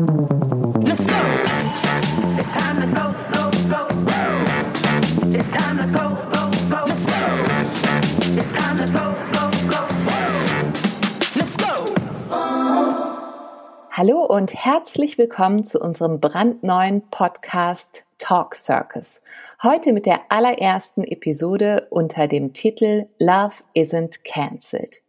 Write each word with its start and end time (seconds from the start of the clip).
Hallo 0.00 0.08
und 14.24 14.54
herzlich 14.54 15.18
willkommen 15.18 15.64
zu 15.64 15.78
unserem 15.78 16.20
brandneuen 16.20 17.02
Podcast 17.10 18.04
Talk 18.16 18.54
Circus. 18.54 19.20
Heute 19.62 19.92
mit 19.92 20.06
der 20.06 20.22
allerersten 20.30 21.04
Episode 21.04 21.88
unter 21.90 22.26
dem 22.26 22.54
Titel 22.54 23.04
Love 23.18 23.56
Isn't 23.74 24.24
Cancelled. 24.24 25.02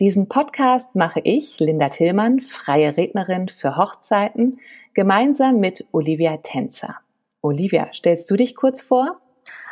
Diesen 0.00 0.30
Podcast 0.30 0.94
mache 0.94 1.20
ich, 1.24 1.60
Linda 1.60 1.90
Tillmann, 1.90 2.40
freie 2.40 2.96
Rednerin 2.96 3.50
für 3.50 3.76
Hochzeiten, 3.76 4.58
gemeinsam 4.94 5.58
mit 5.60 5.86
Olivia 5.92 6.38
Tänzer. 6.38 6.96
Olivia, 7.42 7.90
stellst 7.92 8.30
du 8.30 8.36
dich 8.36 8.56
kurz 8.56 8.80
vor? 8.80 9.20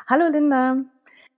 Hallo 0.07 0.27
Linda. 0.31 0.77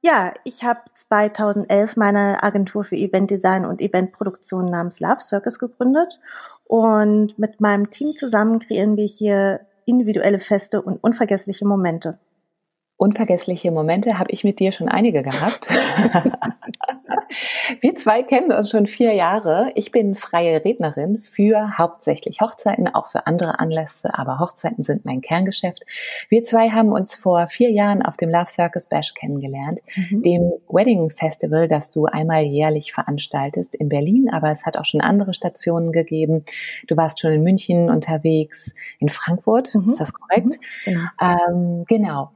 Ja, 0.00 0.34
ich 0.42 0.64
habe 0.64 0.80
2011 0.92 1.95
meine 1.95 2.42
Agentur 2.42 2.82
für 2.82 2.96
Eventdesign 2.96 3.64
und 3.64 3.80
Eventproduktion 3.80 4.64
namens 4.64 4.98
Love 4.98 5.20
Circus 5.20 5.60
gegründet 5.60 6.18
und 6.64 7.38
mit 7.38 7.60
meinem 7.60 7.90
Team 7.90 8.16
zusammen 8.16 8.59
kreieren 8.59 8.96
wir 8.96 9.06
hier 9.06 9.60
individuelle 9.86 10.40
Feste 10.40 10.82
und 10.82 10.96
unvergessliche 10.96 11.64
Momente. 11.64 12.18
Unvergessliche 13.00 13.70
Momente 13.70 14.18
habe 14.18 14.30
ich 14.30 14.45
mit 14.45 14.60
dir 14.60 14.72
schon 14.72 14.90
einige 14.90 15.22
gehabt. 15.22 15.66
Wir 17.80 17.95
zwei 17.95 18.23
kennen 18.23 18.52
uns 18.52 18.68
schon 18.68 18.86
vier 18.86 19.14
Jahre. 19.14 19.73
Ich 19.74 19.90
bin 19.90 20.14
freie 20.14 20.62
Rednerin 20.62 21.16
für 21.18 21.78
hauptsächlich 21.78 22.42
Hochzeiten, 22.42 22.88
auch 22.88 23.09
für 23.09 23.26
andere 23.26 23.59
Anlässe, 23.59 24.18
aber 24.18 24.38
Hochzeiten 24.38 24.82
sind 24.82 25.06
mein 25.06 25.23
Kerngeschäft. 25.23 25.84
Wir 26.28 26.42
zwei 26.42 26.70
haben 26.70 26.92
uns 26.92 27.15
vor 27.15 27.46
vier 27.46 27.71
Jahren 27.71 28.02
auf 28.02 28.18
dem 28.18 28.28
Love 28.28 28.48
Circus 28.48 28.84
Bash 28.84 29.15
kennengelernt, 29.15 29.80
mhm. 29.96 30.23
dem 30.23 30.52
Wedding 30.68 31.09
Festival, 31.09 31.68
das 31.68 31.90
du 31.90 32.04
einmal 32.04 32.43
jährlich 32.43 32.93
veranstaltest 32.93 33.76
in 33.76 33.88
Berlin, 33.88 34.28
aber 34.30 34.51
es 34.51 34.66
hat 34.66 34.76
auch 34.76 34.84
schon 34.84 35.01
andere 35.01 35.32
Stationen 35.32 35.93
gegeben. 35.93 36.45
Du 36.87 36.98
warst 36.98 37.21
schon 37.21 37.32
in 37.32 37.43
München 37.43 37.88
unterwegs, 37.88 38.74
in 38.98 39.09
Frankfurt, 39.09 39.74
mhm. 39.74 39.87
ist 39.87 40.01
das 40.01 40.12
korrekt? 40.12 40.59
Mhm. 40.84 40.90
Genau. 40.90 41.09
Ähm, 41.23 41.84
genau. 41.88 42.32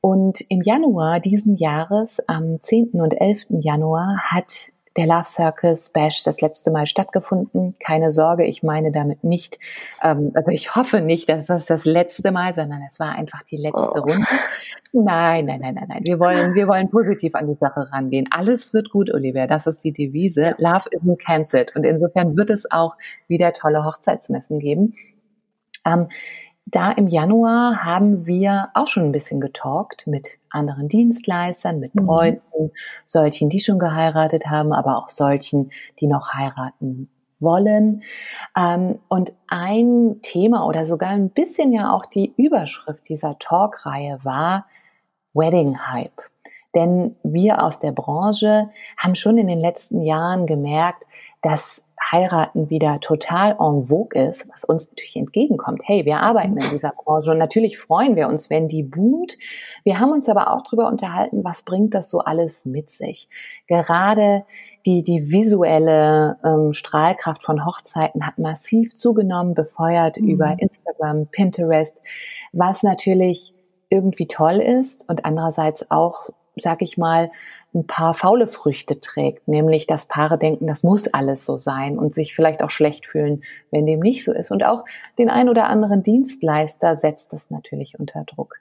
Und 0.00 0.40
im 0.48 0.62
Januar 0.62 1.20
diesen 1.20 1.56
Jahres, 1.56 2.20
am 2.28 2.60
10. 2.60 2.92
und 2.92 3.20
11. 3.20 3.46
Januar, 3.60 4.18
hat 4.30 4.70
der 4.98 5.06
Love 5.06 5.24
Circus 5.26 5.90
Bash 5.90 6.24
das 6.24 6.40
letzte 6.40 6.72
Mal 6.72 6.86
stattgefunden. 6.86 7.76
Keine 7.78 8.10
Sorge, 8.10 8.44
ich 8.44 8.64
meine 8.64 8.90
damit 8.90 9.22
nicht, 9.22 9.58
ähm, 10.02 10.32
also 10.34 10.50
ich 10.50 10.74
hoffe 10.74 11.00
nicht, 11.00 11.28
dass 11.28 11.46
das 11.46 11.66
das 11.66 11.84
letzte 11.84 12.32
Mal, 12.32 12.52
sondern 12.52 12.82
es 12.82 12.98
war 12.98 13.14
einfach 13.14 13.44
die 13.44 13.56
letzte 13.56 13.92
oh. 13.94 14.00
Runde. 14.00 14.26
Nein, 14.92 15.44
nein, 15.44 15.60
nein, 15.60 15.74
nein, 15.74 15.86
nein. 15.86 16.00
Wir 16.04 16.18
wollen, 16.18 16.54
wir 16.54 16.66
wollen 16.66 16.90
positiv 16.90 17.34
an 17.34 17.46
die 17.46 17.58
Sache 17.60 17.92
rangehen. 17.92 18.26
Alles 18.30 18.72
wird 18.72 18.90
gut, 18.90 19.12
Olivia. 19.12 19.46
Das 19.46 19.66
ist 19.66 19.84
die 19.84 19.92
Devise. 19.92 20.54
Love 20.58 20.88
isn't 20.90 21.18
cancelled. 21.18 21.76
Und 21.76 21.84
insofern 21.84 22.36
wird 22.36 22.50
es 22.50 22.70
auch 22.70 22.96
wieder 23.28 23.52
tolle 23.52 23.84
Hochzeitsmessen 23.84 24.58
geben. 24.58 24.94
Ähm, 25.86 26.08
da 26.70 26.92
im 26.92 27.06
Januar 27.06 27.84
haben 27.84 28.26
wir 28.26 28.68
auch 28.74 28.86
schon 28.86 29.04
ein 29.04 29.12
bisschen 29.12 29.40
getalkt 29.40 30.06
mit 30.06 30.38
anderen 30.50 30.88
Dienstleistern, 30.88 31.80
mit. 31.80 31.92
Bräuten, 31.94 32.42
mhm. 32.58 32.70
solchen, 33.06 33.48
die 33.48 33.60
schon 33.60 33.78
geheiratet 33.78 34.46
haben, 34.46 34.72
aber 34.72 34.98
auch 34.98 35.08
solchen, 35.08 35.70
die 36.00 36.06
noch 36.06 36.32
heiraten 36.32 37.08
wollen. 37.40 38.02
Ähm, 38.56 38.98
und 39.08 39.32
ein 39.46 40.16
Thema 40.22 40.66
oder 40.66 40.84
sogar 40.86 41.10
ein 41.10 41.30
bisschen 41.30 41.72
ja 41.72 41.92
auch 41.92 42.04
die 42.04 42.34
Überschrift 42.36 43.08
dieser 43.08 43.38
Talkreihe 43.38 44.18
war 44.22 44.66
Wedding 45.34 45.78
Hype. 45.78 46.20
Denn 46.74 47.16
wir 47.22 47.62
aus 47.62 47.80
der 47.80 47.92
Branche 47.92 48.70
haben 48.98 49.14
schon 49.14 49.38
in 49.38 49.46
den 49.46 49.60
letzten 49.60 50.02
Jahren 50.02 50.46
gemerkt, 50.46 51.04
dass 51.40 51.82
Heiraten 52.10 52.70
wieder 52.70 53.00
total 53.00 53.56
en 53.60 53.84
vogue 53.84 54.20
ist, 54.20 54.48
was 54.50 54.64
uns 54.64 54.88
natürlich 54.88 55.16
entgegenkommt. 55.16 55.82
Hey, 55.84 56.04
wir 56.04 56.20
arbeiten 56.20 56.56
in 56.56 56.70
dieser 56.72 56.92
Branche 56.92 57.30
und 57.30 57.38
natürlich 57.38 57.78
freuen 57.78 58.16
wir 58.16 58.28
uns, 58.28 58.50
wenn 58.50 58.68
die 58.68 58.82
boomt. 58.82 59.36
Wir 59.84 60.00
haben 60.00 60.12
uns 60.12 60.28
aber 60.28 60.52
auch 60.52 60.62
darüber 60.62 60.88
unterhalten, 60.88 61.44
was 61.44 61.62
bringt 61.62 61.94
das 61.94 62.10
so 62.10 62.20
alles 62.20 62.64
mit 62.64 62.90
sich. 62.90 63.28
Gerade 63.66 64.44
die, 64.86 65.02
die 65.02 65.30
visuelle 65.30 66.38
ähm, 66.44 66.72
Strahlkraft 66.72 67.44
von 67.44 67.66
Hochzeiten 67.66 68.26
hat 68.26 68.38
massiv 68.38 68.94
zugenommen, 68.94 69.54
befeuert 69.54 70.18
mhm. 70.18 70.28
über 70.28 70.56
Instagram, 70.58 71.26
Pinterest, 71.26 71.96
was 72.52 72.82
natürlich 72.82 73.54
irgendwie 73.90 74.26
toll 74.26 74.56
ist 74.56 75.08
und 75.08 75.24
andererseits 75.24 75.90
auch, 75.90 76.30
sag 76.56 76.82
ich 76.82 76.96
mal, 76.96 77.30
ein 77.74 77.86
paar 77.86 78.14
faule 78.14 78.48
Früchte 78.48 79.00
trägt, 79.00 79.46
nämlich 79.46 79.86
dass 79.86 80.06
Paare 80.06 80.38
denken, 80.38 80.66
das 80.66 80.82
muss 80.82 81.06
alles 81.08 81.44
so 81.44 81.58
sein 81.58 81.98
und 81.98 82.14
sich 82.14 82.34
vielleicht 82.34 82.62
auch 82.62 82.70
schlecht 82.70 83.06
fühlen, 83.06 83.42
wenn 83.70 83.86
dem 83.86 84.00
nicht 84.00 84.24
so 84.24 84.32
ist. 84.32 84.50
Und 84.50 84.64
auch 84.64 84.84
den 85.18 85.28
ein 85.28 85.48
oder 85.48 85.66
anderen 85.66 86.02
Dienstleister 86.02 86.96
setzt 86.96 87.32
das 87.32 87.50
natürlich 87.50 87.98
unter 87.98 88.24
Druck. 88.24 88.56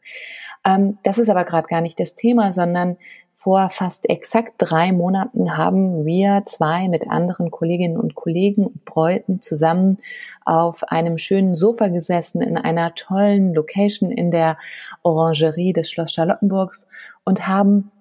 Ähm, 0.66 0.98
das 1.04 1.18
ist 1.18 1.30
aber 1.30 1.46
gerade 1.46 1.68
gar 1.68 1.82
nicht 1.82 2.00
das 2.00 2.16
Thema, 2.16 2.52
sondern 2.52 2.98
vor 3.40 3.70
fast 3.70 4.10
exakt 4.10 4.54
drei 4.58 4.92
Monaten 4.92 5.56
haben 5.56 6.06
wir 6.06 6.42
zwei 6.46 6.90
mit 6.90 7.08
anderen 7.08 7.52
Kolleginnen 7.52 7.96
und 7.96 8.16
Kollegen 8.16 8.66
und 8.66 8.84
Bräuten 8.84 9.42
zusammen 9.42 9.98
auf 10.44 10.84
einem 10.84 11.20
schönen 11.20 11.54
Sofa 11.54 11.90
gesessen 11.90 12.42
in 12.42 12.58
einer 12.58 12.96
tollen 12.96 13.54
Location 13.54 14.12
in 14.12 14.32
der 14.32 14.58
Orangerie 15.04 15.72
des 15.72 15.90
Schloss 15.90 16.14
Charlottenburgs 16.14 16.88
und 17.26 17.48
haben 17.48 17.92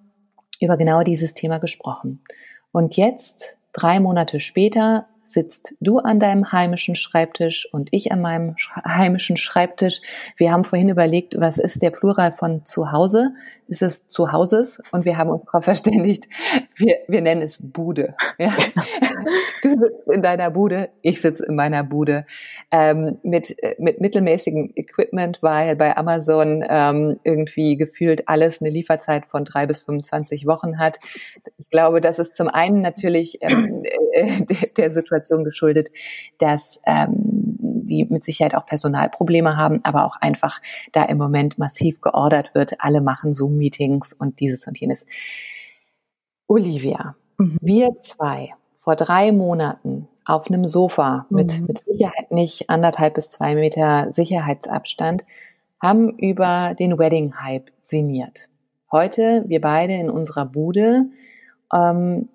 über 0.60 0.76
genau 0.76 1.02
dieses 1.02 1.34
Thema 1.34 1.58
gesprochen. 1.58 2.22
Und 2.72 2.96
jetzt, 2.96 3.56
drei 3.72 4.00
Monate 4.00 4.40
später, 4.40 5.08
sitzt 5.26 5.74
du 5.80 5.98
an 5.98 6.20
deinem 6.20 6.52
heimischen 6.52 6.94
Schreibtisch 6.94 7.68
und 7.72 7.88
ich 7.92 8.12
an 8.12 8.20
meinem 8.20 8.56
heimischen 8.84 9.36
Schreibtisch. 9.36 10.00
Wir 10.36 10.52
haben 10.52 10.64
vorhin 10.64 10.88
überlegt, 10.88 11.34
was 11.38 11.58
ist 11.58 11.82
der 11.82 11.90
Plural 11.90 12.32
von 12.32 12.64
zu 12.64 12.92
Hause? 12.92 13.32
ist 13.68 13.82
es 13.82 14.06
zu 14.06 14.32
Hauses 14.32 14.80
und 14.92 15.04
wir 15.04 15.18
haben 15.18 15.30
uns 15.30 15.44
darauf 15.44 15.64
verständigt, 15.64 16.28
wir, 16.76 16.98
wir 17.08 17.20
nennen 17.20 17.42
es 17.42 17.58
Bude. 17.60 18.14
Ja? 18.38 18.52
Du 19.62 19.70
sitzt 19.70 20.08
in 20.12 20.22
deiner 20.22 20.50
Bude, 20.50 20.90
ich 21.02 21.20
sitze 21.20 21.44
in 21.44 21.56
meiner 21.56 21.82
Bude 21.82 22.26
ähm, 22.70 23.18
mit, 23.24 23.56
mit 23.78 24.00
mittelmäßigem 24.00 24.72
Equipment, 24.76 25.42
weil 25.42 25.74
bei 25.74 25.96
Amazon 25.96 26.64
ähm, 26.68 27.18
irgendwie 27.24 27.76
gefühlt 27.76 28.28
alles 28.28 28.60
eine 28.60 28.70
Lieferzeit 28.70 29.26
von 29.26 29.44
drei 29.44 29.66
bis 29.66 29.80
25 29.80 30.46
Wochen 30.46 30.78
hat. 30.78 30.98
Ich 31.58 31.68
glaube, 31.70 32.00
das 32.00 32.18
ist 32.18 32.36
zum 32.36 32.48
einen 32.48 32.82
natürlich 32.82 33.38
ähm, 33.40 33.82
äh, 34.12 34.42
der, 34.42 34.68
der 34.76 34.90
Situation 35.16 35.44
geschuldet, 35.44 35.90
dass 36.38 36.80
ähm, 36.86 37.12
die 37.86 38.04
mit 38.04 38.24
Sicherheit 38.24 38.54
auch 38.54 38.66
Personalprobleme 38.66 39.56
haben, 39.56 39.80
aber 39.84 40.04
auch 40.04 40.16
einfach 40.16 40.60
da 40.92 41.04
im 41.04 41.18
Moment 41.18 41.58
massiv 41.58 42.00
geordert 42.00 42.54
wird. 42.54 42.80
Alle 42.80 43.00
machen 43.00 43.32
Zoom-Meetings 43.32 44.12
und 44.12 44.40
dieses 44.40 44.66
und 44.66 44.78
jenes. 44.78 45.06
Olivia, 46.46 47.16
mhm. 47.38 47.56
wir 47.60 47.90
zwei 48.02 48.54
vor 48.82 48.96
drei 48.96 49.32
Monaten 49.32 50.08
auf 50.24 50.48
einem 50.48 50.66
Sofa 50.66 51.26
mit, 51.30 51.60
mhm. 51.60 51.66
mit 51.66 51.80
Sicherheit 51.80 52.30
nicht 52.30 52.68
anderthalb 52.68 53.14
bis 53.14 53.30
zwei 53.30 53.54
Meter 53.54 54.12
Sicherheitsabstand 54.12 55.24
haben 55.80 56.10
über 56.18 56.74
den 56.78 56.98
Wedding 56.98 57.34
Hype 57.40 57.70
sinniert. 57.78 58.48
Heute, 58.90 59.44
wir 59.46 59.60
beide 59.60 59.94
in 59.94 60.10
unserer 60.10 60.46
Bude, 60.46 61.06
ähm, 61.72 62.28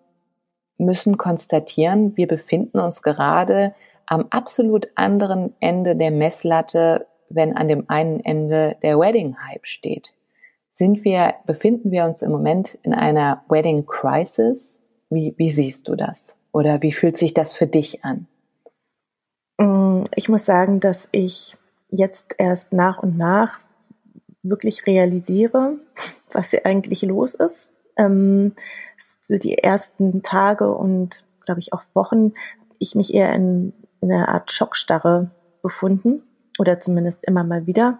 müssen 0.81 1.17
konstatieren, 1.17 2.15
wir 2.17 2.27
befinden 2.27 2.79
uns 2.79 3.01
gerade 3.01 3.73
am 4.05 4.27
absolut 4.29 4.89
anderen 4.95 5.53
Ende 5.59 5.95
der 5.95 6.11
Messlatte, 6.11 7.07
wenn 7.29 7.55
an 7.55 7.67
dem 7.67 7.89
einen 7.89 8.19
Ende 8.19 8.75
der 8.83 8.99
Wedding 8.99 9.37
Hype 9.47 9.65
steht. 9.65 10.13
Sind 10.71 11.03
wir, 11.03 11.35
befinden 11.45 11.91
wir 11.91 12.05
uns 12.05 12.21
im 12.21 12.31
Moment 12.31 12.77
in 12.83 12.93
einer 12.93 13.43
Wedding 13.49 13.85
Crisis? 13.85 14.81
Wie, 15.09 15.33
wie 15.37 15.49
siehst 15.49 15.87
du 15.87 15.95
das? 15.95 16.37
Oder 16.51 16.81
wie 16.81 16.91
fühlt 16.91 17.17
sich 17.17 17.33
das 17.33 17.53
für 17.53 17.67
dich 17.67 18.03
an? 18.03 18.27
Mm, 19.57 20.03
ich 20.15 20.29
muss 20.29 20.45
sagen, 20.45 20.79
dass 20.79 21.07
ich 21.11 21.57
jetzt 21.89 22.35
erst 22.37 22.73
nach 22.73 23.03
und 23.03 23.17
nach 23.17 23.59
wirklich 24.43 24.85
realisiere, 24.87 25.77
was 26.31 26.49
hier 26.49 26.65
eigentlich 26.65 27.01
los 27.01 27.35
ist. 27.35 27.69
Ähm, 27.97 28.53
so 29.31 29.39
die 29.39 29.57
ersten 29.57 30.23
Tage 30.23 30.71
und, 30.73 31.23
glaube 31.45 31.59
ich, 31.61 31.73
auch 31.73 31.83
Wochen, 31.93 32.33
ich 32.79 32.95
mich 32.95 33.13
eher 33.13 33.33
in 33.33 33.73
in 34.01 34.11
einer 34.11 34.29
Art 34.29 34.51
Schockstarre 34.51 35.29
befunden 35.61 36.23
oder 36.59 36.79
zumindest 36.79 37.23
immer 37.23 37.43
mal 37.43 37.67
wieder 37.67 37.99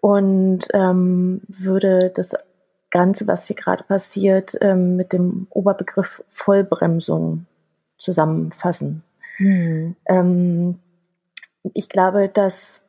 und 0.00 0.66
ähm, 0.72 1.42
würde 1.48 2.12
das 2.14 2.30
Ganze, 2.90 3.26
was 3.26 3.46
hier 3.46 3.56
gerade 3.56 3.82
passiert, 3.84 4.56
ähm, 4.60 4.96
mit 4.96 5.12
dem 5.12 5.48
Oberbegriff 5.50 6.22
Vollbremsung 6.30 7.46
zusammenfassen. 7.98 9.02
Hm. 9.36 9.96
Ähm, 10.06 10.78
ich 11.72 11.88
glaube, 11.88 12.28
dass 12.28 12.80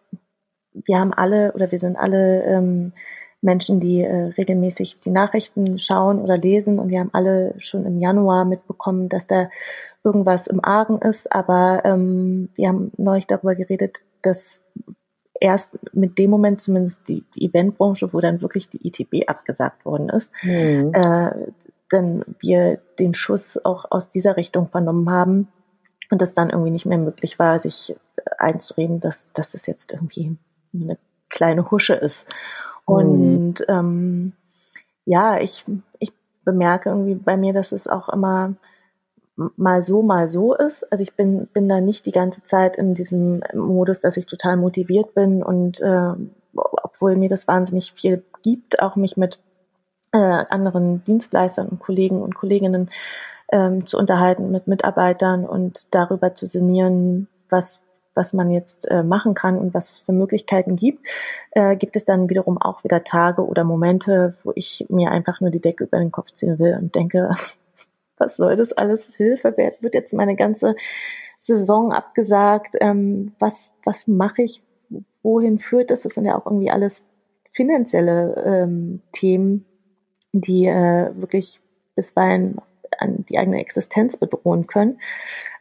wir 0.73 0.99
haben 0.99 1.13
alle 1.13 1.53
oder 1.53 1.71
wir 1.71 1.79
sind 1.79 1.95
alle 1.95 2.43
ähm, 2.43 2.93
Menschen, 3.41 3.79
die 3.79 4.01
äh, 4.01 4.33
regelmäßig 4.37 4.99
die 5.01 5.11
Nachrichten 5.11 5.77
schauen 5.77 6.19
oder 6.19 6.37
lesen 6.37 6.79
und 6.79 6.89
wir 6.89 6.99
haben 6.99 7.13
alle 7.13 7.53
schon 7.57 7.85
im 7.85 7.99
Januar 7.99 8.45
mitbekommen, 8.45 9.09
dass 9.09 9.27
da 9.27 9.49
irgendwas 10.03 10.47
im 10.47 10.63
Argen 10.63 10.99
ist, 10.99 11.31
aber 11.31 11.81
ähm, 11.83 12.49
wir 12.55 12.69
haben 12.69 12.91
neulich 12.97 13.27
darüber 13.27 13.55
geredet, 13.55 14.01
dass 14.21 14.61
erst 15.39 15.77
mit 15.93 16.17
dem 16.17 16.29
Moment 16.29 16.61
zumindest 16.61 17.07
die, 17.07 17.23
die 17.35 17.45
Eventbranche, 17.45 18.13
wo 18.13 18.19
dann 18.19 18.41
wirklich 18.41 18.69
die 18.69 18.87
ITB 18.87 19.27
abgesagt 19.27 19.85
worden 19.85 20.09
ist, 20.09 20.31
mhm. 20.43 20.91
äh, 20.93 21.31
dann 21.89 22.23
wir 22.39 22.79
den 22.99 23.13
Schuss 23.13 23.63
auch 23.63 23.85
aus 23.89 24.09
dieser 24.09 24.37
Richtung 24.37 24.67
vernommen 24.67 25.09
haben 25.09 25.47
und 26.09 26.21
es 26.21 26.33
dann 26.33 26.49
irgendwie 26.49 26.71
nicht 26.71 26.85
mehr 26.85 26.97
möglich 26.97 27.37
war, 27.39 27.59
sich 27.59 27.95
einzureden, 28.37 28.99
dass, 28.99 29.31
dass 29.33 29.53
es 29.53 29.65
jetzt 29.65 29.91
irgendwie 29.91 30.37
eine 30.73 30.97
kleine 31.29 31.69
Husche 31.71 31.95
ist. 31.95 32.27
Mhm. 32.87 32.93
Und 32.95 33.65
ähm, 33.67 34.33
ja, 35.05 35.39
ich, 35.39 35.65
ich 35.99 36.11
bemerke 36.43 36.89
irgendwie 36.89 37.15
bei 37.15 37.37
mir, 37.37 37.53
dass 37.53 37.71
es 37.71 37.87
auch 37.87 38.09
immer 38.09 38.53
mal 39.35 39.83
so, 39.83 40.01
mal 40.01 40.29
so 40.29 40.55
ist. 40.55 40.89
Also 40.91 41.01
ich 41.01 41.13
bin, 41.13 41.47
bin 41.47 41.67
da 41.67 41.81
nicht 41.81 42.05
die 42.05 42.11
ganze 42.11 42.43
Zeit 42.43 42.77
in 42.77 42.93
diesem 42.93 43.41
Modus, 43.53 43.99
dass 43.99 44.17
ich 44.17 44.25
total 44.25 44.57
motiviert 44.57 45.13
bin 45.13 45.43
und 45.43 45.81
äh, 45.81 46.13
obwohl 46.53 47.15
mir 47.17 47.29
das 47.29 47.47
wahnsinnig 47.47 47.91
viel 47.91 48.23
gibt, 48.43 48.81
auch 48.81 48.95
mich 48.95 49.17
mit 49.17 49.39
äh, 50.13 50.17
anderen 50.17 51.03
Dienstleistern 51.03 51.67
und 51.67 51.79
Kollegen 51.79 52.21
und 52.21 52.35
Kolleginnen 52.35 52.89
ähm, 53.51 53.85
zu 53.85 53.97
unterhalten, 53.97 54.51
mit 54.51 54.67
Mitarbeitern 54.67 55.45
und 55.45 55.87
darüber 55.91 56.33
zu 56.33 56.45
sinnieren, 56.45 57.27
was 57.49 57.81
was 58.15 58.33
man 58.33 58.49
jetzt 58.49 58.89
äh, 58.89 59.03
machen 59.03 59.33
kann 59.33 59.57
und 59.57 59.73
was 59.73 59.89
es 59.89 59.99
für 60.01 60.13
Möglichkeiten 60.13 60.75
gibt, 60.75 61.07
äh, 61.51 61.75
gibt 61.75 61.95
es 61.95 62.05
dann 62.05 62.29
wiederum 62.29 62.57
auch 62.59 62.83
wieder 62.83 63.03
Tage 63.03 63.45
oder 63.45 63.63
Momente, 63.63 64.35
wo 64.43 64.51
ich 64.55 64.85
mir 64.89 65.11
einfach 65.11 65.41
nur 65.41 65.51
die 65.51 65.61
Decke 65.61 65.83
über 65.85 65.99
den 65.99 66.11
Kopf 66.11 66.31
ziehen 66.31 66.57
will 66.59 66.77
und 66.79 66.95
denke, 66.95 67.29
was 68.17 68.35
soll 68.37 68.55
das 68.55 68.73
alles? 68.73 69.13
Hilfe, 69.15 69.55
wird 69.57 69.93
jetzt 69.93 70.13
meine 70.13 70.35
ganze 70.35 70.75
Saison 71.39 71.91
abgesagt? 71.91 72.75
Ähm, 72.79 73.33
was 73.39 73.73
was 73.83 74.07
mache 74.07 74.43
ich? 74.43 74.63
Wohin 75.21 75.59
führt 75.59 75.91
das? 75.91 76.01
Das 76.01 76.13
sind 76.13 76.25
ja 76.25 76.37
auch 76.37 76.45
irgendwie 76.45 76.71
alles 76.71 77.03
finanzielle 77.51 78.43
ähm, 78.45 79.01
Themen, 79.11 79.65
die 80.33 80.65
äh, 80.65 81.11
wirklich 81.15 81.61
bisweilen 81.95 82.57
an 82.99 83.25
die 83.29 83.37
eigene 83.37 83.59
Existenz 83.59 84.17
bedrohen 84.17 84.67
können. 84.67 84.99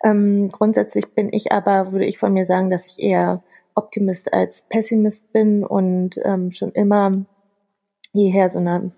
Ähm, 0.02 0.50
grundsätzlich 0.50 1.14
bin 1.14 1.32
ich 1.32 1.52
aber, 1.52 1.92
würde 1.92 2.06
ich 2.06 2.18
von 2.18 2.32
mir 2.32 2.46
sagen, 2.46 2.70
dass 2.70 2.84
ich 2.86 3.00
eher 3.00 3.42
Optimist 3.74 4.32
als 4.32 4.62
Pessimist 4.62 5.32
bin 5.32 5.64
und 5.64 6.18
ähm, 6.24 6.50
schon 6.50 6.72
immer 6.72 7.24
hierher 8.12 8.50
so 8.50 8.58
eine 8.58 8.92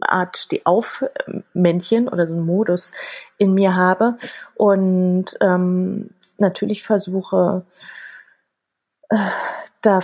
Art 0.00 0.36
Steh-auf-Männchen 0.36 2.08
oder 2.08 2.26
so 2.26 2.34
einen 2.34 2.46
Modus 2.46 2.92
in 3.38 3.54
mir 3.54 3.76
habe 3.76 4.16
und 4.54 5.36
ähm, 5.40 6.10
natürlich 6.38 6.84
versuche, 6.84 7.64
äh, 9.10 9.30
da 9.80 10.00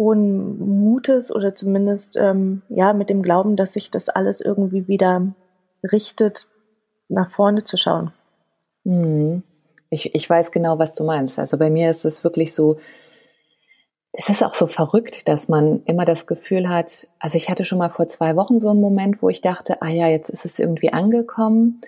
frohen 0.00 0.58
Mutes 0.58 1.30
oder 1.30 1.54
zumindest 1.54 2.16
ähm, 2.16 2.62
ja 2.68 2.92
mit 2.92 3.10
dem 3.10 3.22
Glauben, 3.22 3.56
dass 3.56 3.74
sich 3.74 3.90
das 3.90 4.08
alles 4.08 4.40
irgendwie 4.40 4.88
wieder 4.88 5.34
richtet, 5.82 6.46
nach 7.08 7.30
vorne 7.30 7.64
zu 7.64 7.76
schauen. 7.76 8.12
Hm. 8.84 9.42
Ich, 9.90 10.14
ich 10.14 10.30
weiß 10.30 10.52
genau, 10.52 10.78
was 10.78 10.94
du 10.94 11.04
meinst. 11.04 11.38
Also 11.38 11.58
bei 11.58 11.68
mir 11.68 11.90
ist 11.90 12.04
es 12.04 12.22
wirklich 12.22 12.54
so, 12.54 12.78
es 14.12 14.28
ist 14.28 14.42
auch 14.42 14.54
so 14.54 14.66
verrückt, 14.66 15.28
dass 15.28 15.48
man 15.48 15.82
immer 15.84 16.04
das 16.04 16.26
Gefühl 16.26 16.68
hat, 16.68 17.08
also 17.18 17.36
ich 17.36 17.48
hatte 17.48 17.64
schon 17.64 17.78
mal 17.78 17.90
vor 17.90 18.08
zwei 18.08 18.36
Wochen 18.36 18.58
so 18.58 18.70
einen 18.70 18.80
Moment, 18.80 19.22
wo 19.22 19.28
ich 19.28 19.40
dachte, 19.40 19.82
ah 19.82 19.88
ja, 19.88 20.08
jetzt 20.08 20.30
ist 20.30 20.44
es 20.44 20.58
irgendwie 20.58 20.92
angekommen. 20.92 21.80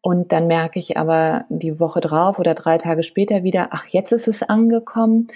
Und 0.00 0.30
dann 0.30 0.46
merke 0.46 0.78
ich 0.78 0.96
aber 0.96 1.44
die 1.48 1.80
Woche 1.80 2.00
drauf 2.00 2.38
oder 2.38 2.54
drei 2.54 2.78
Tage 2.78 3.02
später 3.02 3.42
wieder, 3.42 3.68
ach, 3.72 3.86
jetzt 3.86 4.12
ist 4.12 4.28
es 4.28 4.42
angekommen. 4.44 5.28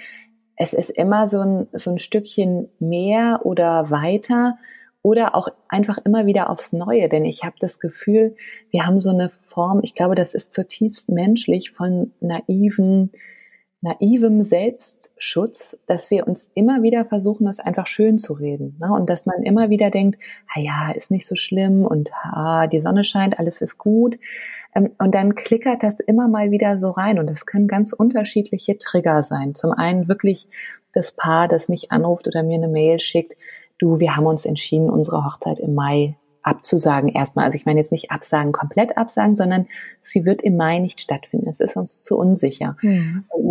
Es 0.55 0.73
ist 0.73 0.89
immer 0.89 1.27
so 1.27 1.39
ein, 1.39 1.67
so 1.73 1.91
ein 1.91 1.97
Stückchen 1.97 2.69
mehr 2.79 3.41
oder 3.43 3.89
weiter 3.89 4.57
oder 5.03 5.35
auch 5.35 5.47
einfach 5.67 5.97
immer 6.05 6.25
wieder 6.25 6.49
aufs 6.49 6.73
Neue, 6.73 7.09
denn 7.09 7.25
ich 7.25 7.43
habe 7.43 7.55
das 7.59 7.79
Gefühl, 7.79 8.35
wir 8.69 8.85
haben 8.85 8.99
so 8.99 9.09
eine 9.09 9.29
Form, 9.29 9.79
ich 9.83 9.95
glaube, 9.95 10.15
das 10.15 10.33
ist 10.33 10.53
zutiefst 10.53 11.09
menschlich 11.09 11.71
von 11.71 12.11
naiven 12.19 13.11
naivem 13.81 14.43
Selbstschutz, 14.43 15.75
dass 15.87 16.11
wir 16.11 16.27
uns 16.27 16.51
immer 16.53 16.83
wieder 16.83 17.03
versuchen, 17.03 17.45
das 17.45 17.59
einfach 17.59 17.87
schön 17.87 18.19
zu 18.19 18.33
reden. 18.33 18.77
Ne? 18.79 18.93
Und 18.93 19.09
dass 19.09 19.25
man 19.25 19.41
immer 19.41 19.71
wieder 19.71 19.89
denkt, 19.89 20.19
ah 20.53 20.59
ja, 20.59 20.91
ist 20.91 21.09
nicht 21.09 21.25
so 21.25 21.35
schlimm 21.35 21.83
und 21.83 22.11
ah, 22.13 22.67
die 22.67 22.79
Sonne 22.79 23.03
scheint, 23.03 23.39
alles 23.39 23.59
ist 23.59 23.79
gut. 23.79 24.19
Ähm, 24.75 24.91
und 24.99 25.15
dann 25.15 25.33
klickert 25.33 25.81
das 25.81 25.95
immer 25.99 26.27
mal 26.27 26.51
wieder 26.51 26.77
so 26.77 26.91
rein. 26.91 27.17
Und 27.17 27.27
das 27.27 27.47
können 27.47 27.67
ganz 27.67 27.91
unterschiedliche 27.91 28.77
Trigger 28.77 29.23
sein. 29.23 29.55
Zum 29.55 29.71
einen 29.71 30.07
wirklich 30.07 30.47
das 30.93 31.11
Paar, 31.11 31.47
das 31.47 31.67
mich 31.67 31.91
anruft 31.91 32.27
oder 32.27 32.43
mir 32.43 32.57
eine 32.57 32.67
Mail 32.67 32.99
schickt, 32.99 33.35
du, 33.81 33.99
wir 33.99 34.15
haben 34.15 34.25
uns 34.25 34.45
entschieden, 34.45 34.89
unsere 34.89 35.25
Hochzeit 35.25 35.59
im 35.59 35.73
Mai 35.73 36.17
abzusagen 36.43 37.09
erstmal. 37.09 37.45
Also 37.45 37.55
ich 37.55 37.65
meine 37.65 37.79
jetzt 37.79 37.91
nicht 37.91 38.11
absagen, 38.11 38.51
komplett 38.51 38.97
absagen, 38.97 39.35
sondern 39.35 39.67
sie 40.01 40.25
wird 40.25 40.41
im 40.41 40.57
Mai 40.57 40.79
nicht 40.79 41.01
stattfinden. 41.01 41.47
Es 41.49 41.59
ist 41.59 41.75
uns 41.75 42.01
zu 42.01 42.17
unsicher. 42.17 42.77
Mhm. 42.81 43.25
Und 43.29 43.47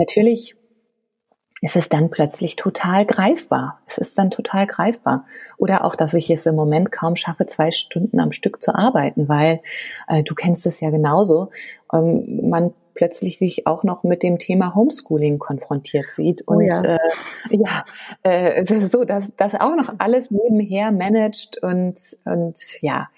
natürlich 1.61 1.77
ist 1.77 1.77
es 1.77 1.89
dann 1.89 2.11
plötzlich 2.11 2.57
total 2.57 3.05
greifbar. 3.05 3.81
Es 3.87 3.99
ist 3.99 4.17
dann 4.19 4.31
total 4.31 4.67
greifbar. 4.67 5.27
Oder 5.59 5.85
auch, 5.85 5.95
dass 5.95 6.15
ich 6.15 6.31
es 6.31 6.47
im 6.47 6.55
Moment 6.55 6.91
kaum 6.91 7.17
schaffe, 7.17 7.47
zwei 7.47 7.71
Stunden 7.71 8.19
am 8.21 8.33
Stück 8.33 8.63
zu 8.63 8.75
arbeiten, 8.75 9.29
weil 9.29 9.61
äh, 10.09 10.23
du 10.23 10.35
kennst 10.35 10.67
es 10.67 10.81
ja 10.81 10.91
genauso. 10.91 11.51
Ähm, 11.93 12.49
man 12.49 12.73
plötzlich 12.95 13.39
sich 13.39 13.67
auch 13.67 13.85
noch 13.85 14.05
mit 14.05 14.23
dem 14.23 14.39
Thema 14.39 14.75
Homeschooling 14.75 15.39
konfrontiert 15.39 16.11
sieht 16.11 16.43
oh 16.47 16.55
und 16.55 16.65
oh 16.65 16.67
ja, 16.67 16.97
äh, 16.97 17.57
ja 17.57 17.85
äh, 18.23 18.65
so, 18.65 19.05
dass 19.05 19.35
das 19.37 19.55
auch 19.55 19.77
noch 19.77 19.95
alles 19.99 20.31
nebenher 20.31 20.93
managt 20.93 21.63
und 21.63 22.19
und 22.25 22.59
ja, 22.83 23.09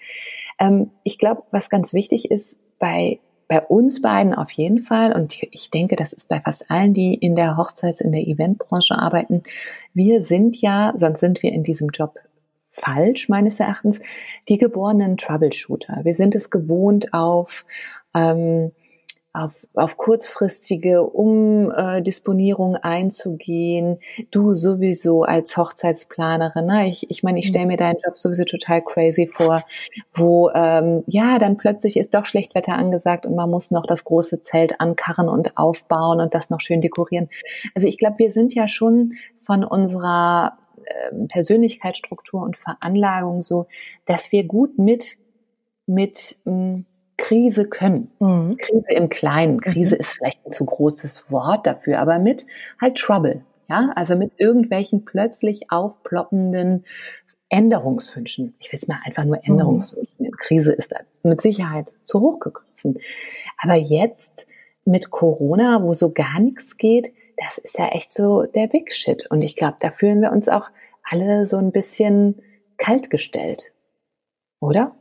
ähm, 0.59 0.91
ich 1.03 1.17
glaube, 1.17 1.43
was 1.51 1.69
ganz 1.69 1.93
wichtig 1.93 2.31
ist 2.31 2.59
bei 2.79 3.19
bei 3.53 3.61
uns 3.61 4.01
beiden 4.01 4.33
auf 4.33 4.49
jeden 4.49 4.81
Fall 4.81 5.13
und 5.13 5.35
ich 5.51 5.69
denke, 5.69 5.95
das 5.95 6.11
ist 6.11 6.27
bei 6.27 6.39
fast 6.39 6.71
allen, 6.71 6.95
die 6.95 7.13
in 7.13 7.35
der 7.35 7.55
Hochzeits-, 7.55 8.01
in 8.01 8.11
der 8.11 8.25
Eventbranche 8.25 8.97
arbeiten. 8.97 9.43
Wir 9.93 10.23
sind 10.23 10.59
ja, 10.59 10.91
sonst 10.95 11.19
sind 11.19 11.43
wir 11.43 11.51
in 11.51 11.63
diesem 11.63 11.89
Job 11.89 12.17
falsch 12.71 13.29
meines 13.29 13.59
Erachtens, 13.59 14.01
die 14.49 14.57
geborenen 14.57 15.17
Troubleshooter. 15.17 15.99
Wir 16.01 16.15
sind 16.15 16.33
es 16.33 16.49
gewohnt 16.49 17.13
auf 17.13 17.63
ähm, 18.15 18.71
auf, 19.33 19.65
auf 19.73 19.97
kurzfristige 19.97 21.03
Umdisponierung 21.03 22.75
einzugehen. 22.75 23.97
Du 24.29 24.53
sowieso 24.53 25.23
als 25.23 25.57
Hochzeitsplanerin, 25.57 26.67
ne? 26.67 26.87
ich, 26.87 27.09
ich 27.09 27.23
meine, 27.23 27.39
ich 27.39 27.47
stelle 27.47 27.65
mir 27.65 27.77
deinen 27.77 27.97
Job 28.05 28.19
sowieso 28.19 28.45
total 28.45 28.83
crazy 28.83 29.27
vor, 29.27 29.63
wo 30.13 30.51
ähm, 30.51 31.03
ja 31.07 31.39
dann 31.39 31.57
plötzlich 31.57 31.97
ist 31.97 32.13
doch 32.13 32.27
Schlechtwetter 32.27 32.73
angesagt 32.73 33.25
und 33.25 33.35
man 33.35 33.49
muss 33.49 33.71
noch 33.71 33.87
das 33.87 34.03
große 34.03 34.43
Zelt 34.43 34.79
ankarren 34.79 35.27
und 35.27 35.57
aufbauen 35.57 36.21
und 36.21 36.35
das 36.35 36.51
noch 36.51 36.61
schön 36.61 36.81
dekorieren. 36.81 37.29
Also 37.73 37.87
ich 37.87 37.97
glaube, 37.97 38.19
wir 38.19 38.29
sind 38.29 38.53
ja 38.53 38.67
schon 38.67 39.13
von 39.41 39.63
unserer 39.63 40.59
äh, 40.85 41.27
Persönlichkeitsstruktur 41.27 42.43
und 42.43 42.55
Veranlagung 42.55 43.41
so, 43.41 43.65
dass 44.05 44.31
wir 44.31 44.43
gut 44.43 44.77
mit 44.77 45.17
mit 45.85 46.37
mh, 46.45 46.53
hm, 46.53 46.85
Krise 47.17 47.67
können. 47.67 48.11
Mhm. 48.19 48.57
Krise 48.57 48.91
im 48.91 49.09
Kleinen. 49.09 49.61
Krise 49.61 49.95
mhm. 49.95 50.01
ist 50.01 50.09
vielleicht 50.09 50.45
ein 50.45 50.51
zu 50.51 50.65
großes 50.65 51.31
Wort 51.31 51.65
dafür, 51.65 51.99
aber 51.99 52.19
mit 52.19 52.45
halt 52.81 52.97
Trouble. 52.97 53.43
Ja, 53.69 53.91
also 53.95 54.15
mit 54.15 54.33
irgendwelchen 54.37 55.05
plötzlich 55.05 55.71
aufploppenden 55.71 56.83
Änderungswünschen. 57.49 58.55
Ich 58.59 58.71
will 58.71 58.79
es 58.79 58.87
mal 58.87 58.99
einfach 59.05 59.23
nur 59.23 59.39
Änderungswünschen. 59.43 60.27
Mhm. 60.27 60.31
Krise 60.31 60.73
ist 60.73 60.93
mit 61.23 61.39
Sicherheit 61.39 61.91
zu 62.03 62.19
hoch 62.19 62.39
gegriffen. 62.39 62.99
Aber 63.61 63.75
jetzt 63.75 64.47
mit 64.85 65.11
Corona, 65.11 65.81
wo 65.83 65.93
so 65.93 66.11
gar 66.11 66.39
nichts 66.39 66.77
geht, 66.77 67.13
das 67.37 67.57
ist 67.57 67.77
ja 67.77 67.89
echt 67.89 68.11
so 68.11 68.43
der 68.43 68.67
Big 68.67 68.91
Shit. 68.91 69.27
Und 69.29 69.41
ich 69.41 69.55
glaube, 69.55 69.77
da 69.79 69.91
fühlen 69.91 70.21
wir 70.21 70.31
uns 70.31 70.49
auch 70.49 70.69
alle 71.03 71.45
so 71.45 71.57
ein 71.57 71.71
bisschen 71.71 72.41
kaltgestellt. 72.77 73.71
Oder? 74.59 74.95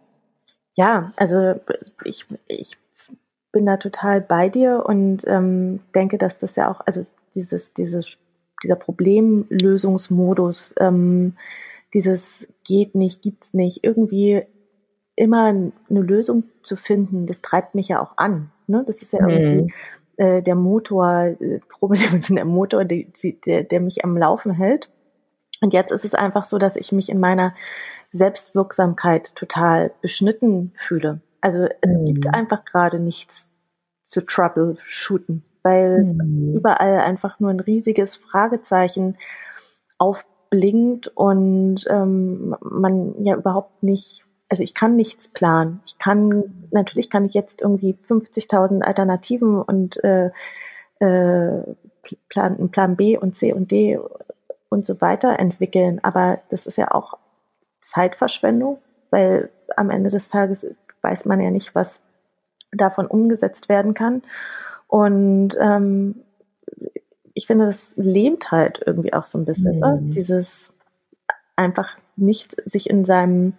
Ja, 0.74 1.12
also 1.16 1.60
ich, 2.04 2.26
ich 2.46 2.78
bin 3.52 3.66
da 3.66 3.76
total 3.76 4.20
bei 4.20 4.48
dir 4.48 4.84
und 4.86 5.26
ähm, 5.26 5.80
denke, 5.94 6.18
dass 6.18 6.38
das 6.38 6.56
ja 6.56 6.70
auch, 6.70 6.80
also 6.86 7.04
dieses, 7.34 7.74
dieses, 7.74 8.16
dieser 8.62 8.76
Problemlösungsmodus, 8.76 10.74
ähm, 10.78 11.36
dieses 11.92 12.48
geht 12.64 12.94
nicht, 12.94 13.20
gibt's 13.22 13.52
nicht, 13.52 13.84
irgendwie 13.84 14.42
immer 15.14 15.46
eine 15.46 15.72
Lösung 15.88 16.44
zu 16.62 16.76
finden, 16.76 17.26
das 17.26 17.42
treibt 17.42 17.74
mich 17.74 17.88
ja 17.88 18.00
auch 18.00 18.16
an. 18.16 18.50
Ne? 18.66 18.82
Das 18.86 19.02
ist 19.02 19.12
ja 19.12 19.28
irgendwie, 19.28 19.72
äh, 20.16 20.42
der 20.42 20.54
Motor, 20.54 21.36
äh, 21.38 21.60
Probleme 21.68 22.22
sind 22.22 22.36
der 22.36 22.44
Motor, 22.46 22.84
die, 22.84 23.12
die, 23.12 23.40
der, 23.40 23.64
der 23.64 23.80
mich 23.80 24.04
am 24.04 24.16
Laufen 24.16 24.52
hält. 24.52 24.88
Und 25.60 25.72
jetzt 25.72 25.92
ist 25.92 26.04
es 26.04 26.14
einfach 26.14 26.44
so, 26.44 26.58
dass 26.58 26.76
ich 26.76 26.92
mich 26.92 27.08
in 27.08 27.20
meiner 27.20 27.54
Selbstwirksamkeit 28.12 29.34
total 29.34 29.92
beschnitten 30.00 30.72
fühle. 30.74 31.20
Also 31.40 31.66
es 31.80 31.96
mhm. 31.96 32.04
gibt 32.06 32.26
einfach 32.32 32.64
gerade 32.64 32.98
nichts 32.98 33.50
zu 34.04 34.24
troubleshooten, 34.24 35.44
weil 35.62 36.04
mhm. 36.04 36.54
überall 36.54 37.00
einfach 37.00 37.40
nur 37.40 37.50
ein 37.50 37.60
riesiges 37.60 38.16
Fragezeichen 38.16 39.16
aufblinkt 39.98 41.08
und 41.08 41.84
ähm, 41.88 42.54
man 42.60 43.14
ja 43.24 43.36
überhaupt 43.36 43.82
nicht, 43.82 44.24
also 44.48 44.62
ich 44.62 44.74
kann 44.74 44.96
nichts 44.96 45.28
planen. 45.28 45.80
Ich 45.86 45.98
kann, 45.98 46.68
natürlich 46.70 47.08
kann 47.08 47.24
ich 47.24 47.34
jetzt 47.34 47.62
irgendwie 47.62 47.96
50.000 48.06 48.82
Alternativen 48.82 49.62
und 49.62 50.02
äh, 50.04 50.30
äh, 51.00 51.62
Plan, 52.28 52.70
Plan 52.70 52.96
B 52.96 53.16
und 53.16 53.34
C 53.34 53.52
und 53.52 53.70
D 53.70 53.98
und 54.68 54.84
so 54.84 55.00
weiter 55.00 55.38
entwickeln, 55.38 56.00
aber 56.02 56.40
das 56.50 56.66
ist 56.66 56.76
ja 56.76 56.90
auch 56.92 57.18
Zeitverschwendung, 57.82 58.78
weil 59.10 59.50
am 59.76 59.90
Ende 59.90 60.10
des 60.10 60.28
Tages 60.28 60.66
weiß 61.02 61.26
man 61.26 61.40
ja 61.40 61.50
nicht, 61.50 61.74
was 61.74 62.00
davon 62.72 63.06
umgesetzt 63.06 63.68
werden 63.68 63.94
kann. 63.94 64.22
Und 64.86 65.56
ähm, 65.60 66.22
ich 67.34 67.46
finde, 67.46 67.66
das 67.66 67.94
lähmt 67.96 68.50
halt 68.50 68.80
irgendwie 68.84 69.12
auch 69.12 69.24
so 69.24 69.38
ein 69.38 69.44
bisschen, 69.44 69.78
ne? 69.78 69.98
mhm. 70.00 70.06
ne? 70.06 70.10
dieses 70.10 70.74
einfach 71.56 71.96
nicht 72.16 72.56
sich 72.64 72.88
in 72.88 73.04
seinem 73.04 73.54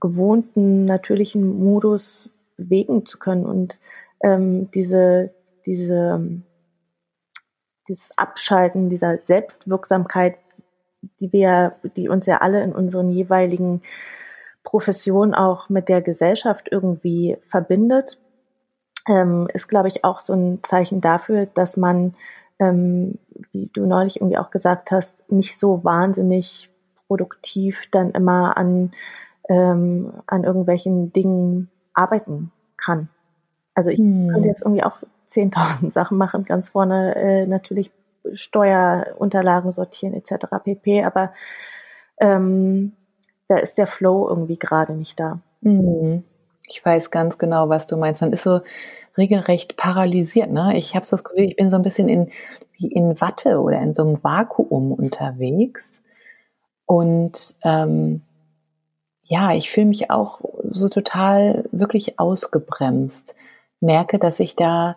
gewohnten, 0.00 0.84
natürlichen 0.84 1.62
Modus 1.62 2.30
bewegen 2.56 3.06
zu 3.06 3.18
können 3.18 3.46
und 3.46 3.80
ähm, 4.22 4.70
diese, 4.72 5.30
diese, 5.66 6.42
dieses 7.88 8.08
Abschalten 8.16 8.90
dieser 8.90 9.18
Selbstwirksamkeit, 9.24 10.36
die 11.20 11.32
wir, 11.32 11.76
die 11.96 12.08
uns 12.08 12.26
ja 12.26 12.38
alle 12.38 12.62
in 12.62 12.72
unseren 12.72 13.10
jeweiligen 13.10 13.82
Profession 14.62 15.34
auch 15.34 15.68
mit 15.68 15.88
der 15.88 16.02
Gesellschaft 16.02 16.68
irgendwie 16.70 17.38
verbindet, 17.48 18.18
ähm, 19.08 19.48
ist, 19.54 19.68
glaube 19.68 19.88
ich, 19.88 20.04
auch 20.04 20.20
so 20.20 20.34
ein 20.34 20.60
Zeichen 20.62 21.00
dafür, 21.00 21.46
dass 21.46 21.76
man, 21.76 22.14
ähm, 22.58 23.18
wie 23.52 23.70
du 23.72 23.86
neulich 23.86 24.20
irgendwie 24.20 24.38
auch 24.38 24.50
gesagt 24.50 24.90
hast, 24.90 25.30
nicht 25.30 25.56
so 25.56 25.84
wahnsinnig 25.84 26.70
produktiv 27.06 27.88
dann 27.92 28.10
immer 28.10 28.56
an, 28.56 28.92
ähm, 29.48 30.12
an 30.26 30.42
irgendwelchen 30.42 31.12
Dingen 31.12 31.70
arbeiten 31.94 32.50
kann. 32.76 33.08
Also 33.74 33.90
ich 33.90 33.98
hm. 33.98 34.28
könnte 34.28 34.48
jetzt 34.48 34.62
irgendwie 34.62 34.82
auch 34.82 34.98
10.000 35.30 35.90
Sachen 35.92 36.18
machen, 36.18 36.44
ganz 36.44 36.70
vorne 36.70 37.14
äh, 37.14 37.46
natürlich 37.46 37.92
Steuerunterlagen 38.34 39.72
sortieren 39.72 40.14
etc. 40.14 40.46
pp. 40.62 41.04
Aber 41.04 41.32
ähm, 42.18 42.92
da 43.48 43.58
ist 43.58 43.78
der 43.78 43.86
Flow 43.86 44.28
irgendwie 44.28 44.58
gerade 44.58 44.92
nicht 44.92 45.18
da. 45.20 45.40
Mhm. 45.60 46.24
Ich 46.68 46.84
weiß 46.84 47.10
ganz 47.10 47.38
genau, 47.38 47.68
was 47.68 47.86
du 47.86 47.96
meinst. 47.96 48.20
Man 48.20 48.32
ist 48.32 48.42
so 48.42 48.60
regelrecht 49.16 49.76
paralysiert. 49.76 50.50
Ne? 50.50 50.76
Ich 50.76 50.94
habe 50.94 51.06
das 51.08 51.24
Gefühl, 51.24 51.44
ich 51.44 51.56
bin 51.56 51.70
so 51.70 51.76
ein 51.76 51.82
bisschen 51.82 52.08
in, 52.08 52.30
wie 52.76 52.88
in 52.88 53.20
Watte 53.20 53.60
oder 53.60 53.80
in 53.80 53.94
so 53.94 54.02
einem 54.02 54.22
Vakuum 54.22 54.92
unterwegs. 54.92 56.02
Und 56.86 57.56
ähm, 57.62 58.22
ja, 59.22 59.52
ich 59.54 59.70
fühle 59.70 59.86
mich 59.86 60.10
auch 60.10 60.40
so 60.70 60.88
total 60.88 61.64
wirklich 61.72 62.18
ausgebremst. 62.18 63.34
Merke, 63.80 64.18
dass 64.18 64.40
ich 64.40 64.56
da 64.56 64.96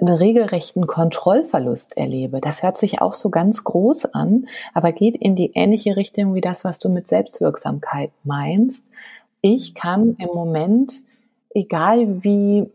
einen 0.00 0.14
regelrechten 0.14 0.86
Kontrollverlust 0.86 1.96
erlebe. 1.96 2.40
Das 2.40 2.62
hört 2.62 2.78
sich 2.78 3.00
auch 3.00 3.14
so 3.14 3.30
ganz 3.30 3.64
groß 3.64 4.06
an, 4.06 4.46
aber 4.72 4.92
geht 4.92 5.16
in 5.16 5.36
die 5.36 5.52
ähnliche 5.54 5.96
Richtung 5.96 6.34
wie 6.34 6.40
das, 6.40 6.64
was 6.64 6.78
du 6.78 6.88
mit 6.88 7.08
Selbstwirksamkeit 7.08 8.10
meinst. 8.22 8.84
Ich 9.40 9.74
kann 9.74 10.16
im 10.18 10.28
Moment, 10.28 11.02
egal 11.54 12.24
wie, 12.24 12.70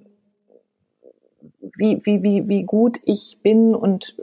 wie, 1.78 2.01
wie, 2.06 2.24
wie, 2.24 2.48
wie 2.48 2.63
gut 2.63 3.00
ich 3.04 3.38
bin 3.42 3.75
und 3.75 4.16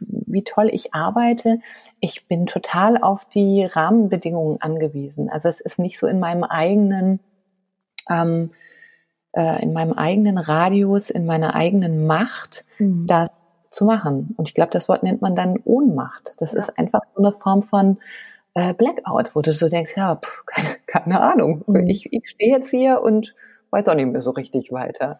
wie 0.00 0.42
toll 0.42 0.70
ich 0.72 0.92
arbeite, 0.92 1.60
ich 2.00 2.26
bin 2.26 2.46
total 2.46 2.98
auf 2.98 3.24
die 3.24 3.64
Rahmenbedingungen 3.64 4.60
angewiesen. 4.60 5.30
Also 5.30 5.48
es 5.48 5.60
ist 5.60 5.78
nicht 5.78 5.98
so 5.98 6.06
in 6.06 6.18
meinem 6.18 6.44
eigenen, 6.44 7.20
ähm, 8.10 8.50
äh, 9.34 9.62
in 9.62 9.72
meinem 9.72 9.92
eigenen 9.92 10.38
Radius, 10.38 11.10
in 11.10 11.26
meiner 11.26 11.54
eigenen 11.54 12.06
Macht, 12.06 12.64
mhm. 12.78 13.06
das 13.06 13.58
zu 13.70 13.84
machen. 13.84 14.34
Und 14.36 14.48
ich 14.48 14.54
glaube, 14.54 14.70
das 14.70 14.88
Wort 14.88 15.02
nennt 15.02 15.20
man 15.20 15.34
dann 15.34 15.58
Ohnmacht. 15.64 16.34
Das 16.38 16.52
ja. 16.52 16.58
ist 16.60 16.78
einfach 16.78 17.02
so 17.14 17.22
eine 17.22 17.32
Form 17.32 17.62
von 17.62 17.98
äh, 18.54 18.72
Blackout, 18.72 19.34
wo 19.34 19.42
du 19.42 19.52
so 19.52 19.68
denkst, 19.68 19.96
ja, 19.96 20.16
pff, 20.16 20.44
keine, 20.46 20.68
keine 20.86 21.20
Ahnung. 21.20 21.64
Mhm. 21.66 21.86
Ich, 21.86 22.12
ich 22.12 22.28
stehe 22.28 22.52
jetzt 22.52 22.70
hier 22.70 23.02
und 23.02 23.34
weiß 23.70 23.88
auch 23.88 23.94
nicht 23.94 24.06
mehr 24.06 24.20
so 24.20 24.30
richtig 24.30 24.70
weiter. 24.72 25.18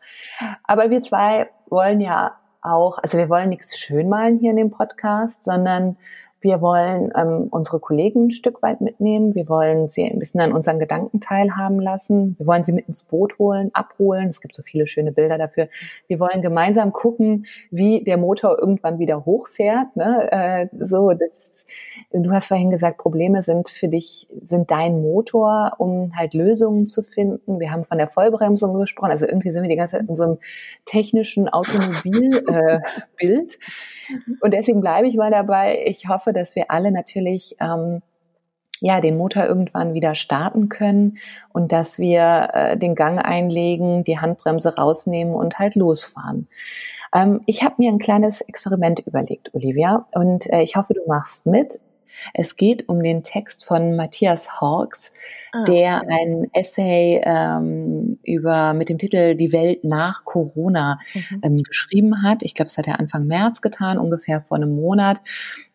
Aber 0.62 0.90
wir 0.90 1.02
zwei 1.02 1.50
wollen 1.68 2.00
ja 2.00 2.36
auch, 2.62 2.98
also 2.98 3.18
wir 3.18 3.28
wollen 3.28 3.48
nichts 3.48 3.76
schönmalen 3.76 4.38
hier 4.38 4.50
in 4.50 4.56
dem 4.56 4.70
Podcast, 4.70 5.44
sondern 5.44 5.96
wir 6.44 6.60
wollen 6.60 7.10
ähm, 7.16 7.48
unsere 7.50 7.80
Kollegen 7.80 8.26
ein 8.26 8.30
Stück 8.30 8.62
weit 8.62 8.82
mitnehmen. 8.82 9.34
Wir 9.34 9.48
wollen 9.48 9.88
sie 9.88 10.04
ein 10.04 10.18
bisschen 10.18 10.42
an 10.42 10.52
unseren 10.52 10.78
Gedanken 10.78 11.18
teilhaben 11.18 11.80
lassen. 11.80 12.36
Wir 12.38 12.46
wollen 12.46 12.66
sie 12.66 12.72
mit 12.72 12.86
ins 12.86 13.02
Boot 13.02 13.38
holen, 13.38 13.70
abholen. 13.72 14.28
Es 14.28 14.42
gibt 14.42 14.54
so 14.54 14.62
viele 14.62 14.86
schöne 14.86 15.10
Bilder 15.10 15.38
dafür. 15.38 15.68
Wir 16.06 16.20
wollen 16.20 16.42
gemeinsam 16.42 16.92
gucken, 16.92 17.46
wie 17.70 18.04
der 18.04 18.18
Motor 18.18 18.58
irgendwann 18.58 18.98
wieder 18.98 19.24
hochfährt. 19.24 19.96
Ne? 19.96 20.28
Äh, 20.30 20.66
so, 20.78 21.12
das, 21.12 21.64
du 22.12 22.30
hast 22.30 22.48
vorhin 22.48 22.70
gesagt, 22.70 22.98
Probleme 22.98 23.42
sind 23.42 23.70
für 23.70 23.88
dich, 23.88 24.28
sind 24.44 24.70
dein 24.70 25.00
Motor, 25.00 25.72
um 25.78 26.12
halt 26.14 26.34
Lösungen 26.34 26.86
zu 26.86 27.02
finden. 27.02 27.58
Wir 27.58 27.70
haben 27.70 27.84
von 27.84 27.96
der 27.96 28.08
Vollbremsung 28.08 28.78
gesprochen. 28.78 29.12
Also 29.12 29.26
irgendwie 29.26 29.50
sind 29.50 29.62
wir 29.62 29.70
die 29.70 29.76
ganze 29.76 29.96
Zeit 29.96 30.10
in 30.10 30.16
so 30.16 30.24
einem 30.24 30.38
technischen 30.84 31.48
Automobilbild. 31.48 32.44
Äh, 32.50 32.80
Und 34.40 34.52
deswegen 34.52 34.82
bleibe 34.82 35.08
ich 35.08 35.16
mal 35.16 35.30
dabei. 35.30 35.82
Ich 35.86 36.06
hoffe, 36.06 36.33
dass 36.34 36.54
wir 36.56 36.70
alle 36.70 36.90
natürlich 36.90 37.56
ähm, 37.60 38.02
ja 38.80 39.00
den 39.00 39.16
Motor 39.16 39.44
irgendwann 39.44 39.94
wieder 39.94 40.14
starten 40.14 40.68
können 40.68 41.18
und 41.52 41.72
dass 41.72 41.98
wir 41.98 42.50
äh, 42.52 42.76
den 42.76 42.94
Gang 42.94 43.24
einlegen, 43.24 44.04
die 44.04 44.18
Handbremse 44.18 44.76
rausnehmen 44.76 45.34
und 45.34 45.58
halt 45.58 45.74
losfahren. 45.74 46.48
Ähm, 47.14 47.40
ich 47.46 47.62
habe 47.62 47.76
mir 47.78 47.90
ein 47.90 47.98
kleines 47.98 48.40
Experiment 48.42 49.00
überlegt, 49.00 49.54
Olivia, 49.54 50.06
und 50.12 50.50
äh, 50.52 50.62
ich 50.62 50.76
hoffe, 50.76 50.94
du 50.94 51.00
machst 51.06 51.46
mit. 51.46 51.80
Es 52.32 52.56
geht 52.56 52.88
um 52.88 53.02
den 53.02 53.22
Text 53.22 53.66
von 53.66 53.96
Matthias 53.96 54.60
Hawks, 54.60 55.12
ah, 55.52 55.64
der 55.64 56.02
okay. 56.04 56.14
ein 56.14 56.50
Essay 56.52 57.20
ähm, 57.24 58.18
über 58.22 58.72
mit 58.72 58.88
dem 58.88 58.98
Titel 58.98 59.34
Die 59.34 59.52
Welt 59.52 59.82
nach 59.84 60.24
Corona 60.24 61.00
mhm. 61.12 61.40
ähm, 61.42 61.62
geschrieben 61.62 62.22
hat. 62.22 62.42
Ich 62.42 62.54
glaube, 62.54 62.68
es 62.68 62.78
hat 62.78 62.86
er 62.86 63.00
Anfang 63.00 63.26
März 63.26 63.62
getan, 63.62 63.98
ungefähr 63.98 64.42
vor 64.42 64.56
einem 64.56 64.76
Monat. 64.76 65.22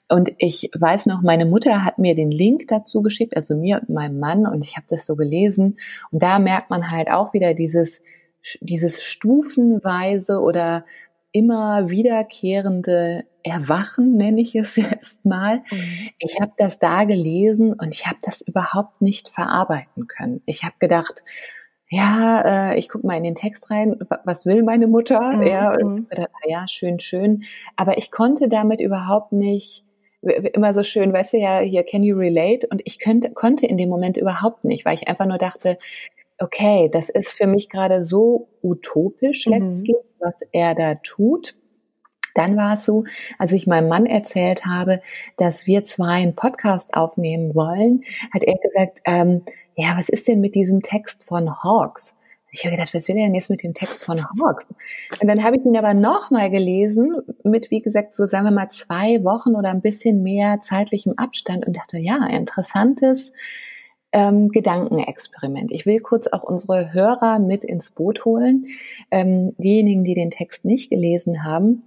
Und 0.09 0.31
ich 0.39 0.71
weiß 0.77 1.05
noch, 1.05 1.21
meine 1.21 1.45
Mutter 1.45 1.85
hat 1.85 1.99
mir 1.99 2.15
den 2.15 2.31
Link 2.31 2.67
dazu 2.67 3.01
geschickt, 3.03 3.35
also 3.37 3.55
mir 3.55 3.79
und 3.79 3.89
meinem 3.89 4.19
Mann, 4.19 4.47
und 4.47 4.65
ich 4.65 4.75
habe 4.75 4.87
das 4.89 5.05
so 5.05 5.15
gelesen. 5.15 5.77
Und 6.11 6.23
da 6.23 6.39
merkt 6.39 6.71
man 6.71 6.89
halt 6.89 7.11
auch 7.11 7.33
wieder 7.33 7.53
dieses, 7.53 8.01
dieses 8.59 9.03
stufenweise 9.03 10.39
oder 10.39 10.83
immer 11.31 11.91
wiederkehrende 11.91 13.25
Erwachen, 13.43 14.17
nenne 14.17 14.41
ich 14.41 14.55
es 14.55 14.75
jetzt 14.77 15.25
mal. 15.25 15.57
Mhm. 15.71 16.09
Ich 16.17 16.39
habe 16.41 16.53
das 16.57 16.79
da 16.79 17.03
gelesen 17.03 17.73
und 17.73 17.93
ich 17.93 18.07
habe 18.07 18.17
das 18.23 18.41
überhaupt 18.41 19.01
nicht 19.01 19.29
verarbeiten 19.29 20.07
können. 20.07 20.41
Ich 20.47 20.63
habe 20.63 20.75
gedacht, 20.79 21.23
ja, 21.91 22.71
äh, 22.71 22.79
ich 22.79 22.89
gucke 22.89 23.05
mal 23.05 23.17
in 23.17 23.23
den 23.23 23.35
Text 23.35 23.71
rein, 23.71 23.95
was 24.23 24.45
will 24.45 24.63
meine 24.63 24.87
Mutter? 24.87 25.37
Mhm. 25.37 25.43
Ja, 25.43 25.77
mhm. 25.83 26.07
ja, 26.47 26.67
schön, 26.67 26.99
schön. 26.99 27.43
Aber 27.75 27.97
ich 27.97 28.11
konnte 28.11 28.47
damit 28.47 28.81
überhaupt 28.81 29.31
nicht 29.31 29.83
immer 30.21 30.73
so 30.73 30.83
schön, 30.83 31.13
weißt 31.13 31.33
du 31.33 31.37
ja, 31.37 31.59
hier 31.59 31.83
can 31.83 32.03
you 32.03 32.17
relate? 32.17 32.67
Und 32.67 32.81
ich 32.85 32.99
könnte, 32.99 33.31
konnte 33.31 33.65
in 33.65 33.77
dem 33.77 33.89
Moment 33.89 34.17
überhaupt 34.17 34.65
nicht, 34.65 34.85
weil 34.85 34.95
ich 34.95 35.07
einfach 35.07 35.25
nur 35.25 35.37
dachte, 35.37 35.77
okay, 36.39 36.89
das 36.91 37.09
ist 37.09 37.31
für 37.31 37.47
mich 37.47 37.69
gerade 37.69 38.03
so 38.03 38.49
utopisch 38.61 39.45
mhm. 39.45 39.53
letztlich, 39.53 39.97
was 40.19 40.41
er 40.51 40.75
da 40.75 40.95
tut. 40.95 41.55
Dann 42.35 42.55
war 42.55 42.75
es 42.75 42.85
so, 42.85 43.05
als 43.37 43.51
ich 43.51 43.67
meinem 43.67 43.89
Mann 43.89 44.05
erzählt 44.05 44.65
habe, 44.65 45.01
dass 45.37 45.67
wir 45.67 45.83
zwei 45.83 46.21
einen 46.21 46.35
Podcast 46.35 46.93
aufnehmen 46.93 47.55
wollen, 47.55 48.03
hat 48.33 48.43
er 48.43 48.57
gesagt, 48.57 48.99
ähm, 49.05 49.43
ja, 49.75 49.97
was 49.97 50.09
ist 50.09 50.27
denn 50.27 50.39
mit 50.39 50.55
diesem 50.55 50.81
Text 50.81 51.25
von 51.25 51.63
Hawks? 51.63 52.15
Ich 52.51 52.65
habe 52.65 52.75
gedacht, 52.75 52.93
was 52.93 53.07
will 53.07 53.17
er 53.17 53.25
denn 53.25 53.35
jetzt 53.35 53.49
mit 53.49 53.63
dem 53.63 53.73
Text 53.73 54.03
von 54.05 54.17
Hawks? 54.17 54.67
Und 55.21 55.27
dann 55.27 55.43
habe 55.43 55.57
ich 55.57 55.65
ihn 55.65 55.77
aber 55.77 55.93
nochmal 55.93 56.49
gelesen, 56.49 57.15
mit, 57.43 57.71
wie 57.71 57.81
gesagt, 57.81 58.15
so 58.15 58.25
sagen 58.25 58.45
wir 58.45 58.51
mal 58.51 58.69
zwei 58.69 59.23
Wochen 59.23 59.55
oder 59.55 59.69
ein 59.69 59.81
bisschen 59.81 60.23
mehr 60.23 60.59
zeitlichem 60.59 61.13
Abstand 61.17 61.67
und 61.67 61.75
dachte, 61.75 61.99
ja, 61.99 62.25
interessantes, 62.27 63.33
ähm, 64.11 64.49
Gedankenexperiment. 64.49 65.71
Ich 65.71 65.85
will 65.85 65.99
kurz 65.99 66.27
auch 66.27 66.43
unsere 66.43 66.93
Hörer 66.93 67.39
mit 67.39 67.63
ins 67.63 67.91
Boot 67.91 68.25
holen. 68.25 68.65
Ähm, 69.11 69.53
diejenigen, 69.57 70.03
die 70.03 70.15
den 70.15 70.31
Text 70.31 70.65
nicht 70.65 70.89
gelesen 70.89 71.43
haben, 71.43 71.83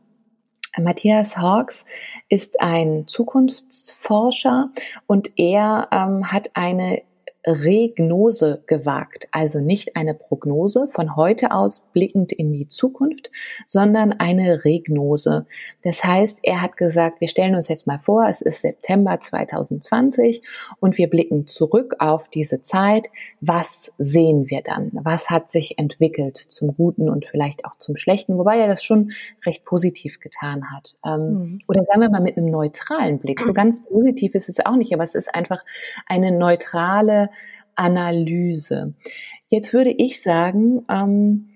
Matthias 0.80 1.36
Hawks 1.36 1.84
ist 2.28 2.60
ein 2.60 3.06
Zukunftsforscher 3.06 4.70
und 5.06 5.32
er 5.36 5.88
ähm, 5.92 6.32
hat 6.32 6.50
eine 6.54 7.02
Regnose 7.46 8.62
gewagt, 8.66 9.26
also 9.32 9.58
nicht 9.58 9.96
eine 9.96 10.14
Prognose 10.14 10.88
von 10.88 11.16
heute 11.16 11.50
aus 11.52 11.80
blickend 11.92 12.30
in 12.32 12.52
die 12.52 12.68
Zukunft, 12.68 13.30
sondern 13.66 14.12
eine 14.12 14.64
Regnose. 14.64 15.46
Das 15.82 16.04
heißt, 16.04 16.38
er 16.42 16.62
hat 16.62 16.76
gesagt, 16.76 17.20
wir 17.20 17.28
stellen 17.28 17.56
uns 17.56 17.68
jetzt 17.68 17.86
mal 17.86 17.98
vor, 17.98 18.26
es 18.28 18.42
ist 18.42 18.60
September 18.60 19.18
2020 19.18 20.42
und 20.78 20.98
wir 20.98 21.10
blicken 21.10 21.46
zurück 21.46 21.96
auf 21.98 22.28
diese 22.28 22.62
Zeit. 22.62 23.08
Was 23.40 23.90
sehen 23.98 24.48
wir 24.48 24.62
dann? 24.62 24.92
Was 24.92 25.28
hat 25.28 25.50
sich 25.50 25.78
entwickelt 25.78 26.36
zum 26.36 26.76
Guten 26.76 27.08
und 27.08 27.26
vielleicht 27.26 27.64
auch 27.64 27.74
zum 27.74 27.96
Schlechten? 27.96 28.38
Wobei 28.38 28.58
er 28.58 28.68
das 28.68 28.84
schon 28.84 29.12
recht 29.44 29.64
positiv 29.64 30.20
getan 30.20 30.70
hat. 30.70 30.96
Ähm, 31.04 31.32
mhm. 31.32 31.58
Oder 31.66 31.82
sagen 31.84 32.02
wir 32.02 32.10
mal 32.10 32.20
mit 32.20 32.36
einem 32.36 32.50
neutralen 32.50 33.18
Blick. 33.18 33.40
So 33.40 33.52
ganz 33.52 33.82
positiv 33.84 34.36
ist 34.36 34.48
es 34.48 34.64
auch 34.64 34.76
nicht, 34.76 34.94
aber 34.94 35.02
es 35.02 35.16
ist 35.16 35.34
einfach 35.34 35.64
eine 36.06 36.30
neutrale 36.30 37.31
Analyse. 37.74 38.94
Jetzt 39.48 39.72
würde 39.72 39.90
ich 39.90 40.22
sagen, 40.22 40.84
ähm, 40.88 41.48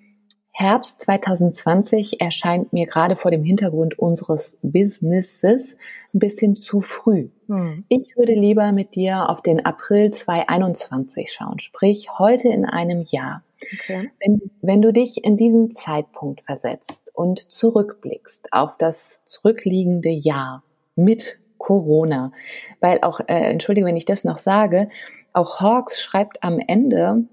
Herbst 0.59 1.03
2020 1.03 2.23
erscheint 2.23 2.73
mir 2.73 2.87
gerade 2.87 3.15
vor 3.15 3.31
dem 3.31 3.45
Hintergrund 3.45 3.99
unseres 3.99 4.59
Businesses 4.63 5.77
ein 6.15 6.19
bisschen 6.19 6.57
zu 6.57 6.81
früh. 6.81 7.29
Hm. 7.49 7.85
Ich 7.89 8.17
würde 8.17 8.33
lieber 8.33 8.73
mit 8.73 8.95
dir 8.95 9.29
auf 9.29 9.43
den 9.43 9.67
April 9.67 10.13
2021 10.13 11.31
schauen, 11.31 11.59
sprich 11.59 12.09
heute 12.19 12.49
in 12.49 12.65
einem 12.65 13.05
Jahr. 13.07 13.43
Okay. 13.81 14.11
Wenn, 14.19 14.51
wenn 14.63 14.81
du 14.81 14.95
dich 14.95 15.23
in 15.25 15.37
diesen 15.37 15.77
Zeitpunkt 15.77 16.41
versetzt 16.41 17.11
und 17.13 17.51
zurückblickst 17.53 18.53
auf 18.53 18.79
das 18.79 19.23
zurückliegende 19.27 20.09
Jahr 20.09 20.63
mit 20.95 21.39
Corona, 21.67 22.31
weil 22.79 23.01
auch, 23.03 23.19
äh, 23.19 23.51
entschuldige, 23.51 23.89
wenn 23.89 23.97
ich 23.97 24.05
das 24.05 24.23
noch 24.23 24.39
sage, 24.39 24.89
auch 25.33 25.59
Hawks 25.61 26.01
schreibt 26.01 26.45
am 26.45 26.61
Ende, 26.61 27.25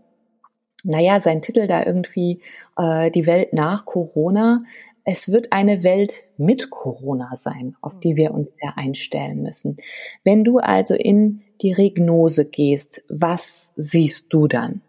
naja, 0.84 1.22
sein 1.22 1.44
Titel 1.44 1.68
da 1.68 1.86
irgendwie, 1.86 2.42
äh, 2.76 3.12
die 3.12 3.28
Welt 3.28 3.54
nach 3.54 3.86
Corona. 3.86 4.62
Es 5.04 5.32
wird 5.32 5.54
eine 5.54 5.84
Welt 5.84 6.24
mit 6.38 6.72
Corona 6.72 7.36
sein, 7.36 7.76
auf 7.82 8.00
die 8.00 8.16
wir 8.16 8.32
uns 8.32 8.58
ja 8.60 8.74
einstellen 8.76 9.44
müssen. 9.44 9.78
Wenn 10.24 10.44
du 10.44 10.58
also 10.58 10.96
in 10.96 11.44
die 11.62 11.74
Regnose 11.74 12.46
gehst, 12.46 13.04
was 13.10 13.72
siehst 13.76 14.26
du 14.30 14.48
dann? 14.48 14.82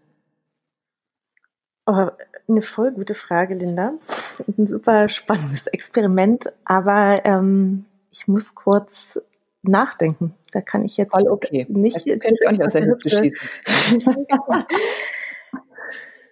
Oh, 1.84 2.08
eine 2.48 2.62
voll 2.62 2.92
gute 2.92 3.12
Frage, 3.12 3.56
Linda. 3.56 3.92
Ein 4.56 4.66
super 4.68 5.10
spannendes 5.10 5.66
Experiment, 5.66 6.50
aber 6.64 7.26
ähm, 7.26 7.84
ich 8.10 8.28
muss 8.28 8.54
kurz 8.54 9.18
nachdenken. 9.68 10.34
Da 10.52 10.60
kann 10.60 10.84
ich 10.84 10.96
jetzt 10.96 11.12
Voll 11.12 11.28
okay. 11.28 11.66
nicht. 11.68 11.96
Das 11.96 12.04
könnte 12.04 12.36
ich 12.40 12.46
auch 12.46 12.52
nicht 12.52 12.64
aus 12.64 12.72
der 12.72 12.86
Hüfte 12.86 13.08
schießen. 13.08 14.26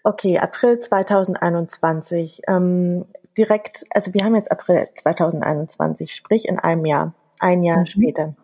okay, 0.05 0.39
April 0.39 0.79
2021. 0.79 2.43
Ähm, 2.49 3.05
direkt, 3.37 3.85
also 3.91 4.15
wir 4.15 4.25
haben 4.25 4.37
jetzt 4.37 4.51
April 4.51 4.87
2021, 4.95 6.15
sprich 6.15 6.47
in 6.47 6.59
einem 6.59 6.87
Jahr, 6.87 7.15
ein 7.39 7.62
Jahr 7.62 7.81
mhm. 7.81 7.87
später. 7.87 8.35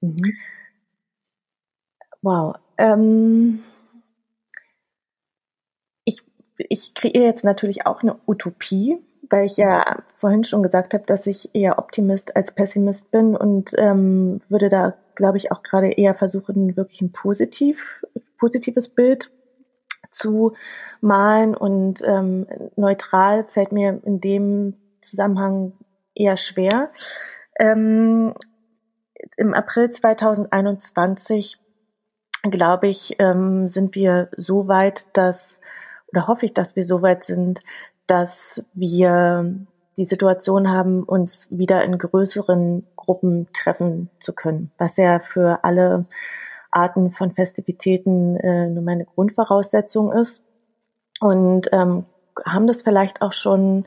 Mhm. 0.00 0.36
Wow. 2.22 2.56
Ähm, 2.78 3.62
ich, 6.04 6.22
ich 6.56 6.94
kreiere 6.94 7.24
jetzt 7.24 7.44
natürlich 7.44 7.86
auch 7.86 8.02
eine 8.02 8.18
Utopie 8.26 8.98
weil 9.32 9.46
ich 9.46 9.56
ja 9.56 10.02
vorhin 10.14 10.44
schon 10.44 10.62
gesagt 10.62 10.92
habe, 10.92 11.04
dass 11.06 11.26
ich 11.26 11.54
eher 11.54 11.78
Optimist 11.78 12.36
als 12.36 12.52
Pessimist 12.52 13.10
bin 13.10 13.34
und 13.34 13.72
ähm, 13.78 14.42
würde 14.48 14.68
da, 14.68 14.94
glaube 15.14 15.38
ich, 15.38 15.50
auch 15.50 15.62
gerade 15.62 15.90
eher 15.90 16.14
versuchen, 16.14 16.76
wirklich 16.76 17.00
ein 17.00 17.12
positiv, 17.12 18.04
positives 18.38 18.90
Bild 18.90 19.32
zu 20.10 20.52
malen 21.00 21.56
und 21.56 22.02
ähm, 22.04 22.46
neutral 22.76 23.46
fällt 23.48 23.72
mir 23.72 24.00
in 24.04 24.20
dem 24.20 24.74
Zusammenhang 25.00 25.72
eher 26.14 26.36
schwer. 26.36 26.90
Ähm, 27.58 28.34
Im 29.38 29.54
April 29.54 29.90
2021, 29.90 31.58
glaube 32.50 32.88
ich, 32.88 33.16
ähm, 33.18 33.68
sind 33.68 33.94
wir 33.94 34.28
so 34.36 34.68
weit, 34.68 35.06
dass 35.16 35.58
oder 36.12 36.26
hoffe 36.28 36.44
ich, 36.44 36.52
dass 36.52 36.76
wir 36.76 36.84
so 36.84 37.02
weit 37.02 37.24
sind, 37.24 37.60
dass 38.06 38.64
wir 38.74 39.66
die 39.96 40.04
Situation 40.04 40.70
haben, 40.70 41.02
uns 41.02 41.48
wieder 41.50 41.84
in 41.84 41.98
größeren 41.98 42.86
Gruppen 42.96 43.48
treffen 43.52 44.10
zu 44.20 44.32
können, 44.32 44.70
was 44.78 44.96
ja 44.96 45.20
für 45.20 45.64
alle 45.64 46.06
Arten 46.70 47.12
von 47.12 47.32
Festivitäten 47.32 48.36
äh, 48.36 48.68
nur 48.68 48.82
meine 48.82 49.04
Grundvoraussetzung 49.04 50.12
ist. 50.12 50.44
Und 51.20 51.68
ähm, 51.72 52.06
haben 52.44 52.66
das 52.66 52.82
vielleicht 52.82 53.20
auch 53.20 53.34
schon 53.34 53.84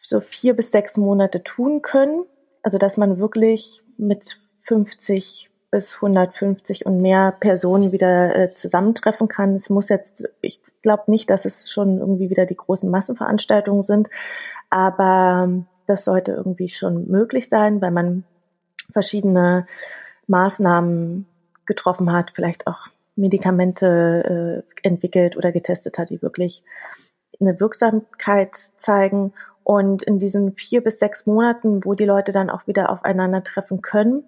so 0.00 0.20
vier 0.20 0.54
bis 0.54 0.70
sechs 0.70 0.96
Monate 0.96 1.42
tun 1.42 1.82
können. 1.82 2.24
Also 2.62 2.78
dass 2.78 2.96
man 2.96 3.18
wirklich 3.18 3.82
mit 3.96 4.38
50 4.62 5.50
bis 5.72 5.96
150 5.96 6.86
und 6.86 7.00
mehr 7.00 7.32
Personen 7.32 7.92
wieder 7.92 8.36
äh, 8.36 8.54
zusammentreffen 8.54 9.26
kann. 9.26 9.56
Es 9.56 9.70
muss 9.70 9.88
jetzt, 9.88 10.28
ich 10.42 10.60
glaube 10.82 11.04
nicht, 11.06 11.30
dass 11.30 11.46
es 11.46 11.72
schon 11.72 11.98
irgendwie 11.98 12.28
wieder 12.30 12.44
die 12.44 12.56
großen 12.56 12.90
Massenveranstaltungen 12.90 13.82
sind, 13.82 14.10
aber 14.68 15.48
das 15.86 16.04
sollte 16.04 16.32
irgendwie 16.32 16.68
schon 16.68 17.08
möglich 17.08 17.48
sein, 17.48 17.80
weil 17.80 17.90
man 17.90 18.24
verschiedene 18.92 19.66
Maßnahmen 20.26 21.26
getroffen 21.64 22.12
hat, 22.12 22.32
vielleicht 22.34 22.66
auch 22.66 22.86
Medikamente 23.16 24.64
äh, 24.82 24.86
entwickelt 24.86 25.36
oder 25.38 25.52
getestet 25.52 25.98
hat, 25.98 26.10
die 26.10 26.20
wirklich 26.20 26.62
eine 27.40 27.58
Wirksamkeit 27.58 28.54
zeigen. 28.76 29.32
Und 29.64 30.02
in 30.02 30.18
diesen 30.18 30.52
vier 30.52 30.82
bis 30.82 30.98
sechs 30.98 31.24
Monaten, 31.24 31.84
wo 31.84 31.94
die 31.94 32.04
Leute 32.04 32.32
dann 32.32 32.50
auch 32.50 32.66
wieder 32.66 32.90
aufeinandertreffen 32.90 33.80
können, 33.80 34.24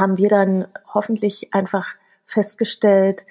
haben 0.00 0.18
wir 0.18 0.28
dann 0.28 0.66
hoffentlich 0.92 1.54
einfach 1.54 1.94
festgestellt, 2.24 3.24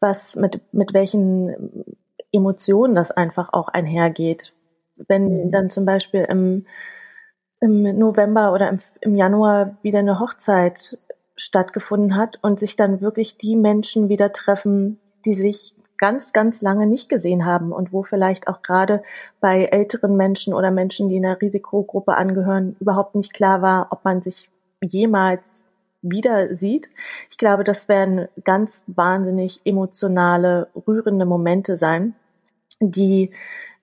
was 0.00 0.36
mit, 0.36 0.60
mit 0.72 0.92
welchen 0.92 1.84
Emotionen 2.32 2.94
das 2.94 3.10
einfach 3.10 3.52
auch 3.52 3.68
einhergeht. 3.68 4.52
Wenn 4.96 5.46
mhm. 5.46 5.50
dann 5.50 5.70
zum 5.70 5.84
Beispiel 5.84 6.22
im, 6.22 6.66
im 7.60 7.98
November 7.98 8.52
oder 8.52 8.68
im, 8.68 8.78
im 9.00 9.14
Januar 9.14 9.76
wieder 9.82 10.00
eine 10.00 10.18
Hochzeit 10.18 10.98
stattgefunden 11.36 12.16
hat 12.16 12.38
und 12.42 12.58
sich 12.58 12.76
dann 12.76 13.00
wirklich 13.00 13.38
die 13.38 13.56
Menschen 13.56 14.08
wieder 14.08 14.32
treffen, 14.32 14.98
die 15.24 15.34
sich 15.34 15.74
ganz, 15.98 16.32
ganz 16.32 16.62
lange 16.62 16.86
nicht 16.86 17.08
gesehen 17.08 17.46
haben 17.46 17.70
und 17.72 17.92
wo 17.92 18.02
vielleicht 18.02 18.48
auch 18.48 18.62
gerade 18.62 19.04
bei 19.40 19.66
älteren 19.66 20.16
Menschen 20.16 20.52
oder 20.52 20.72
Menschen, 20.72 21.08
die 21.08 21.16
einer 21.16 21.40
Risikogruppe 21.40 22.16
angehören, 22.16 22.76
überhaupt 22.80 23.14
nicht 23.14 23.32
klar 23.32 23.62
war, 23.62 23.86
ob 23.90 24.04
man 24.04 24.20
sich 24.20 24.50
jemals 24.82 25.64
wieder 26.02 26.54
sieht. 26.54 26.90
Ich 27.30 27.38
glaube, 27.38 27.64
das 27.64 27.88
werden 27.88 28.28
ganz 28.44 28.82
wahnsinnig 28.86 29.60
emotionale, 29.64 30.68
rührende 30.86 31.24
Momente 31.24 31.76
sein, 31.76 32.14
die 32.80 33.30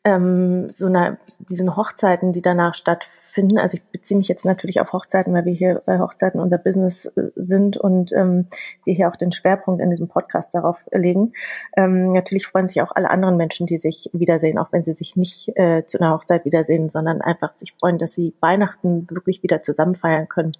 ähm, 0.05 0.69
so 0.69 0.85
einer, 0.85 1.17
diesen 1.39 1.75
Hochzeiten, 1.75 2.31
die 2.31 2.41
danach 2.41 2.73
stattfinden. 2.73 3.57
Also 3.57 3.75
ich 3.75 3.83
beziehe 3.83 4.17
mich 4.17 4.29
jetzt 4.29 4.45
natürlich 4.45 4.79
auf 4.79 4.93
Hochzeiten, 4.93 5.33
weil 5.33 5.45
wir 5.45 5.53
hier 5.53 5.81
bei 5.85 5.99
Hochzeiten 5.99 6.39
unser 6.39 6.57
Business 6.57 7.05
äh, 7.05 7.31
sind 7.35 7.75
und 7.75 8.13
ähm, 8.13 8.47
wir 8.85 8.93
hier 8.93 9.09
auch 9.09 9.17
den 9.17 9.33
Schwerpunkt 9.33 9.81
in 9.81 9.89
diesem 9.89 10.07
Podcast 10.07 10.53
darauf 10.53 10.81
legen. 10.91 11.33
Ähm, 11.75 12.13
natürlich 12.13 12.47
freuen 12.47 12.69
sich 12.69 12.81
auch 12.81 12.95
alle 12.95 13.09
anderen 13.09 13.35
Menschen, 13.35 13.67
die 13.67 13.77
sich 13.77 14.09
wiedersehen, 14.13 14.57
auch 14.57 14.71
wenn 14.71 14.83
sie 14.83 14.93
sich 14.93 15.17
nicht 15.17 15.51
äh, 15.55 15.85
zu 15.85 15.99
einer 15.99 16.13
Hochzeit 16.13 16.45
wiedersehen, 16.45 16.89
sondern 16.89 17.21
einfach 17.21 17.55
sich 17.57 17.73
freuen, 17.73 17.97
dass 17.97 18.13
sie 18.13 18.33
Weihnachten 18.39 19.05
wirklich 19.09 19.43
wieder 19.43 19.59
zusammen 19.59 19.95
feiern 19.95 20.29
können. 20.29 20.53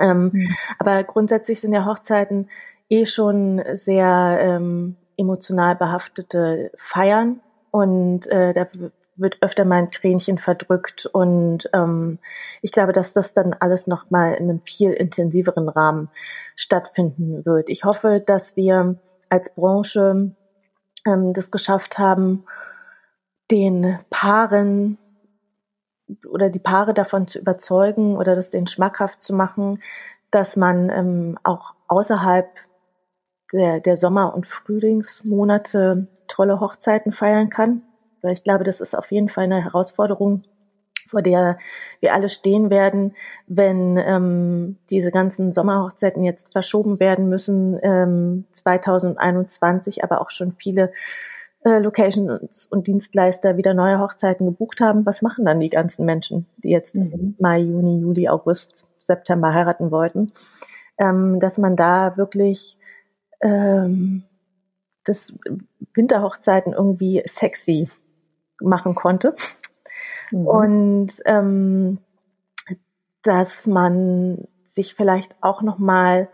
Ähm, 0.00 0.30
mhm. 0.32 0.48
Aber 0.78 1.04
grundsätzlich 1.04 1.60
sind 1.60 1.72
ja 1.72 1.86
Hochzeiten 1.86 2.48
eh 2.88 3.06
schon 3.06 3.62
sehr 3.74 4.38
ähm, 4.40 4.96
emotional 5.16 5.76
behaftete 5.76 6.72
Feiern 6.76 7.40
und 7.70 8.26
äh, 8.26 8.52
da 8.54 8.66
wird 9.16 9.38
öfter 9.42 9.64
mal 9.64 9.76
ein 9.76 9.90
Tränchen 9.90 10.38
verdrückt 10.38 11.06
und 11.06 11.68
ähm, 11.74 12.18
ich 12.62 12.72
glaube, 12.72 12.92
dass 12.92 13.12
das 13.12 13.34
dann 13.34 13.54
alles 13.60 13.86
noch 13.86 14.10
mal 14.10 14.32
in 14.34 14.48
einem 14.48 14.60
viel 14.62 14.92
intensiveren 14.92 15.68
Rahmen 15.68 16.08
stattfinden 16.56 17.44
wird. 17.44 17.68
Ich 17.68 17.84
hoffe, 17.84 18.22
dass 18.24 18.56
wir 18.56 18.96
als 19.28 19.54
Branche 19.54 20.32
ähm, 21.06 21.32
das 21.34 21.50
geschafft 21.50 21.98
haben, 21.98 22.44
den 23.50 23.98
Paaren 24.08 24.98
oder 26.28 26.50
die 26.50 26.58
Paare 26.58 26.94
davon 26.94 27.26
zu 27.26 27.38
überzeugen 27.38 28.16
oder 28.16 28.36
das 28.36 28.50
den 28.50 28.66
schmackhaft 28.66 29.22
zu 29.22 29.34
machen, 29.34 29.82
dass 30.30 30.56
man 30.56 30.90
ähm, 30.90 31.38
auch 31.42 31.74
außerhalb 31.88 32.48
der, 33.52 33.80
der 33.80 33.96
Sommer- 33.96 34.34
und 34.34 34.46
Frühlingsmonate 34.46 36.06
tolle 36.28 36.60
Hochzeiten 36.60 37.12
feiern 37.12 37.50
kann. 37.50 37.82
Weil 38.22 38.32
ich 38.32 38.44
glaube, 38.44 38.64
das 38.64 38.80
ist 38.80 38.96
auf 38.96 39.10
jeden 39.10 39.28
Fall 39.28 39.44
eine 39.44 39.64
Herausforderung, 39.64 40.44
vor 41.08 41.22
der 41.22 41.58
wir 42.00 42.14
alle 42.14 42.28
stehen 42.28 42.70
werden, 42.70 43.16
wenn 43.46 43.96
ähm, 43.96 44.78
diese 44.90 45.10
ganzen 45.10 45.52
Sommerhochzeiten 45.52 46.22
jetzt 46.22 46.52
verschoben 46.52 47.00
werden 47.00 47.28
müssen, 47.28 47.78
ähm, 47.82 48.44
2021, 48.52 50.04
aber 50.04 50.20
auch 50.20 50.30
schon 50.30 50.52
viele 50.52 50.92
äh, 51.64 51.78
Locations 51.78 52.66
und 52.66 52.86
Dienstleister 52.86 53.56
wieder 53.56 53.74
neue 53.74 54.00
Hochzeiten 54.00 54.46
gebucht 54.46 54.80
haben. 54.80 55.04
Was 55.04 55.22
machen 55.22 55.44
dann 55.44 55.60
die 55.60 55.68
ganzen 55.68 56.06
Menschen, 56.06 56.46
die 56.58 56.70
jetzt 56.70 56.96
mhm. 56.96 57.36
Mai, 57.38 57.60
Juni, 57.60 58.00
Juli, 58.00 58.28
August, 58.28 58.86
September 59.04 59.52
heiraten 59.52 59.90
wollten? 59.90 60.32
Ähm, 60.98 61.40
dass 61.40 61.58
man 61.58 61.76
da 61.76 62.16
wirklich 62.16 62.78
ähm, 63.40 64.24
das 65.04 65.34
Winterhochzeiten 65.94 66.72
irgendwie 66.72 67.22
sexy 67.26 67.88
machen 68.60 68.94
konnte. 68.94 69.34
Mhm. 70.30 70.46
Und 70.46 71.12
ähm, 71.24 71.98
dass 73.22 73.66
man 73.66 74.46
sich 74.66 74.94
vielleicht 74.94 75.34
auch 75.42 75.62
noch 75.62 75.78
mal 75.78 76.28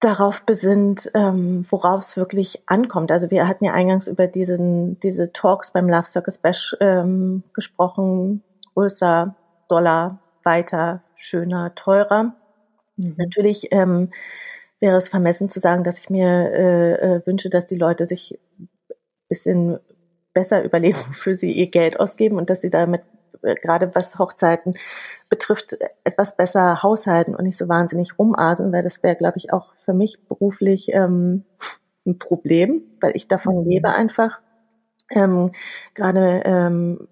darauf 0.00 0.42
besinnt, 0.42 1.10
ähm, 1.14 1.64
worauf 1.70 2.00
es 2.00 2.16
wirklich 2.16 2.62
ankommt. 2.66 3.10
Also 3.10 3.30
wir 3.30 3.48
hatten 3.48 3.64
ja 3.64 3.72
eingangs 3.72 4.06
über 4.06 4.26
diesen, 4.26 5.00
diese 5.00 5.32
Talks 5.32 5.72
beim 5.72 5.88
Love 5.88 6.06
Circus 6.06 6.38
Bash 6.38 6.76
ähm, 6.80 7.42
gesprochen. 7.54 8.42
Größer, 8.74 9.34
Dollar, 9.68 10.18
weiter, 10.42 11.02
schöner, 11.14 11.74
teurer. 11.74 12.34
Mhm. 12.96 13.14
Natürlich 13.16 13.68
ähm, 13.72 14.10
wäre 14.80 14.96
es 14.96 15.08
vermessen 15.08 15.48
zu 15.48 15.60
sagen, 15.60 15.82
dass 15.82 15.98
ich 15.98 16.10
mir 16.10 16.28
äh, 16.28 16.92
äh, 16.92 17.26
wünsche, 17.26 17.48
dass 17.48 17.64
die 17.66 17.78
Leute 17.78 18.06
sich 18.06 18.38
bisschen 19.28 19.78
besser 20.32 20.62
überlegen, 20.62 20.96
wofür 21.08 21.34
sie 21.34 21.52
ihr 21.52 21.68
Geld 21.68 21.98
ausgeben 21.98 22.36
und 22.36 22.50
dass 22.50 22.60
sie 22.60 22.70
damit 22.70 23.02
gerade 23.42 23.94
was 23.94 24.18
Hochzeiten 24.18 24.76
betrifft, 25.28 25.76
etwas 26.04 26.36
besser 26.36 26.82
haushalten 26.82 27.34
und 27.34 27.44
nicht 27.44 27.58
so 27.58 27.68
wahnsinnig 27.68 28.18
rumasen, 28.18 28.72
weil 28.72 28.82
das 28.82 29.02
wäre, 29.02 29.16
glaube 29.16 29.38
ich, 29.38 29.52
auch 29.52 29.74
für 29.84 29.94
mich 29.94 30.26
beruflich 30.28 30.90
ähm, 30.92 31.44
ein 32.06 32.18
Problem, 32.18 32.82
weil 33.00 33.12
ich 33.14 33.28
davon 33.28 33.64
mhm. 33.64 33.68
lebe 33.68 33.88
einfach. 33.90 34.40
Ähm, 35.10 35.52
gerade 35.94 36.42
ähm, 36.44 37.08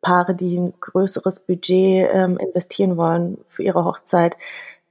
Paare, 0.00 0.34
die 0.34 0.58
ein 0.58 0.74
größeres 0.80 1.40
Budget 1.40 2.08
ähm, 2.12 2.38
investieren 2.38 2.96
wollen 2.96 3.38
für 3.48 3.62
ihre 3.62 3.84
Hochzeit, 3.84 4.36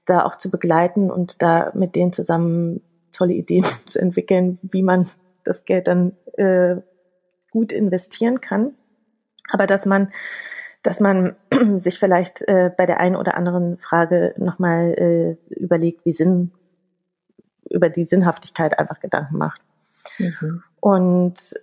da 0.06 0.26
auch 0.26 0.36
zu 0.36 0.50
begleiten 0.50 1.12
und 1.12 1.42
da 1.42 1.72
mit 1.74 1.96
denen 1.96 2.14
zusammen 2.14 2.82
tolle 3.12 3.34
Ideen 3.34 3.64
zu 3.86 4.00
entwickeln, 4.00 4.60
wie 4.62 4.84
man 4.84 5.08
das 5.44 5.66
Geld 5.66 5.88
dann 5.88 6.14
äh, 6.34 6.78
gut 7.52 7.72
investieren 7.72 8.42
kann. 8.42 8.74
Aber 9.52 9.68
dass 9.68 9.86
man, 9.86 10.12
dass 10.84 11.00
man 11.00 11.36
sich 11.78 12.00
vielleicht 12.00 12.42
äh, 12.48 12.72
bei 12.76 12.86
der 12.86 13.00
einen 13.00 13.16
oder 13.16 13.36
anderen 13.36 13.78
Frage 13.78 14.34
nochmal 14.38 14.94
äh, 15.50 15.54
überlegt, 15.54 16.06
wie 16.06 16.12
Sinn, 16.12 16.52
über 17.70 17.90
die 17.90 18.06
Sinnhaftigkeit 18.06 18.78
einfach 18.80 19.00
Gedanken 19.00 19.38
macht. 19.38 19.62
Mhm. 20.18 20.64
Und 20.80 21.54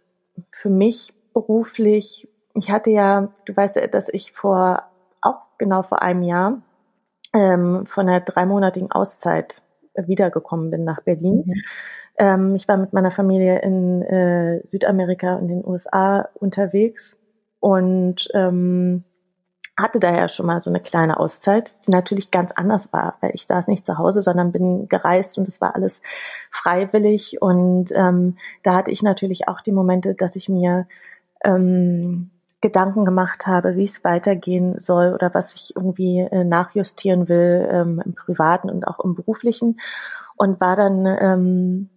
für 0.52 0.70
mich 0.70 1.12
beruflich, 1.34 2.28
ich 2.54 2.70
hatte 2.70 2.90
ja, 2.90 3.32
du 3.44 3.56
weißt 3.56 3.76
ja, 3.76 3.86
dass 3.86 4.08
ich 4.08 4.32
vor, 4.32 4.84
auch 5.20 5.40
genau 5.58 5.82
vor 5.82 6.02
einem 6.02 6.22
Jahr, 6.22 6.62
ähm, 7.34 7.84
von 7.86 8.08
einer 8.08 8.20
dreimonatigen 8.20 8.90
Auszeit 8.90 9.62
wiedergekommen 9.94 10.70
bin 10.70 10.84
nach 10.84 11.02
Berlin. 11.02 11.44
Mhm. 11.46 11.54
Ähm, 12.18 12.54
ich 12.56 12.66
war 12.68 12.76
mit 12.76 12.92
meiner 12.92 13.10
Familie 13.10 13.60
in 13.60 14.02
äh, 14.02 14.60
Südamerika 14.64 15.36
und 15.36 15.48
den 15.48 15.64
USA 15.64 16.28
unterwegs 16.34 17.17
und 17.60 18.28
ähm, 18.34 19.04
hatte 19.78 20.00
daher 20.00 20.28
schon 20.28 20.46
mal 20.46 20.60
so 20.60 20.70
eine 20.70 20.80
kleine 20.80 21.20
Auszeit, 21.20 21.76
die 21.86 21.92
natürlich 21.92 22.30
ganz 22.30 22.50
anders 22.52 22.92
war, 22.92 23.14
weil 23.20 23.30
ich 23.34 23.46
saß 23.46 23.68
nicht 23.68 23.86
zu 23.86 23.96
Hause, 23.96 24.22
sondern 24.22 24.50
bin 24.50 24.88
gereist 24.88 25.38
und 25.38 25.46
es 25.46 25.60
war 25.60 25.76
alles 25.76 26.02
freiwillig 26.50 27.40
und 27.40 27.92
ähm, 27.94 28.36
da 28.64 28.74
hatte 28.74 28.90
ich 28.90 29.02
natürlich 29.02 29.46
auch 29.46 29.60
die 29.60 29.72
Momente, 29.72 30.14
dass 30.14 30.34
ich 30.34 30.48
mir 30.48 30.88
ähm, 31.44 32.30
Gedanken 32.60 33.04
gemacht 33.04 33.46
habe, 33.46 33.76
wie 33.76 33.84
es 33.84 34.02
weitergehen 34.02 34.80
soll 34.80 35.14
oder 35.14 35.32
was 35.32 35.54
ich 35.54 35.76
irgendwie 35.76 36.20
äh, 36.20 36.42
nachjustieren 36.42 37.28
will 37.28 37.68
ähm, 37.70 38.02
im 38.04 38.14
privaten 38.16 38.68
und 38.68 38.86
auch 38.88 38.98
im 38.98 39.14
beruflichen 39.14 39.78
und 40.36 40.60
war 40.60 40.74
dann 40.74 41.06
ähm, 41.06 41.88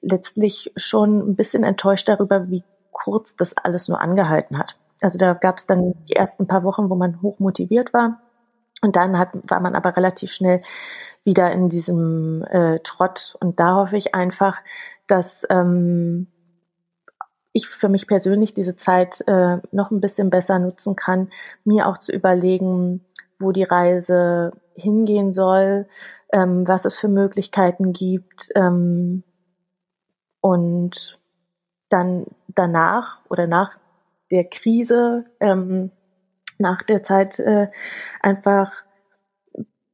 letztlich 0.00 0.72
schon 0.76 1.20
ein 1.20 1.36
bisschen 1.36 1.62
enttäuscht 1.62 2.08
darüber, 2.08 2.50
wie 2.50 2.64
kurz 2.90 3.36
das 3.36 3.56
alles 3.56 3.86
nur 3.86 4.00
angehalten 4.00 4.58
hat. 4.58 4.76
Also 5.02 5.18
da 5.18 5.34
gab 5.34 5.58
es 5.58 5.66
dann 5.66 5.94
die 6.08 6.14
ersten 6.14 6.46
paar 6.46 6.64
Wochen, 6.64 6.90
wo 6.90 6.94
man 6.94 7.20
hoch 7.22 7.38
motiviert 7.38 7.92
war. 7.92 8.20
Und 8.82 8.96
dann 8.96 9.18
hat, 9.18 9.30
war 9.48 9.60
man 9.60 9.74
aber 9.74 9.96
relativ 9.96 10.32
schnell 10.32 10.62
wieder 11.24 11.52
in 11.52 11.68
diesem 11.68 12.44
äh, 12.50 12.80
Trott. 12.80 13.36
Und 13.40 13.60
da 13.60 13.76
hoffe 13.76 13.96
ich 13.96 14.14
einfach, 14.14 14.58
dass 15.06 15.46
ähm, 15.50 16.26
ich 17.52 17.68
für 17.68 17.88
mich 17.88 18.06
persönlich 18.06 18.54
diese 18.54 18.76
Zeit 18.76 19.22
äh, 19.26 19.58
noch 19.70 19.90
ein 19.90 20.00
bisschen 20.00 20.30
besser 20.30 20.58
nutzen 20.58 20.96
kann, 20.96 21.30
mir 21.64 21.86
auch 21.86 21.98
zu 21.98 22.12
überlegen, 22.12 23.04
wo 23.38 23.52
die 23.52 23.64
Reise 23.64 24.50
hingehen 24.74 25.32
soll, 25.32 25.86
ähm, 26.32 26.66
was 26.66 26.84
es 26.84 26.98
für 26.98 27.08
Möglichkeiten 27.08 27.92
gibt 27.92 28.50
ähm, 28.54 29.22
und 30.40 31.18
dann 31.88 32.26
danach 32.48 33.18
oder 33.28 33.46
nach 33.46 33.76
der 34.32 34.44
Krise, 34.44 35.26
ähm, 35.38 35.92
nach 36.58 36.82
der 36.82 37.02
Zeit 37.02 37.38
äh, 37.38 37.68
einfach 38.20 38.72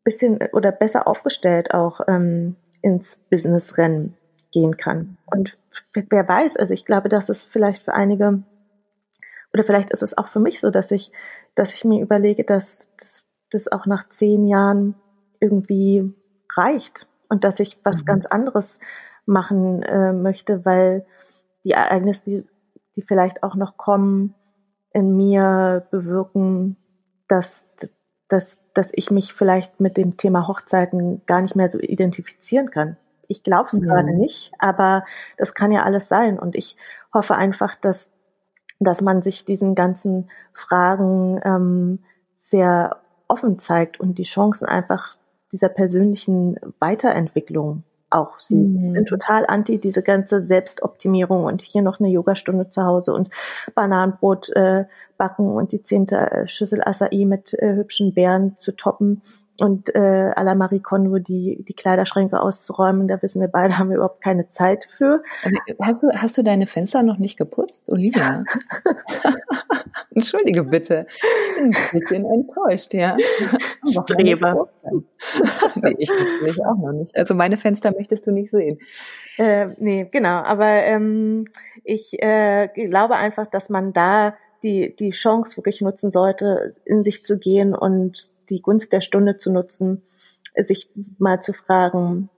bisschen 0.05 0.38
oder 0.53 0.72
besser 0.72 1.07
aufgestellt 1.07 1.74
auch 1.74 2.01
ähm, 2.09 2.57
ins 2.81 3.20
Business 3.31 3.77
rennen 3.77 4.16
gehen 4.53 4.79
kann. 4.79 5.18
Und 5.27 5.59
wer 5.92 6.27
weiß, 6.27 6.57
also 6.57 6.72
ich 6.72 6.87
glaube, 6.87 7.11
dass 7.11 7.29
es 7.29 7.42
vielleicht 7.42 7.83
für 7.83 7.92
einige 7.92 8.42
oder 9.53 9.64
vielleicht 9.64 9.90
ist 9.90 10.03
es 10.03 10.16
auch 10.16 10.29
für 10.29 10.40
mich 10.40 10.61
so, 10.61 10.70
dass 10.70 10.90
ich, 10.90 11.12
dass 11.55 11.74
ich 11.74 11.85
mir 11.85 12.03
überlege, 12.03 12.44
dass 12.44 12.88
das 13.51 13.70
auch 13.70 13.87
nach 13.87 14.09
zehn 14.09 14.46
Jahren 14.46 14.94
irgendwie 15.40 16.14
reicht 16.55 17.07
und 17.29 17.44
dass 17.44 17.61
ich 17.61 17.79
was 17.83 18.03
mhm. 18.03 18.07
ganz 18.07 18.27
anderes 18.27 18.79
machen 19.27 19.83
äh, 19.83 20.12
möchte, 20.12 20.64
weil 20.64 21.07
die 21.64 21.72
Ereignisse, 21.72 22.24
die, 22.24 22.44
die 22.98 23.02
vielleicht 23.02 23.44
auch 23.44 23.54
noch 23.54 23.76
kommen, 23.76 24.34
in 24.92 25.16
mir 25.16 25.87
bewirken, 25.92 26.76
dass, 27.28 27.64
dass, 28.26 28.58
dass 28.74 28.88
ich 28.92 29.12
mich 29.12 29.34
vielleicht 29.34 29.78
mit 29.78 29.96
dem 29.96 30.16
Thema 30.16 30.48
Hochzeiten 30.48 31.24
gar 31.24 31.40
nicht 31.40 31.54
mehr 31.54 31.68
so 31.68 31.78
identifizieren 31.78 32.72
kann. 32.72 32.96
Ich 33.28 33.44
glaube 33.44 33.68
es 33.72 33.78
mhm. 33.78 33.84
gerade 33.84 34.12
nicht, 34.12 34.50
aber 34.58 35.04
das 35.37 35.54
kann 35.54 35.70
ja 35.70 35.84
alles 35.84 36.08
sein. 36.08 36.40
Und 36.40 36.56
ich 36.56 36.76
hoffe 37.14 37.37
einfach, 37.37 37.76
dass, 37.76 38.11
dass 38.80 39.00
man 39.00 39.22
sich 39.22 39.44
diesen 39.44 39.76
ganzen 39.76 40.28
Fragen 40.52 41.40
ähm, 41.44 42.00
sehr 42.37 42.96
offen 43.28 43.61
zeigt 43.61 44.00
und 44.00 44.18
die 44.18 44.24
Chancen 44.24 44.66
einfach 44.66 45.12
dieser 45.52 45.68
persönlichen 45.68 46.56
Weiterentwicklung 46.80 47.84
auch 48.11 48.38
sieht. 48.40 48.59
Mhm. 48.59 48.87
Ich 48.87 48.92
bin 48.94 49.07
total 49.07 49.47
anti 49.47 49.79
diese 49.79 50.03
ganze 50.03 50.47
Selbstoptimierung 50.47 51.44
und 51.44 51.62
hier 51.62 51.83
noch 51.83 52.01
eine 52.01 52.09
Yogastunde 52.09 52.68
zu 52.68 52.85
Hause 52.85 53.12
und 53.12 53.29
Bananenbrot 53.75 54.51
äh, 54.51 54.85
backen 55.18 55.50
und 55.50 55.72
die 55.72 55.83
zehnte 55.83 56.16
äh, 56.16 56.48
Schüssel 56.48 56.81
Acai 56.83 57.24
mit 57.26 57.52
äh, 57.54 57.74
hübschen 57.74 58.14
Beeren 58.14 58.54
zu 58.59 58.72
toppen 58.72 59.20
und 59.61 59.94
äh, 59.94 59.98
à 59.98 60.42
la 60.44 60.54
Marie 60.54 60.81
Kondo 60.81 61.18
die, 61.18 61.64
die 61.66 61.74
Kleiderschränke 61.74 62.40
auszuräumen. 62.40 63.09
Da 63.09 63.20
wissen 63.22 63.40
wir 63.40 63.48
beide, 63.48 63.76
haben 63.76 63.90
wir 63.90 63.96
überhaupt 63.96 64.22
keine 64.22 64.48
Zeit 64.48 64.88
für. 64.96 65.22
Hast 65.81 66.02
du, 66.02 66.11
hast 66.14 66.38
du 66.38 66.42
deine 66.42 66.66
Fenster 66.66 67.02
noch 67.02 67.18
nicht 67.18 67.37
geputzt, 67.37 67.83
Olivia? 67.87 68.44
Ja. 68.44 68.44
Entschuldige 70.14 70.62
bitte. 70.62 71.07
Ich 71.09 71.57
bin 71.57 71.74
ein 71.74 72.00
bisschen 72.00 72.24
enttäuscht, 72.24 72.94
ja. 72.94 73.16
Streber. 73.85 74.68
nee, 75.74 75.96
ich 75.98 76.09
natürlich 76.09 76.64
auch 76.64 76.76
noch 76.76 76.92
nicht. 76.92 77.16
Also 77.16 77.35
meine 77.35 77.57
Fenster 77.57 77.92
möchtest 77.92 78.26
du 78.26 78.31
nicht 78.31 78.50
sehen. 78.50 78.78
Äh, 79.38 79.66
nee, 79.78 80.09
genau. 80.11 80.42
Aber 80.42 80.66
ähm, 80.66 81.46
ich 81.85 82.22
äh, 82.22 82.68
glaube 82.68 83.16
einfach, 83.16 83.46
dass 83.46 83.68
man 83.68 83.92
da 83.92 84.35
die, 84.62 84.94
die 84.97 85.11
Chance 85.11 85.57
wirklich 85.57 85.81
nutzen 85.81 86.11
sollte, 86.11 86.75
in 86.85 87.05
sich 87.05 87.25
zu 87.25 87.38
gehen 87.38 87.75
und 87.75 88.31
die 88.51 88.62
Gunst 88.62 88.92
der 88.92 89.01
Stunde 89.01 89.37
zu 89.37 89.53
nutzen, 89.53 90.03
sich 90.57 90.90
mal 91.18 91.40
zu 91.40 91.53
fragen, 91.53 92.31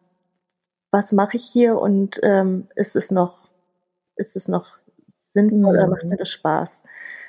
was 0.91 1.13
mache 1.13 1.37
ich 1.37 1.45
hier 1.45 1.79
und 1.79 2.21
ähm, 2.23 2.69
ist 2.75 2.97
es 2.97 3.11
noch, 3.11 3.49
ist 4.17 4.37
es 4.37 4.49
noch 4.49 4.79
sinnvoll 5.25 5.59
mhm. 5.61 5.67
oder 5.67 5.87
macht 5.87 6.05
mir 6.05 6.17
das 6.17 6.31
Spaß? 6.31 6.71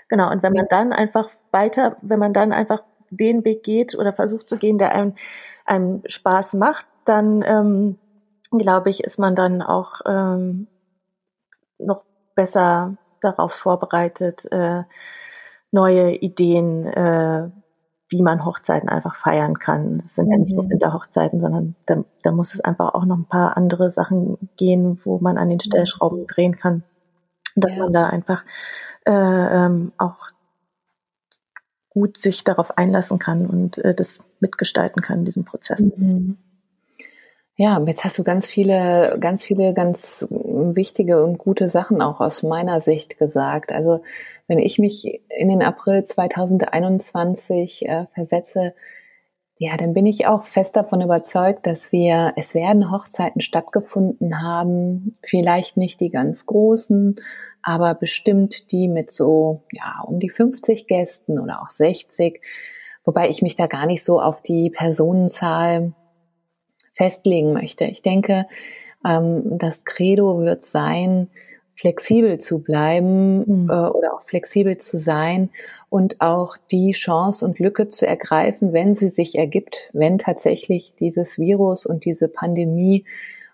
Genau, 0.09 0.29
und 0.31 0.43
wenn 0.43 0.53
man 0.53 0.67
dann 0.67 0.91
einfach 0.91 1.29
weiter, 1.51 1.97
wenn 2.01 2.19
man 2.19 2.33
dann 2.33 2.51
einfach 2.51 2.83
den 3.11 3.45
Weg 3.45 3.63
geht 3.63 3.95
oder 3.95 4.13
versucht 4.13 4.49
zu 4.49 4.57
gehen, 4.57 4.77
der 4.77 4.93
einem, 4.93 5.15
einem 5.65 6.01
Spaß 6.05 6.53
macht, 6.53 6.85
dann 7.05 7.43
ähm, 7.45 7.97
glaube 8.51 8.89
ich, 8.89 9.03
ist 9.03 9.19
man 9.19 9.35
dann 9.35 9.61
auch 9.61 10.01
ähm, 10.05 10.67
noch 11.77 12.03
besser 12.35 12.97
darauf 13.21 13.53
vorbereitet, 13.53 14.45
äh, 14.51 14.83
neue 15.71 16.15
Ideen, 16.15 16.85
äh, 16.85 17.49
wie 18.09 18.21
man 18.21 18.43
Hochzeiten 18.45 18.89
einfach 18.89 19.15
feiern 19.15 19.57
kann. 19.57 19.99
Das 20.03 20.15
sind 20.15 20.29
ja 20.29 20.37
nicht 20.37 20.53
nur 20.53 20.65
mhm. 20.65 20.71
Winterhochzeiten, 20.71 21.39
sondern 21.39 21.75
da, 21.85 22.03
da 22.23 22.31
muss 22.31 22.53
es 22.53 22.59
einfach 22.59 22.93
auch 22.93 23.05
noch 23.05 23.17
ein 23.17 23.25
paar 23.25 23.55
andere 23.55 23.91
Sachen 23.91 24.37
gehen, 24.57 24.99
wo 25.05 25.19
man 25.19 25.37
an 25.37 25.47
den 25.47 25.57
mhm. 25.57 25.67
Stellschrauben 25.67 26.27
drehen 26.27 26.57
kann. 26.57 26.83
Dass 27.55 27.75
ja. 27.75 27.83
man 27.83 27.93
da 27.93 28.07
einfach 28.07 28.43
äh, 29.05 29.11
ähm, 29.11 29.93
auch 29.97 30.17
gut 31.89 32.17
sich 32.17 32.43
darauf 32.43 32.77
einlassen 32.77 33.19
kann 33.19 33.45
und 33.45 33.77
äh, 33.79 33.93
das 33.93 34.19
mitgestalten 34.39 35.01
kann, 35.01 35.25
diesen 35.25 35.45
Prozess. 35.45 35.79
Mhm. 35.79 36.37
Ja, 37.57 37.79
jetzt 37.85 38.03
hast 38.03 38.17
du 38.17 38.23
ganz 38.23 38.45
viele, 38.45 39.17
ganz 39.19 39.43
viele 39.43 39.73
ganz 39.73 40.25
wichtige 40.29 41.23
und 41.23 41.37
gute 41.37 41.67
Sachen 41.67 42.01
auch 42.01 42.19
aus 42.19 42.43
meiner 42.43 42.81
Sicht 42.81 43.17
gesagt. 43.17 43.71
Also 43.71 44.01
wenn 44.47 44.59
ich 44.59 44.79
mich 44.79 45.21
in 45.29 45.49
den 45.49 45.61
April 45.61 46.03
2021 46.03 47.87
äh, 47.87 48.05
versetze, 48.13 48.73
ja, 49.57 49.77
dann 49.77 49.93
bin 49.93 50.07
ich 50.07 50.25
auch 50.25 50.45
fest 50.45 50.75
davon 50.75 51.01
überzeugt, 51.01 51.67
dass 51.67 51.91
wir, 51.91 52.33
es 52.35 52.55
werden 52.55 52.91
Hochzeiten 52.91 53.41
stattgefunden 53.41 54.41
haben, 54.41 55.13
vielleicht 55.23 55.77
nicht 55.77 55.99
die 55.99 56.09
ganz 56.09 56.47
großen, 56.47 57.17
aber 57.61 57.93
bestimmt 57.93 58.71
die 58.71 58.87
mit 58.87 59.11
so, 59.11 59.61
ja, 59.71 60.01
um 60.07 60.19
die 60.19 60.31
50 60.31 60.87
Gästen 60.87 61.37
oder 61.37 61.61
auch 61.61 61.69
60, 61.69 62.41
wobei 63.05 63.29
ich 63.29 63.43
mich 63.43 63.55
da 63.55 63.67
gar 63.67 63.85
nicht 63.85 64.03
so 64.03 64.19
auf 64.19 64.41
die 64.41 64.71
Personenzahl 64.71 65.93
festlegen 67.01 67.51
möchte. 67.51 67.85
Ich 67.85 68.03
denke, 68.03 68.45
ähm, 69.03 69.57
das 69.57 69.85
Credo 69.85 70.41
wird 70.41 70.61
sein, 70.61 71.29
flexibel 71.75 72.37
zu 72.37 72.59
bleiben 72.59 73.63
mhm. 73.63 73.69
äh, 73.71 73.73
oder 73.73 74.13
auch 74.13 74.21
flexibel 74.27 74.77
zu 74.77 74.99
sein 74.99 75.49
und 75.89 76.21
auch 76.21 76.57
die 76.69 76.91
Chance 76.91 77.43
und 77.43 77.57
Lücke 77.57 77.87
zu 77.87 78.05
ergreifen, 78.05 78.71
wenn 78.71 78.93
sie 78.93 79.09
sich 79.09 79.35
ergibt, 79.35 79.89
wenn 79.93 80.19
tatsächlich 80.19 80.93
dieses 80.93 81.39
Virus 81.39 81.87
und 81.87 82.05
diese 82.05 82.27
Pandemie 82.27 83.03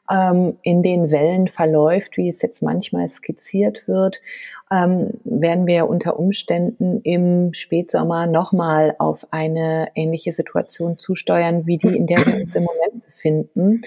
ähm, 0.10 0.58
in 0.62 0.84
den 0.84 1.12
Wellen 1.12 1.48
verläuft, 1.48 2.18
wie 2.18 2.30
es 2.30 2.42
jetzt 2.42 2.62
manchmal 2.62 3.08
skizziert 3.10 3.88
wird, 3.88 4.22
ähm, 4.72 5.12
werden 5.24 5.66
wir 5.66 5.88
unter 5.88 6.20
Umständen 6.20 7.02
im 7.02 7.54
Spätsommer 7.54 8.28
nochmal 8.28 8.96
auf 9.00 9.28
eine 9.32 9.90
ähnliche 9.96 10.32
Situation 10.32 10.98
zusteuern, 10.98 11.66
wie 11.66 11.78
die, 11.78 11.96
in 11.96 12.08
der 12.08 12.26
wir 12.26 12.36
uns 12.36 12.56
im 12.56 12.64
Moment 12.64 13.06
befinden. 13.06 13.82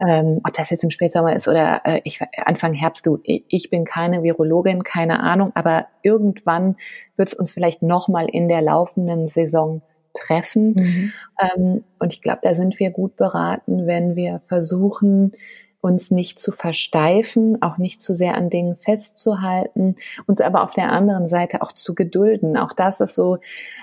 Ähm, 0.00 0.40
ob 0.44 0.52
das 0.54 0.70
jetzt 0.70 0.82
im 0.82 0.90
Spätsommer 0.90 1.36
ist 1.36 1.46
oder 1.46 1.82
äh, 1.84 2.00
ich, 2.02 2.20
Anfang 2.44 2.72
Herbst, 2.72 3.06
du, 3.06 3.20
ich 3.22 3.70
bin 3.70 3.84
keine 3.84 4.24
Virologin, 4.24 4.82
keine 4.82 5.20
Ahnung, 5.20 5.52
aber 5.54 5.86
irgendwann 6.02 6.76
wird 7.16 7.28
es 7.28 7.34
uns 7.34 7.52
vielleicht 7.52 7.82
nochmal 7.82 8.28
in 8.28 8.48
der 8.48 8.62
laufenden 8.62 9.28
Saison 9.28 9.80
treffen. 10.14 10.74
Mhm. 10.74 11.12
Ähm, 11.40 11.84
und 11.98 12.12
ich 12.12 12.22
glaube, 12.22 12.40
da 12.42 12.54
sind 12.54 12.78
wir 12.78 12.90
gut 12.90 13.16
beraten, 13.16 13.86
wenn 13.86 14.16
wir 14.16 14.42
versuchen, 14.46 15.32
uns 15.80 16.12
nicht 16.12 16.38
zu 16.38 16.52
versteifen, 16.52 17.60
auch 17.60 17.76
nicht 17.76 18.00
zu 18.00 18.14
sehr 18.14 18.36
an 18.36 18.50
Dingen 18.50 18.76
festzuhalten, 18.76 19.96
uns 20.26 20.40
aber 20.40 20.62
auf 20.62 20.74
der 20.74 20.92
anderen 20.92 21.26
Seite 21.26 21.60
auch 21.60 21.72
zu 21.72 21.94
gedulden. 21.94 22.56
Auch 22.56 22.72
das 22.72 23.00
ist 23.00 23.14
so, 23.14 23.38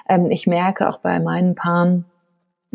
ähm, 0.08 0.32
ich 0.32 0.48
merke 0.48 0.88
auch 0.88 1.00
bei 1.00 1.20
meinen 1.20 1.56
Paaren, 1.56 2.06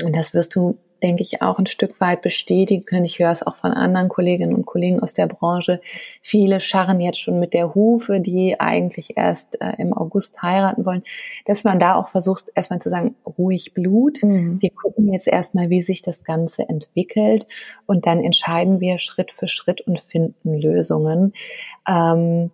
und 0.03 0.15
das 0.15 0.35
wirst 0.35 0.55
du 0.57 0.77
denke 1.03 1.23
ich, 1.23 1.43
auch 1.43 1.59
ein 1.59 1.67
Stück 1.67 2.01
weit 2.01 2.23
bestätigen 2.23 2.85
können. 2.85 3.05
Ich 3.05 3.19
höre 3.19 3.31
es 3.31 3.47
auch 3.47 3.57
von 3.57 3.73
anderen 3.73 4.09
Kolleginnen 4.09 4.55
und 4.55 4.67
Kollegen 4.67 5.01
aus 5.01 5.15
der 5.15 5.27
Branche. 5.27 5.81
Viele 6.23 6.61
scharren 6.61 7.01
jetzt 7.01 7.21
schon 7.21 7.41
mit 7.41 7.53
der 7.53 7.75
Hufe, 7.75 8.21
die 8.21 8.59
eigentlich 8.59 9.17
erst 9.17 9.61
äh, 9.61 9.75
im 9.79 9.93
August 9.93 10.43
heiraten 10.43 10.87
wollen, 10.87 11.03
dass 11.45 11.65
man 11.65 11.79
da 11.79 11.97
auch 11.97 12.09
versucht, 12.09 12.51
erstmal 12.55 12.81
zu 12.81 12.91
sagen, 12.91 13.15
ruhig 13.39 13.75
Blut. 13.75 14.23
Mhm. 14.23 14.61
Wir 14.61 14.71
gucken 14.71 15.13
jetzt 15.13 15.29
erstmal, 15.29 15.71
wie 15.71 15.83
sich 15.83 16.03
das 16.03 16.25
Ganze 16.25 16.69
entwickelt 16.69 17.47
und 17.87 18.07
dann 18.07 18.23
entscheiden 18.23 18.81
wir 18.81 18.99
Schritt 18.99 19.33
für 19.33 19.49
Schritt 19.49 19.81
und 19.83 20.01
finden 20.01 20.55
Lösungen. 20.55 21.35
Ähm, 21.89 22.51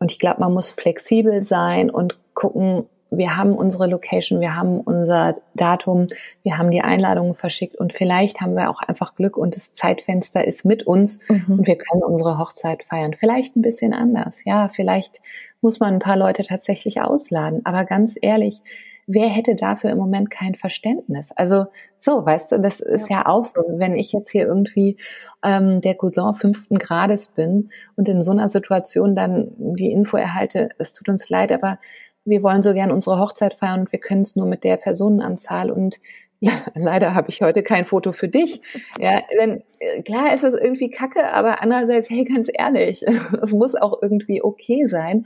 und 0.00 0.12
ich 0.12 0.18
glaube, 0.18 0.40
man 0.40 0.52
muss 0.52 0.70
flexibel 0.70 1.42
sein 1.42 1.88
und 1.88 2.18
gucken, 2.34 2.86
wir 3.18 3.36
haben 3.36 3.54
unsere 3.54 3.86
Location, 3.86 4.40
wir 4.40 4.56
haben 4.56 4.80
unser 4.80 5.34
Datum, 5.54 6.06
wir 6.42 6.58
haben 6.58 6.70
die 6.70 6.82
Einladungen 6.82 7.34
verschickt 7.34 7.76
und 7.76 7.92
vielleicht 7.92 8.40
haben 8.40 8.54
wir 8.54 8.70
auch 8.70 8.80
einfach 8.80 9.14
Glück 9.14 9.36
und 9.36 9.56
das 9.56 9.72
Zeitfenster 9.72 10.44
ist 10.44 10.64
mit 10.64 10.84
uns 10.84 11.20
mhm. 11.28 11.58
und 11.58 11.66
wir 11.66 11.76
können 11.76 12.02
unsere 12.02 12.38
Hochzeit 12.38 12.84
feiern. 12.84 13.14
Vielleicht 13.18 13.56
ein 13.56 13.62
bisschen 13.62 13.92
anders, 13.92 14.40
ja, 14.44 14.68
vielleicht 14.68 15.20
muss 15.60 15.80
man 15.80 15.94
ein 15.94 16.00
paar 16.00 16.16
Leute 16.16 16.42
tatsächlich 16.42 17.00
ausladen, 17.00 17.62
aber 17.64 17.84
ganz 17.84 18.16
ehrlich, 18.20 18.60
wer 19.06 19.28
hätte 19.28 19.54
dafür 19.54 19.90
im 19.90 19.98
Moment 19.98 20.30
kein 20.30 20.54
Verständnis? 20.54 21.32
Also 21.32 21.66
so, 21.98 22.24
weißt 22.24 22.52
du, 22.52 22.60
das 22.60 22.80
ist 22.80 23.08
ja, 23.08 23.18
ja 23.18 23.26
auch 23.26 23.44
so. 23.44 23.62
Wenn 23.68 23.94
ich 23.96 24.12
jetzt 24.12 24.30
hier 24.30 24.46
irgendwie 24.46 24.96
ähm, 25.42 25.80
der 25.80 25.94
Cousin 25.94 26.34
fünften 26.34 26.78
Grades 26.78 27.28
bin 27.28 27.70
und 27.96 28.08
in 28.08 28.22
so 28.22 28.32
einer 28.32 28.48
Situation 28.48 29.14
dann 29.14 29.52
die 29.56 29.92
Info 29.92 30.16
erhalte, 30.16 30.70
es 30.78 30.92
tut 30.92 31.08
uns 31.08 31.28
leid, 31.28 31.52
aber 31.52 31.78
wir 32.24 32.42
wollen 32.42 32.62
so 32.62 32.72
gern 32.72 32.90
unsere 32.90 33.18
Hochzeit 33.18 33.54
feiern 33.54 33.80
und 33.80 33.92
wir 33.92 34.00
können 34.00 34.22
es 34.22 34.36
nur 34.36 34.46
mit 34.46 34.64
der 34.64 34.76
Personenanzahl 34.76 35.70
und 35.70 36.00
ja, 36.40 36.52
leider 36.74 37.14
habe 37.14 37.30
ich 37.30 37.40
heute 37.40 37.62
kein 37.62 37.86
Foto 37.86 38.12
für 38.12 38.28
dich. 38.28 38.60
Ja, 38.98 39.22
denn 39.40 39.62
äh, 39.78 40.02
klar 40.02 40.34
ist 40.34 40.44
das 40.44 40.52
irgendwie 40.52 40.90
kacke, 40.90 41.32
aber 41.32 41.62
andererseits, 41.62 42.10
hey, 42.10 42.24
ganz 42.24 42.50
ehrlich, 42.52 43.02
es 43.42 43.52
muss 43.52 43.74
auch 43.74 44.02
irgendwie 44.02 44.42
okay 44.42 44.84
sein. 44.86 45.24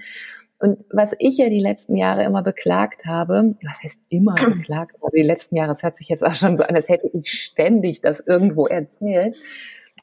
Und 0.61 0.84
was 0.90 1.16
ich 1.18 1.38
ja 1.38 1.48
die 1.48 1.61
letzten 1.61 1.96
Jahre 1.96 2.24
immer 2.24 2.42
beklagt 2.42 3.06
habe, 3.06 3.56
was 3.64 3.82
heißt 3.82 3.98
immer 4.11 4.34
beklagt, 4.56 4.96
aber 5.00 5.11
die 5.12 5.22
letzten 5.22 5.56
Jahre, 5.56 5.72
es 5.72 5.82
hört 5.82 5.96
sich 5.96 6.08
jetzt 6.08 6.24
auch 6.24 6.34
schon 6.34 6.56
so 6.56 6.62
an, 6.62 6.76
als 6.76 6.88
hätte 6.88 7.11
ich 7.12 7.32
ständig 7.32 8.00
das 8.00 8.20
irgendwo 8.20 8.66
erzählt. 8.66 9.37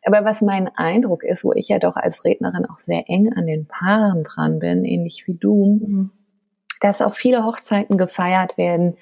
Aber 0.03 0.25
was 0.25 0.41
mein 0.41 0.69
Eindruck 0.75 1.23
ist, 1.23 1.45
wo 1.45 1.53
ich 1.53 1.69
ja 1.69 1.79
doch 1.79 1.95
als 1.95 2.25
Rednerin 2.25 2.65
auch 2.65 2.79
sehr 2.79 3.05
eng 3.07 3.31
an 3.33 3.47
den 3.47 3.67
Paaren 3.67 4.23
dran 4.23 4.59
bin, 4.59 4.83
ähnlich 4.83 5.23
wie 5.27 5.35
du, 5.35 5.79
mhm 5.81 6.11
dass 6.81 7.01
auch 7.01 7.15
viele 7.15 7.45
Hochzeiten 7.45 7.97
gefeiert 7.97 8.57
werden, 8.57 8.97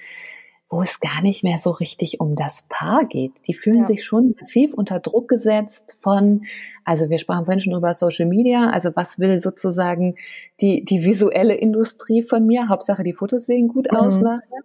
wo 0.74 0.82
es 0.82 0.98
gar 0.98 1.22
nicht 1.22 1.44
mehr 1.44 1.58
so 1.58 1.70
richtig 1.70 2.20
um 2.20 2.34
das 2.34 2.66
Paar 2.68 3.04
geht. 3.04 3.46
Die 3.46 3.54
fühlen 3.54 3.80
ja. 3.80 3.84
sich 3.84 4.04
schon 4.04 4.34
massiv 4.40 4.74
unter 4.74 4.98
Druck 4.98 5.28
gesetzt 5.28 5.96
von, 6.00 6.44
also 6.84 7.10
wir 7.10 7.18
sprachen 7.18 7.44
vorhin 7.44 7.60
schon 7.60 7.74
über 7.74 7.94
Social 7.94 8.26
Media, 8.26 8.70
also 8.70 8.90
was 8.94 9.18
will 9.18 9.38
sozusagen 9.38 10.16
die, 10.60 10.84
die 10.84 11.04
visuelle 11.04 11.54
Industrie 11.54 12.22
von 12.22 12.46
mir? 12.46 12.68
Hauptsache 12.68 13.04
die 13.04 13.12
Fotos 13.12 13.46
sehen 13.46 13.68
gut 13.68 13.92
mhm. 13.92 13.98
aus 13.98 14.20
nachher. 14.20 14.62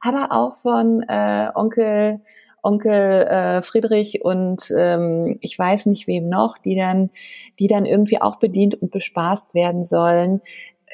Aber 0.00 0.32
auch 0.32 0.56
von 0.56 1.02
äh, 1.08 1.48
Onkel, 1.54 2.20
Onkel 2.62 3.22
äh, 3.22 3.62
Friedrich 3.62 4.24
und 4.24 4.70
ähm, 4.76 5.38
ich 5.40 5.58
weiß 5.58 5.86
nicht 5.86 6.06
wem 6.06 6.28
noch, 6.28 6.58
die 6.58 6.76
dann, 6.76 7.10
die 7.58 7.68
dann 7.68 7.86
irgendwie 7.86 8.20
auch 8.20 8.36
bedient 8.36 8.74
und 8.74 8.90
bespaßt 8.90 9.54
werden 9.54 9.84
sollen, 9.84 10.42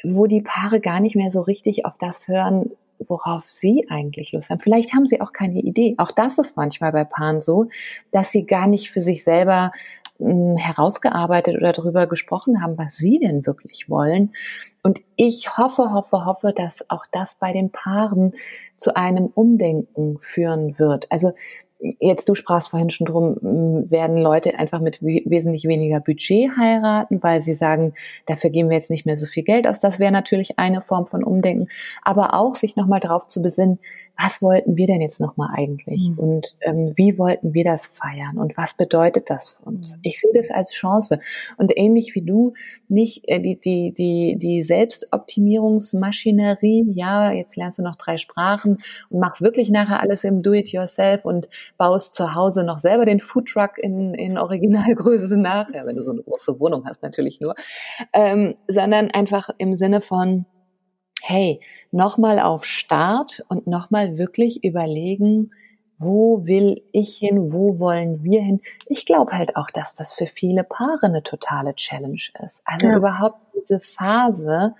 wo 0.03 0.27
die 0.27 0.41
Paare 0.41 0.79
gar 0.79 0.99
nicht 0.99 1.15
mehr 1.15 1.31
so 1.31 1.41
richtig 1.41 1.85
auf 1.85 1.93
das 1.99 2.27
hören, 2.27 2.71
worauf 3.07 3.49
sie 3.49 3.87
eigentlich 3.89 4.31
Lust 4.31 4.49
haben. 4.49 4.59
Vielleicht 4.59 4.93
haben 4.93 5.05
sie 5.05 5.21
auch 5.21 5.33
keine 5.33 5.59
Idee. 5.59 5.95
Auch 5.97 6.11
das 6.11 6.37
ist 6.37 6.55
manchmal 6.57 6.91
bei 6.91 7.03
Paaren 7.03 7.41
so, 7.41 7.67
dass 8.11 8.31
sie 8.31 8.45
gar 8.45 8.67
nicht 8.67 8.91
für 8.91 9.01
sich 9.01 9.23
selber 9.23 9.71
hm, 10.19 10.57
herausgearbeitet 10.57 11.55
oder 11.57 11.73
darüber 11.73 12.07
gesprochen 12.07 12.61
haben, 12.61 12.77
was 12.77 12.97
sie 12.97 13.19
denn 13.19 13.45
wirklich 13.45 13.89
wollen. 13.89 14.33
Und 14.83 15.01
ich 15.15 15.57
hoffe, 15.57 15.91
hoffe, 15.93 16.25
hoffe, 16.25 16.53
dass 16.55 16.89
auch 16.89 17.05
das 17.11 17.35
bei 17.35 17.53
den 17.53 17.71
Paaren 17.71 18.33
zu 18.77 18.95
einem 18.95 19.27
Umdenken 19.27 20.19
führen 20.21 20.77
wird. 20.77 21.11
Also 21.11 21.33
jetzt 21.99 22.29
du 22.29 22.35
sprachst 22.35 22.69
vorhin 22.69 22.89
schon 22.89 23.05
drum, 23.05 23.37
werden 23.41 24.17
Leute 24.17 24.57
einfach 24.57 24.79
mit 24.79 25.01
wesentlich 25.01 25.65
weniger 25.65 25.99
Budget 25.99 26.51
heiraten, 26.57 27.21
weil 27.21 27.41
sie 27.41 27.53
sagen, 27.53 27.93
dafür 28.25 28.49
geben 28.49 28.69
wir 28.69 28.77
jetzt 28.77 28.89
nicht 28.89 29.05
mehr 29.05 29.17
so 29.17 29.25
viel 29.25 29.43
Geld 29.43 29.67
aus. 29.67 29.79
Das 29.79 29.99
wäre 29.99 30.11
natürlich 30.11 30.59
eine 30.59 30.81
Form 30.81 31.05
von 31.05 31.23
Umdenken, 31.23 31.67
aber 32.01 32.33
auch 32.33 32.55
sich 32.55 32.75
nochmal 32.75 33.01
darauf 33.01 33.27
zu 33.27 33.41
besinnen, 33.41 33.79
was 34.17 34.41
wollten 34.41 34.77
wir 34.77 34.87
denn 34.87 35.01
jetzt 35.01 35.19
nochmal 35.19 35.49
eigentlich 35.53 36.09
mhm. 36.09 36.19
und 36.19 36.55
ähm, 36.61 36.93
wie 36.95 37.17
wollten 37.17 37.53
wir 37.53 37.63
das 37.63 37.87
feiern 37.87 38.37
und 38.37 38.55
was 38.57 38.75
bedeutet 38.75 39.29
das 39.29 39.49
für 39.49 39.63
uns? 39.63 39.95
Mhm. 39.95 39.99
Ich 40.03 40.21
sehe 40.21 40.31
das 40.33 40.51
als 40.51 40.71
Chance 40.71 41.19
und 41.57 41.75
ähnlich 41.75 42.13
wie 42.13 42.21
du 42.21 42.53
nicht 42.87 43.27
äh, 43.27 43.39
die 43.39 43.59
die 43.59 43.91
die 43.93 44.37
die 44.37 44.61
Selbstoptimierungsmaschinerie. 44.63 46.91
Ja, 46.93 47.31
jetzt 47.31 47.55
lernst 47.55 47.79
du 47.79 47.83
noch 47.83 47.95
drei 47.95 48.17
Sprachen 48.17 48.77
und 49.09 49.19
machst 49.19 49.41
wirklich 49.41 49.71
nachher 49.71 50.01
alles 50.01 50.23
im 50.23 50.43
Do-it-yourself 50.43 51.25
und 51.25 51.49
baust 51.77 52.13
zu 52.15 52.35
Hause 52.35 52.63
noch 52.63 52.77
selber 52.77 53.05
den 53.05 53.19
Foodtruck 53.19 53.77
in 53.77 54.13
in 54.13 54.37
Originalgröße 54.37 55.35
nach, 55.37 55.73
ja, 55.73 55.85
wenn 55.85 55.95
du 55.95 56.03
so 56.03 56.11
eine 56.11 56.21
große 56.21 56.59
Wohnung 56.59 56.85
hast 56.85 57.01
natürlich 57.01 57.39
nur, 57.41 57.55
ähm, 58.13 58.53
sondern 58.67 59.09
einfach 59.09 59.49
im 59.57 59.73
Sinne 59.73 60.01
von 60.01 60.45
hey, 61.25 61.61
nochmal 61.91 62.37
auf 62.37 62.65
Start 62.65 63.45
und 63.47 63.65
nochmal 63.65 64.17
wirklich 64.17 64.61
überlegen, 64.65 65.51
wo 65.97 66.45
will 66.45 66.83
ich 66.91 67.15
hin, 67.15 67.53
wo 67.53 67.79
wollen 67.79 68.25
wir 68.25 68.41
hin. 68.41 68.59
Ich 68.87 69.05
glaube 69.05 69.31
halt 69.31 69.55
auch, 69.55 69.69
dass 69.69 69.95
das 69.95 70.13
für 70.13 70.27
viele 70.27 70.65
Paare 70.65 71.03
eine 71.03 71.23
totale 71.23 71.75
Challenge 71.75 72.21
ist. 72.43 72.61
Also 72.65 72.87
ja. 72.87 72.97
überhaupt 72.97 73.37
diese 73.55 73.79
Phase 73.79 74.75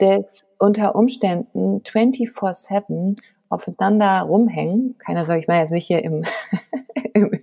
des 0.00 0.46
unter 0.58 0.94
Umständen 0.94 1.80
24-7 1.80 3.16
aufeinander 3.48 4.20
rumhängen. 4.20 4.96
Keiner 4.98 5.26
soll 5.26 5.38
ich 5.38 5.48
mal 5.48 5.58
jetzt 5.58 5.72
nicht 5.72 5.88
hier 5.88 6.04
im, 6.04 6.22
im, 7.14 7.40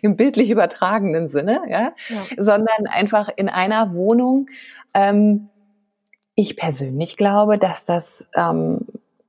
im, 0.00 0.16
bildlich 0.16 0.48
übertragenen 0.48 1.28
Sinne, 1.28 1.60
ja? 1.68 1.92
ja, 2.08 2.18
sondern 2.38 2.86
einfach 2.86 3.28
in 3.36 3.50
einer 3.50 3.92
Wohnung. 3.92 4.46
Ähm, 4.94 5.50
ich 6.40 6.56
persönlich 6.56 7.16
glaube, 7.16 7.58
dass 7.58 7.84
das 7.84 8.26
ähm, 8.34 8.86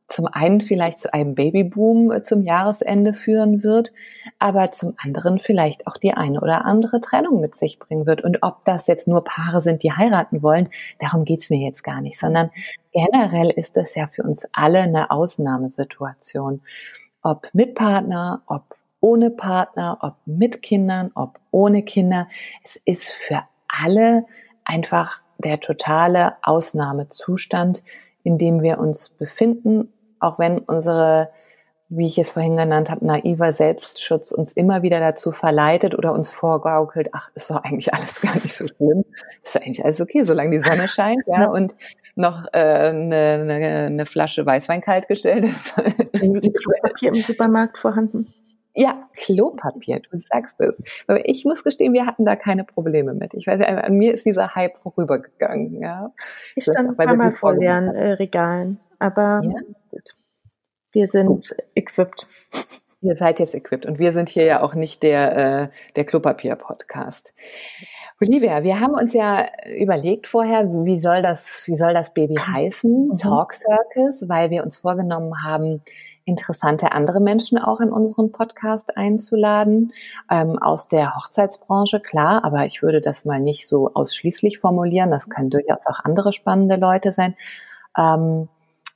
zum 0.07 0.27
einen 0.27 0.61
vielleicht 0.61 0.99
zu 0.99 1.13
einem 1.13 1.35
Babyboom 1.35 2.11
äh, 2.11 2.21
zum 2.21 2.41
Jahresende 2.41 3.13
führen 3.13 3.63
wird, 3.63 3.93
aber 4.39 4.71
zum 4.71 4.93
anderen 4.97 5.39
vielleicht 5.39 5.87
auch 5.87 5.97
die 5.97 6.13
eine 6.13 6.41
oder 6.41 6.65
andere 6.65 6.99
Trennung 7.01 7.39
mit 7.39 7.55
sich 7.55 7.79
bringen 7.79 8.05
wird. 8.05 8.23
Und 8.23 8.43
ob 8.43 8.63
das 8.65 8.87
jetzt 8.87 9.07
nur 9.07 9.23
Paare 9.23 9.61
sind, 9.61 9.83
die 9.83 9.93
heiraten 9.93 10.43
wollen, 10.43 10.69
darum 10.99 11.25
geht's 11.25 11.49
mir 11.49 11.59
jetzt 11.59 11.83
gar 11.83 12.01
nicht, 12.01 12.19
sondern 12.19 12.51
generell 12.91 13.49
ist 13.49 13.77
es 13.77 13.95
ja 13.95 14.07
für 14.07 14.23
uns 14.23 14.47
alle 14.53 14.79
eine 14.79 15.11
Ausnahmesituation. 15.11 16.61
Ob 17.23 17.47
mit 17.53 17.75
Partner, 17.75 18.41
ob 18.47 18.75
ohne 18.99 19.31
Partner, 19.31 19.97
ob 20.01 20.15
mit 20.25 20.61
Kindern, 20.61 21.11
ob 21.15 21.39
ohne 21.49 21.83
Kinder. 21.83 22.27
Es 22.63 22.79
ist 22.85 23.09
für 23.09 23.41
alle 23.67 24.25
einfach 24.63 25.21
der 25.41 25.59
totale 25.59 26.35
Ausnahmezustand, 26.43 27.83
in 28.23 28.37
dem 28.37 28.61
wir 28.61 28.79
uns 28.79 29.09
befinden 29.09 29.91
auch 30.21 30.39
wenn 30.39 30.59
unsere, 30.59 31.29
wie 31.89 32.07
ich 32.07 32.17
es 32.17 32.31
vorhin 32.31 32.55
genannt 32.55 32.89
habe, 32.89 33.05
naiver 33.05 33.51
Selbstschutz 33.51 34.31
uns 34.31 34.53
immer 34.53 34.83
wieder 34.83 34.99
dazu 34.99 35.31
verleitet 35.31 35.95
oder 35.97 36.13
uns 36.13 36.31
vorgaukelt, 36.31 37.09
ach, 37.11 37.29
ist 37.35 37.49
doch 37.49 37.63
eigentlich 37.63 37.93
alles 37.93 38.21
gar 38.21 38.35
nicht 38.35 38.53
so 38.53 38.67
schlimm. 38.67 39.03
Ist 39.43 39.57
eigentlich 39.57 39.83
alles 39.83 39.99
okay, 39.99 40.23
solange 40.23 40.51
die 40.51 40.63
Sonne 40.63 40.87
scheint, 40.87 41.23
ja, 41.27 41.47
und 41.49 41.75
noch 42.15 42.45
äh, 42.53 42.59
eine, 42.59 43.15
eine, 43.15 43.85
eine 43.87 44.05
Flasche 44.05 44.45
Weißwein 44.45 44.81
kaltgestellt 44.81 45.45
ist. 45.45 45.77
ist 45.77 46.53
Klopapier 46.53 47.09
im 47.09 47.21
Supermarkt 47.21 47.79
vorhanden? 47.79 48.33
Ja, 48.73 49.09
Klopapier, 49.15 49.99
du 49.99 50.17
sagst 50.17 50.59
es. 50.61 50.81
Aber 51.07 51.27
ich 51.27 51.43
muss 51.43 51.63
gestehen, 51.63 51.93
wir 51.93 52.05
hatten 52.05 52.25
da 52.25 52.35
keine 52.35 52.63
Probleme 52.63 53.13
mit. 53.13 53.33
Ich 53.33 53.47
weiß 53.47 53.59
ja, 53.59 53.67
an 53.67 53.97
mir 53.97 54.13
ist 54.13 54.25
dieser 54.25 54.55
Hype 54.55 54.77
vorübergegangen. 54.77 55.81
Ja. 55.81 56.13
Ich 56.55 56.63
stand 56.63 56.89
ein 56.89 56.95
paar 56.95 57.15
Mal 57.15 57.33
vor 57.33 57.55
leeren 57.55 57.93
äh, 57.93 58.13
Regalen, 58.13 58.79
aber 58.99 59.41
ja? 59.43 59.59
gut. 59.89 60.15
Wir 60.93 61.07
sind 61.07 61.27
gut. 61.27 61.55
equipped. 61.75 62.27
Ihr 63.01 63.15
seid 63.15 63.39
jetzt 63.39 63.55
equipped 63.55 63.85
und 63.85 63.97
wir 63.97 64.13
sind 64.13 64.29
hier 64.29 64.43
ja 64.43 64.61
auch 64.61 64.75
nicht 64.75 65.01
der, 65.01 65.37
äh, 65.37 65.69
der 65.95 66.05
Klopapier-Podcast. 66.05 67.33
Olivia, 68.21 68.61
wir 68.61 68.79
haben 68.79 68.93
uns 68.93 69.13
ja 69.13 69.47
überlegt 69.79 70.27
vorher, 70.27 70.65
wie 70.85 70.99
soll 70.99 71.23
das, 71.23 71.63
wie 71.65 71.77
soll 71.77 71.95
das 71.95 72.13
Baby 72.13 72.35
heißen? 72.35 73.07
Mhm. 73.07 73.17
Talk 73.17 73.53
Circus, 73.53 74.29
weil 74.29 74.51
wir 74.51 74.61
uns 74.63 74.77
vorgenommen 74.77 75.43
haben, 75.43 75.81
interessante 76.25 76.91
andere 76.91 77.19
Menschen 77.19 77.57
auch 77.57 77.79
in 77.79 77.91
unseren 77.91 78.31
Podcast 78.31 78.97
einzuladen, 78.97 79.93
ähm, 80.29 80.57
aus 80.59 80.87
der 80.87 81.15
Hochzeitsbranche, 81.15 81.99
klar, 81.99 82.43
aber 82.43 82.65
ich 82.65 82.81
würde 82.81 83.01
das 83.01 83.25
mal 83.25 83.39
nicht 83.39 83.67
so 83.67 83.91
ausschließlich 83.93 84.59
formulieren. 84.59 85.11
Das 85.11 85.29
können 85.29 85.49
durchaus 85.49 85.85
auch 85.87 85.99
andere 86.03 86.33
spannende 86.33 86.75
Leute 86.75 87.11
sein. 87.11 87.35
Ähm, 87.97 88.47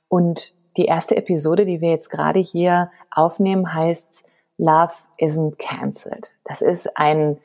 und 0.08 0.54
die 0.76 0.84
erste 0.84 1.16
Episode, 1.16 1.64
die 1.64 1.80
wir 1.80 1.90
jetzt 1.90 2.10
gerade 2.10 2.38
hier 2.38 2.90
aufnehmen, 3.10 3.72
heißt 3.72 4.24
Love 4.58 4.94
isn't 5.18 5.56
cancelled. 5.58 6.32
Das 6.44 6.62
ist 6.62 6.96
ein, 6.96 7.38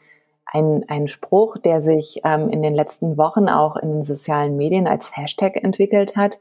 ein, 0.45 0.85
ein 0.87 1.07
Spruch, 1.07 1.57
der 1.57 1.81
sich 1.81 2.21
ähm, 2.23 2.49
in 2.49 2.61
den 2.61 2.75
letzten 2.75 3.17
Wochen 3.17 3.49
auch 3.49 3.75
in 3.77 3.91
den 3.91 4.03
sozialen 4.03 4.57
Medien 4.57 4.87
als 4.87 5.15
Hashtag 5.15 5.55
entwickelt 5.55 6.15
hat 6.15 6.39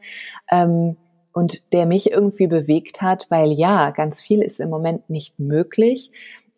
ähm, 0.50 0.96
und 1.32 1.72
der 1.72 1.86
mich 1.86 2.10
irgendwie 2.10 2.46
bewegt 2.46 3.02
hat, 3.02 3.26
weil 3.30 3.52
ja, 3.52 3.90
ganz 3.90 4.20
viel 4.20 4.42
ist 4.42 4.60
im 4.60 4.70
Moment 4.70 5.08
nicht 5.10 5.38
möglich, 5.38 6.10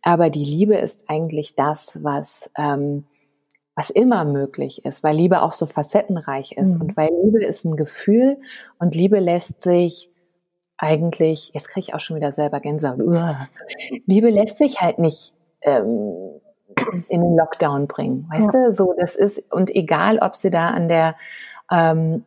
aber 0.03 0.31
die 0.31 0.45
Liebe 0.45 0.77
ist 0.77 1.05
eigentlich 1.09 1.55
das, 1.55 2.03
was 2.03 2.51
ähm, 2.57 3.05
was 3.75 3.91
immer 3.91 4.25
möglich 4.25 4.85
ist, 4.85 5.03
weil 5.03 5.17
Liebe 5.17 5.43
auch 5.43 5.53
so 5.53 5.67
facettenreich 5.67 6.53
ist 6.53 6.75
mhm. 6.75 6.83
und 6.83 6.97
weil 6.97 7.11
Liebe 7.25 7.43
ist 7.43 7.65
ein 7.65 7.77
Gefühl 7.77 8.39
und 8.79 8.95
Liebe 8.95 9.19
lässt 9.19 9.63
sich 9.63 10.11
eigentlich, 10.77 11.53
jetzt 11.55 11.69
kriege 11.69 11.87
ich 11.89 11.95
auch 11.95 12.01
schon 12.01 12.17
wieder 12.17 12.33
selber 12.33 12.61
Gänsehaut, 12.61 13.01
Uah. 13.01 13.49
Liebe 14.07 14.31
lässt 14.31 14.59
sich 14.59 14.81
halt 14.81 14.99
nicht 14.99 15.33
ähm, 15.63 16.41
in 17.09 17.21
den 17.21 17.37
Lockdown 17.37 17.87
bringen, 17.87 18.29
weißt 18.31 18.53
ja. 18.53 18.67
du? 18.67 18.73
So, 18.73 18.95
das 18.99 19.17
ist, 19.17 19.43
und 19.51 19.75
egal, 19.75 20.19
ob 20.19 20.37
sie 20.37 20.51
da 20.51 20.69
an 20.69 20.89
der 20.89 21.15
ähm, 21.71 22.25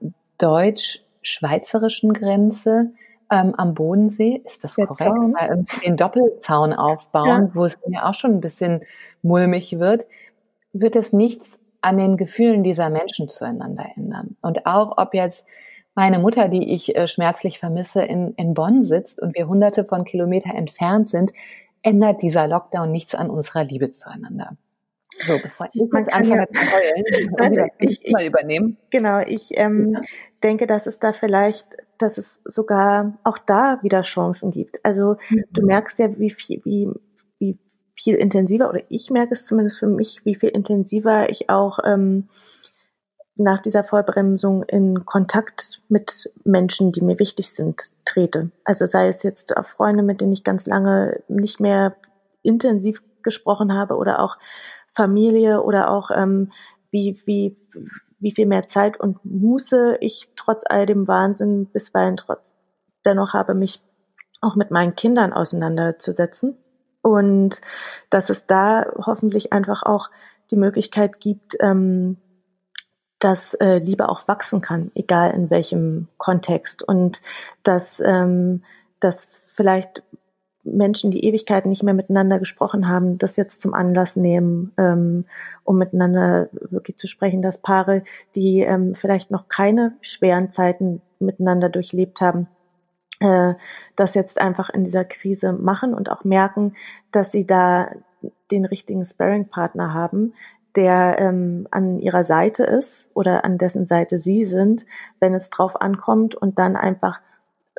deutsch-schweizerischen 1.26 2.14
Grenze 2.14 2.92
ähm, 3.32 3.56
am 3.56 3.74
Bodensee, 3.74 4.42
ist 4.46 4.64
das 4.64 4.76
der 4.76 4.88
korrekt? 4.88 5.10
Zaun. 5.10 5.34
Weil 5.34 5.50
irgendwie 5.50 5.86
den 5.86 5.98
Doppelzaun 5.98 6.74
aufbauen, 6.74 7.48
ja. 7.48 7.52
wo 7.54 7.66
es 7.66 7.80
mir 7.88 8.06
auch 8.06 8.14
schon 8.14 8.32
ein 8.32 8.42
bisschen 8.42 8.84
mulmig 9.22 9.80
wird, 9.80 10.06
wird 10.74 10.96
es 10.96 11.14
nichts 11.14 11.60
an 11.82 11.98
den 11.98 12.18
Gefühlen 12.18 12.64
dieser 12.64 12.90
Menschen 12.90 13.28
zueinander 13.28 13.86
ändern. 13.96 14.36
Und 14.42 14.66
auch 14.66 14.98
ob 14.98 15.14
jetzt 15.14 15.46
meine 15.96 16.20
Mutter, 16.20 16.50
die 16.50 16.74
ich 16.74 16.96
äh, 16.96 17.08
schmerzlich 17.08 17.60
vermisse, 17.60 18.04
in, 18.04 18.34
in 18.36 18.54
Bonn 18.54 18.84
sitzt 18.84 19.22
und 19.22 19.36
wir 19.36 19.48
hunderte 19.48 19.86
von 19.86 20.04
Kilometer 20.04 20.54
entfernt 20.54 21.10
sind, 21.10 21.32
ändert 21.82 22.22
dieser 22.22 22.48
Lockdown 22.48 22.92
nichts 22.92 23.16
an 23.16 23.30
unserer 23.30 23.64
Liebe 23.64 23.92
zueinander. 23.92 24.58
So, 25.20 25.40
bevor 25.42 25.68
ich 25.74 25.82
jetzt 25.82 26.14
anfange 26.14 26.48
zu 26.52 26.62
heulen, 26.62 27.70
ich, 27.80 28.06
ich, 28.06 28.12
mal 28.12 28.26
übernehmen. 28.26 28.78
Genau, 28.90 29.20
ich 29.20 29.50
ähm, 29.54 29.94
ja. 29.94 30.02
denke, 30.44 30.68
dass 30.68 30.88
es 30.88 31.00
da 31.00 31.14
vielleicht, 31.14 31.68
dass 31.98 32.18
es 32.18 32.40
sogar 32.46 33.18
auch 33.24 33.38
da 33.38 33.80
wieder 33.82 34.02
Chancen 34.02 34.52
gibt. 34.52 34.84
Also 34.84 35.18
mhm. 35.30 35.44
du 35.52 35.66
merkst 35.66 36.00
ja, 36.00 36.18
wie 36.18 36.30
viel, 36.30 36.62
wie, 36.66 36.90
wie 37.40 37.58
viel 37.94 38.16
intensiver, 38.16 38.70
oder 38.70 38.82
ich 38.90 39.10
merke 39.10 39.34
es 39.34 39.46
zumindest 39.46 39.80
für 39.80 39.88
mich, 39.88 40.22
wie 40.26 40.36
viel 40.36 40.50
intensiver 40.50 41.30
ich 41.30 41.50
auch 41.50 41.80
ähm, 41.86 42.28
nach 43.38 43.60
dieser 43.60 43.84
Vollbremsung 43.84 44.64
in 44.64 45.06
Kontakt 45.06 45.82
mit 45.90 46.32
Menschen, 46.44 46.92
die 46.92 47.02
mir 47.02 47.20
wichtig 47.20 47.50
sind, 47.50 47.90
trete. 48.06 48.52
Also 48.64 48.86
sei 48.86 49.08
es 49.08 49.24
jetzt 49.24 49.58
auch 49.58 49.66
Freunde, 49.66 50.04
mit 50.04 50.22
denen 50.22 50.32
ich 50.32 50.44
ganz 50.44 50.66
lange 50.66 51.22
nicht 51.28 51.60
mehr 51.60 51.96
intensiv 52.44 53.02
gesprochen 53.24 53.74
habe 53.74 53.96
oder 53.96 54.20
auch 54.20 54.38
Familie 54.96 55.62
oder 55.62 55.90
auch 55.90 56.10
ähm, 56.12 56.52
wie, 56.92 57.22
wie, 57.26 57.58
wie 58.20 58.32
viel 58.32 58.48
mehr 58.48 58.66
Zeit 58.66 59.00
und 59.00 59.24
Muße 59.24 59.98
ich 60.00 60.30
trotz 60.36 60.64
all 60.66 60.86
dem 60.86 61.08
Wahnsinn 61.08 61.68
bisweilen 61.68 62.18
trotz 62.18 62.42
dennoch 63.06 63.34
habe, 63.34 63.54
mich 63.54 63.82
auch 64.42 64.56
mit 64.56 64.72
meinen 64.72 64.96
Kindern 64.96 65.34
auseinanderzusetzen. 65.34 66.58
Und 67.02 67.62
dass 68.10 68.30
es 68.30 68.48
da 68.48 68.86
hoffentlich 68.98 69.54
einfach 69.54 69.84
auch 69.84 70.10
die 70.50 70.56
Möglichkeit 70.56 71.20
gibt, 71.20 71.56
ähm, 71.60 72.18
dass 73.20 73.54
äh, 73.56 73.78
Liebe 73.78 74.10
auch 74.10 74.28
wachsen 74.28 74.62
kann, 74.62 74.92
egal 74.96 75.32
in 75.32 75.50
welchem 75.50 76.08
Kontext. 76.18 76.84
Und 76.84 77.22
dass, 77.64 78.00
ähm, 78.00 78.64
dass 79.00 79.28
vielleicht 79.54 80.04
Menschen, 80.66 81.12
die 81.12 81.24
Ewigkeiten 81.26 81.70
nicht 81.70 81.84
mehr 81.84 81.94
miteinander 81.94 82.40
gesprochen 82.40 82.88
haben, 82.90 83.18
das 83.18 83.36
jetzt 83.36 83.62
zum 83.62 83.74
Anlass 83.74 84.16
nehmen, 84.16 84.74
ähm, 84.78 85.26
um 85.64 85.78
miteinander 85.78 86.50
wirklich 86.52 86.98
zu 86.98 87.08
sprechen, 87.08 87.42
dass 87.42 87.60
Paare, 87.60 88.04
die 88.36 88.62
ähm, 88.62 88.96
vielleicht 88.96 89.32
noch 89.32 89.48
keine 89.48 89.94
schweren 90.02 90.50
Zeiten 90.50 91.02
miteinander 91.20 91.70
durchlebt 91.70 92.20
haben, 92.20 92.48
äh, 93.20 93.54
das 93.96 94.16
jetzt 94.16 94.42
einfach 94.42 94.70
in 94.70 94.84
dieser 94.84 95.06
Krise 95.06 95.54
machen 95.54 95.94
und 95.94 96.10
auch 96.10 96.24
merken, 96.24 96.76
dass 97.12 97.32
sie 97.32 97.46
da 97.46 97.92
den 98.52 98.66
richtigen 98.66 99.06
Sparring-Partner 99.06 99.94
haben, 99.94 100.34
der 100.76 101.18
ähm, 101.20 101.68
an 101.72 102.00
ihrer 102.00 102.26
Seite 102.26 102.66
ist 102.66 103.08
oder 103.14 103.46
an 103.46 103.58
dessen 103.58 103.86
Seite 103.86 104.18
sie 104.18 104.46
sind, 104.46 104.86
wenn 105.20 105.34
es 105.34 105.50
drauf 105.50 105.80
ankommt 105.80 106.36
und 106.36 106.60
dann 106.60 106.76
einfach 106.76 107.20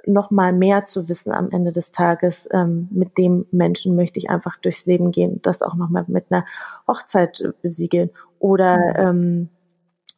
noch 0.05 0.31
mal 0.31 0.53
mehr 0.53 0.85
zu 0.85 1.09
wissen 1.09 1.33
am 1.33 1.51
Ende 1.51 1.73
des 1.73 1.91
Tages, 1.91 2.49
ähm, 2.53 2.89
mit 2.91 3.17
dem 3.19 3.47
Menschen 3.51 3.97
möchte 3.97 4.19
ich 4.19 4.31
einfach 4.31 4.57
durchs 4.59 4.87
Leben 4.87 5.11
gehen 5.11 5.33
und 5.33 5.47
das 5.47 5.63
auch 5.63 5.75
noch 5.75 5.89
mal 5.89 6.05
mit 6.09 6.27
einer 6.31 6.45
Hochzeit 6.87 7.43
besiegeln. 7.63 8.11
Oder 8.39 9.13
mhm. 9.13 9.49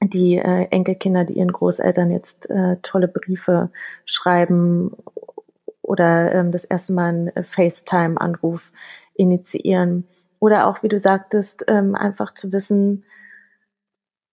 ähm, 0.03 0.09
die 0.09 0.37
äh, 0.37 0.67
Enkelkinder, 0.71 1.25
die 1.25 1.35
ihren 1.35 1.53
Großeltern 1.53 2.11
jetzt 2.11 2.51
äh, 2.51 2.77
tolle 2.83 3.09
Briefe 3.09 3.71
schreiben 4.05 4.93
oder 5.83 6.35
ähm, 6.35 6.53
das 6.53 6.65
erste 6.65 6.93
Mal 6.93 7.09
einen 7.09 7.45
FaceTime-Anruf 7.45 8.73
initiieren. 9.15 10.07
Oder 10.39 10.67
auch, 10.67 10.83
wie 10.83 10.89
du 10.89 10.99
sagtest, 10.99 11.65
ähm, 11.69 11.95
einfach 11.95 12.35
zu 12.35 12.53
wissen, 12.53 13.05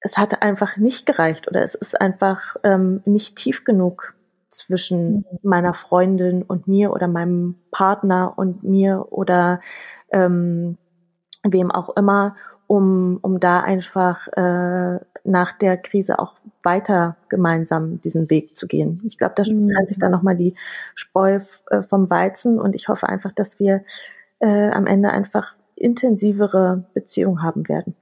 es 0.02 0.18
hat 0.18 0.44
einfach 0.44 0.78
nicht 0.78 1.08
gereicht 1.08 1.48
oder 1.48 1.64
es 1.64 1.74
ist 1.74 2.00
einfach 2.00 2.58
ähm, 2.64 3.02
nicht 3.06 3.38
tief 3.38 3.64
genug 3.64 4.15
zwischen 4.56 5.18
Mhm. 5.18 5.26
meiner 5.44 5.74
Freundin 5.74 6.44
und 6.44 6.68
mir 6.68 6.92
oder 6.92 7.08
meinem 7.08 7.56
Partner 7.72 8.34
und 8.38 8.64
mir 8.64 9.08
oder 9.12 9.62
ähm, 10.12 10.78
wem 11.44 11.72
auch 11.72 11.96
immer, 11.96 12.36
um, 12.68 13.20
um 13.22 13.40
da 13.40 13.62
einfach 13.62 14.28
äh, 14.30 15.00
nach 15.24 15.54
der 15.54 15.78
Krise 15.78 16.20
auch 16.20 16.34
weiter 16.64 17.16
gemeinsam 17.30 18.02
diesen 18.02 18.30
Weg 18.30 18.58
zu 18.58 18.68
gehen. 18.68 19.02
Ich 19.06 19.18
glaube, 19.18 19.36
da 19.36 19.44
Mhm. 19.44 19.70
trennt 19.70 19.90
sich 19.90 20.00
dann 20.00 20.12
nochmal 20.12 20.36
die 20.36 20.56
Spreu 20.96 21.40
äh, 21.70 21.82
vom 21.84 22.10
Weizen 22.10 22.60
und 22.60 22.76
ich 22.76 22.88
hoffe 22.88 23.08
einfach, 23.08 23.32
dass 23.32 23.60
wir 23.60 23.84
äh, 24.40 24.70
am 24.72 24.88
Ende 24.88 25.12
einfach 25.12 25.56
intensivere 25.76 26.86
Beziehungen 26.94 27.44
haben 27.44 27.68
werden. 27.68 27.96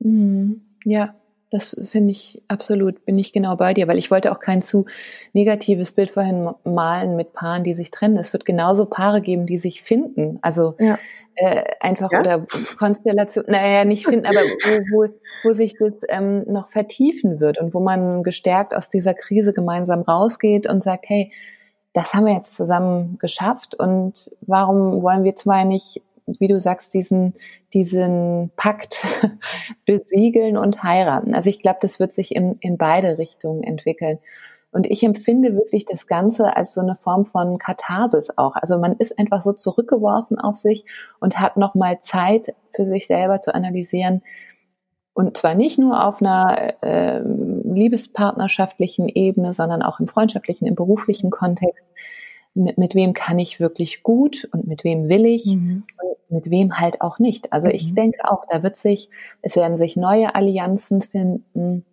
Mhm. 0.00 0.62
Ja, 0.84 1.14
das 1.50 1.76
finde 1.90 2.12
ich 2.12 2.42
absolut, 2.48 3.04
bin 3.04 3.18
ich 3.18 3.32
genau 3.32 3.56
bei 3.56 3.74
dir, 3.74 3.88
weil 3.88 3.98
ich 3.98 4.10
wollte 4.10 4.30
auch 4.32 4.40
kein 4.40 4.62
zu 4.62 4.86
negatives 5.32 5.92
Bild 5.92 6.10
vorhin 6.10 6.50
malen 6.64 7.16
mit 7.16 7.32
Paaren, 7.32 7.64
die 7.64 7.74
sich 7.74 7.90
trennen. 7.90 8.16
Es 8.16 8.32
wird 8.32 8.44
genauso 8.44 8.86
Paare 8.86 9.20
geben, 9.20 9.46
die 9.46 9.58
sich 9.58 9.82
finden. 9.82 10.38
Also 10.42 10.74
Ja. 10.78 10.98
äh, 11.34 11.64
einfach 11.80 12.12
Ja? 12.12 12.20
oder 12.20 12.46
Konstellation, 12.78 13.44
naja, 13.48 13.84
nicht 13.84 14.06
finden, 14.06 14.26
aber 14.26 14.40
wo, 14.40 14.82
wo, 15.06 15.08
wo 15.42 15.50
sich 15.52 15.74
das 15.78 15.94
ähm, 16.08 16.44
noch 16.46 16.70
vertiefen 16.70 17.40
wird 17.40 17.58
und 17.58 17.72
wo 17.74 17.80
man 17.80 18.22
gestärkt 18.22 18.74
aus 18.74 18.88
dieser 18.90 19.14
Krise 19.14 19.52
gemeinsam 19.52 20.02
rausgeht 20.02 20.68
und 20.68 20.82
sagt, 20.82 21.08
hey, 21.08 21.32
das 21.94 22.14
haben 22.14 22.26
wir 22.26 22.34
jetzt 22.34 22.54
zusammen 22.54 23.18
geschafft 23.18 23.74
und 23.74 24.30
warum 24.42 25.02
wollen 25.02 25.24
wir 25.24 25.34
zwei 25.34 25.64
nicht, 25.64 26.00
wie 26.38 26.48
du 26.48 26.60
sagst, 26.60 26.94
diesen, 26.94 27.34
diesen 27.72 28.50
Pakt 28.56 29.04
besiegeln 29.86 30.56
und 30.56 30.82
heiraten? 30.82 31.34
Also 31.34 31.50
ich 31.50 31.62
glaube, 31.62 31.78
das 31.80 31.98
wird 31.98 32.14
sich 32.14 32.34
in, 32.34 32.56
in 32.60 32.76
beide 32.76 33.18
Richtungen 33.18 33.62
entwickeln. 33.62 34.18
Und 34.72 34.86
ich 34.86 35.02
empfinde 35.02 35.54
wirklich 35.56 35.84
das 35.84 36.06
Ganze 36.06 36.56
als 36.56 36.74
so 36.74 36.80
eine 36.80 36.94
Form 36.94 37.24
von 37.24 37.58
Katharsis 37.58 38.30
auch. 38.36 38.54
Also 38.54 38.78
man 38.78 38.94
ist 38.96 39.18
einfach 39.18 39.42
so 39.42 39.52
zurückgeworfen 39.52 40.38
auf 40.38 40.56
sich 40.56 40.84
und 41.18 41.40
hat 41.40 41.56
nochmal 41.56 41.98
Zeit 42.00 42.54
für 42.74 42.86
sich 42.86 43.06
selber 43.08 43.40
zu 43.40 43.52
analysieren. 43.54 44.22
Und 45.12 45.36
zwar 45.36 45.54
nicht 45.54 45.78
nur 45.78 46.04
auf 46.04 46.22
einer 46.22 46.82
äh, 46.82 47.20
liebespartnerschaftlichen 47.20 49.08
Ebene, 49.08 49.52
sondern 49.52 49.82
auch 49.82 49.98
im 49.98 50.06
freundschaftlichen, 50.06 50.66
im 50.66 50.76
beruflichen 50.76 51.30
Kontext. 51.30 51.88
Mit, 52.54 52.78
mit 52.78 52.94
wem 52.94 53.12
kann 53.12 53.38
ich 53.38 53.60
wirklich 53.60 54.02
gut 54.02 54.48
und 54.52 54.66
mit 54.66 54.82
wem 54.82 55.08
will 55.08 55.24
ich 55.24 55.46
Mhm. 55.46 55.84
und 56.02 56.30
mit 56.30 56.50
wem 56.50 56.78
halt 56.78 57.00
auch 57.00 57.18
nicht. 57.18 57.52
Also 57.52 57.68
ich 57.68 57.90
Mhm. 57.90 57.94
denke 57.94 58.30
auch, 58.30 58.44
da 58.50 58.62
wird 58.62 58.78
sich, 58.78 59.08
es 59.42 59.54
werden 59.56 59.78
sich 59.78 59.96
neue 59.96 60.34
Allianzen 60.34 61.00
finden, 61.00 61.84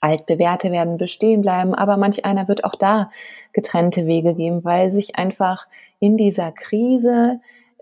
altbewährte 0.00 0.70
werden 0.70 0.96
bestehen 0.96 1.42
bleiben, 1.42 1.74
aber 1.74 1.96
manch 1.96 2.24
einer 2.24 2.48
wird 2.48 2.64
auch 2.64 2.74
da 2.76 3.10
getrennte 3.52 4.06
Wege 4.06 4.34
geben, 4.34 4.64
weil 4.64 4.92
sich 4.92 5.16
einfach 5.16 5.66
in 5.98 6.16
dieser 6.16 6.52
Krise 6.52 7.40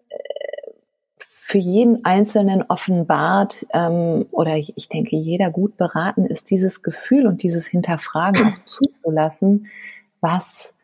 äh, 0.09 0.17
für 1.19 1.59
jeden 1.59 2.05
Einzelnen 2.05 2.63
offenbart 2.63 3.67
ähm, 3.73 4.27
oder 4.33 4.57
ich 4.57 4.75
ich 4.77 4.89
denke, 4.89 5.17
jeder 5.17 5.51
gut 5.51 5.77
beraten 5.77 6.27
ist, 6.27 6.51
dieses 6.51 6.83
Gefühl 6.83 7.27
und 7.27 7.43
dieses 7.43 7.67
Hinterfragen 7.67 8.47
auch 8.47 8.59
zuzulassen, 8.65 9.67
was 10.21 10.75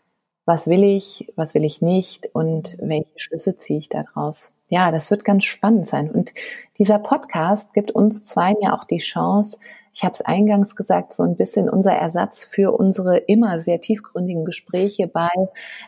was 0.46 0.66
will 0.66 0.84
ich, 0.84 1.32
was 1.36 1.54
will 1.54 1.64
ich 1.64 1.80
nicht 1.80 2.28
und 2.34 2.76
welche 2.80 3.06
Schlüsse 3.16 3.56
ziehe 3.56 3.78
ich 3.78 3.88
daraus. 3.88 4.50
Ja, 4.68 4.90
das 4.90 5.10
wird 5.10 5.24
ganz 5.24 5.44
spannend 5.44 5.86
sein. 5.86 6.10
Und 6.10 6.32
dieser 6.78 6.98
Podcast 6.98 7.74
gibt 7.74 7.90
uns 7.90 8.24
zwei 8.24 8.54
ja 8.60 8.74
auch 8.74 8.84
die 8.84 8.98
Chance, 8.98 9.58
ich 9.94 10.02
habe 10.02 10.12
es 10.12 10.22
eingangs 10.22 10.74
gesagt, 10.74 11.12
so 11.12 11.22
ein 11.22 11.36
bisschen 11.36 11.70
unser 11.70 11.92
Ersatz 11.92 12.44
für 12.44 12.72
unsere 12.72 13.16
immer 13.16 13.60
sehr 13.60 13.80
tiefgründigen 13.80 14.44
Gespräche 14.44 15.06
bei 15.06 15.30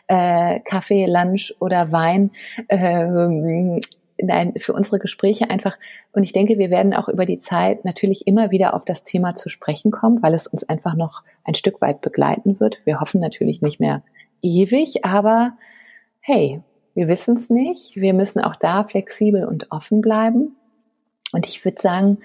äh, 0.07 0.61
Kaffee, 0.61 1.05
Lunch 1.05 1.53
oder 1.59 1.91
Wein. 1.91 2.31
Ähm, 2.69 3.81
nein, 4.17 4.53
für 4.57 4.71
unsere 4.71 4.99
Gespräche 4.99 5.49
einfach. 5.49 5.75
Und 6.13 6.23
ich 6.23 6.31
denke, 6.31 6.57
wir 6.57 6.69
werden 6.69 6.93
auch 6.93 7.09
über 7.09 7.25
die 7.25 7.39
Zeit 7.39 7.83
natürlich 7.83 8.25
immer 8.27 8.49
wieder 8.49 8.73
auf 8.73 8.85
das 8.85 9.03
Thema 9.03 9.35
zu 9.35 9.49
sprechen 9.49 9.91
kommen, 9.91 10.23
weil 10.23 10.33
es 10.33 10.47
uns 10.47 10.63
einfach 10.63 10.95
noch 10.95 11.23
ein 11.43 11.53
Stück 11.55 11.81
weit 11.81 11.99
begleiten 11.99 12.61
wird. 12.61 12.79
Wir 12.85 13.01
hoffen 13.01 13.19
natürlich 13.19 13.61
nicht 13.61 13.81
mehr 13.81 14.03
ewig, 14.41 15.05
aber 15.05 15.57
hey, 16.19 16.61
wir 16.93 17.07
wissen 17.07 17.35
es 17.35 17.49
nicht. 17.49 17.95
Wir 17.95 18.13
müssen 18.13 18.41
auch 18.41 18.55
da 18.55 18.83
flexibel 18.83 19.45
und 19.45 19.71
offen 19.71 20.01
bleiben. 20.01 20.55
Und 21.31 21.47
ich 21.47 21.63
würde 21.63 21.81
sagen, 21.81 22.17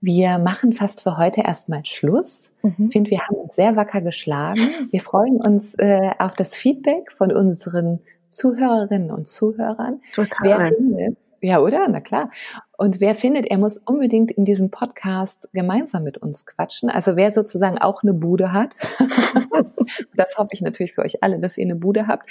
wir 0.00 0.38
machen 0.38 0.72
fast 0.72 1.02
für 1.02 1.16
heute 1.16 1.42
erstmal 1.42 1.84
Schluss. 1.84 2.50
Mhm. 2.62 2.86
Ich 2.86 2.92
finde, 2.92 3.10
wir 3.10 3.20
haben 3.20 3.36
uns 3.36 3.54
sehr 3.54 3.76
wacker 3.76 4.00
geschlagen. 4.00 4.60
Wir 4.90 5.00
freuen 5.00 5.36
uns 5.36 5.74
äh, 5.78 6.10
auf 6.18 6.34
das 6.34 6.54
Feedback 6.54 7.12
von 7.12 7.32
unseren 7.32 8.00
Zuhörerinnen 8.28 9.10
und 9.10 9.26
Zuhörern. 9.26 10.00
Total. 10.12 10.36
Wer 10.42 10.66
findet, 10.66 11.18
ja, 11.40 11.60
oder? 11.60 11.88
Na 11.88 12.00
klar. 12.00 12.30
Und 12.76 13.00
wer 13.00 13.14
findet, 13.14 13.46
er 13.46 13.58
muss 13.58 13.78
unbedingt 13.78 14.30
in 14.32 14.44
diesem 14.44 14.70
Podcast 14.70 15.48
gemeinsam 15.52 16.04
mit 16.04 16.18
uns 16.18 16.46
quatschen. 16.46 16.90
Also 16.90 17.16
wer 17.16 17.32
sozusagen 17.32 17.78
auch 17.78 18.02
eine 18.02 18.12
Bude 18.12 18.52
hat, 18.52 18.74
das 20.14 20.36
hoffe 20.38 20.50
ich 20.52 20.60
natürlich 20.60 20.94
für 20.94 21.02
euch 21.02 21.22
alle, 21.22 21.38
dass 21.38 21.58
ihr 21.58 21.64
eine 21.64 21.76
Bude 21.76 22.06
habt. 22.06 22.30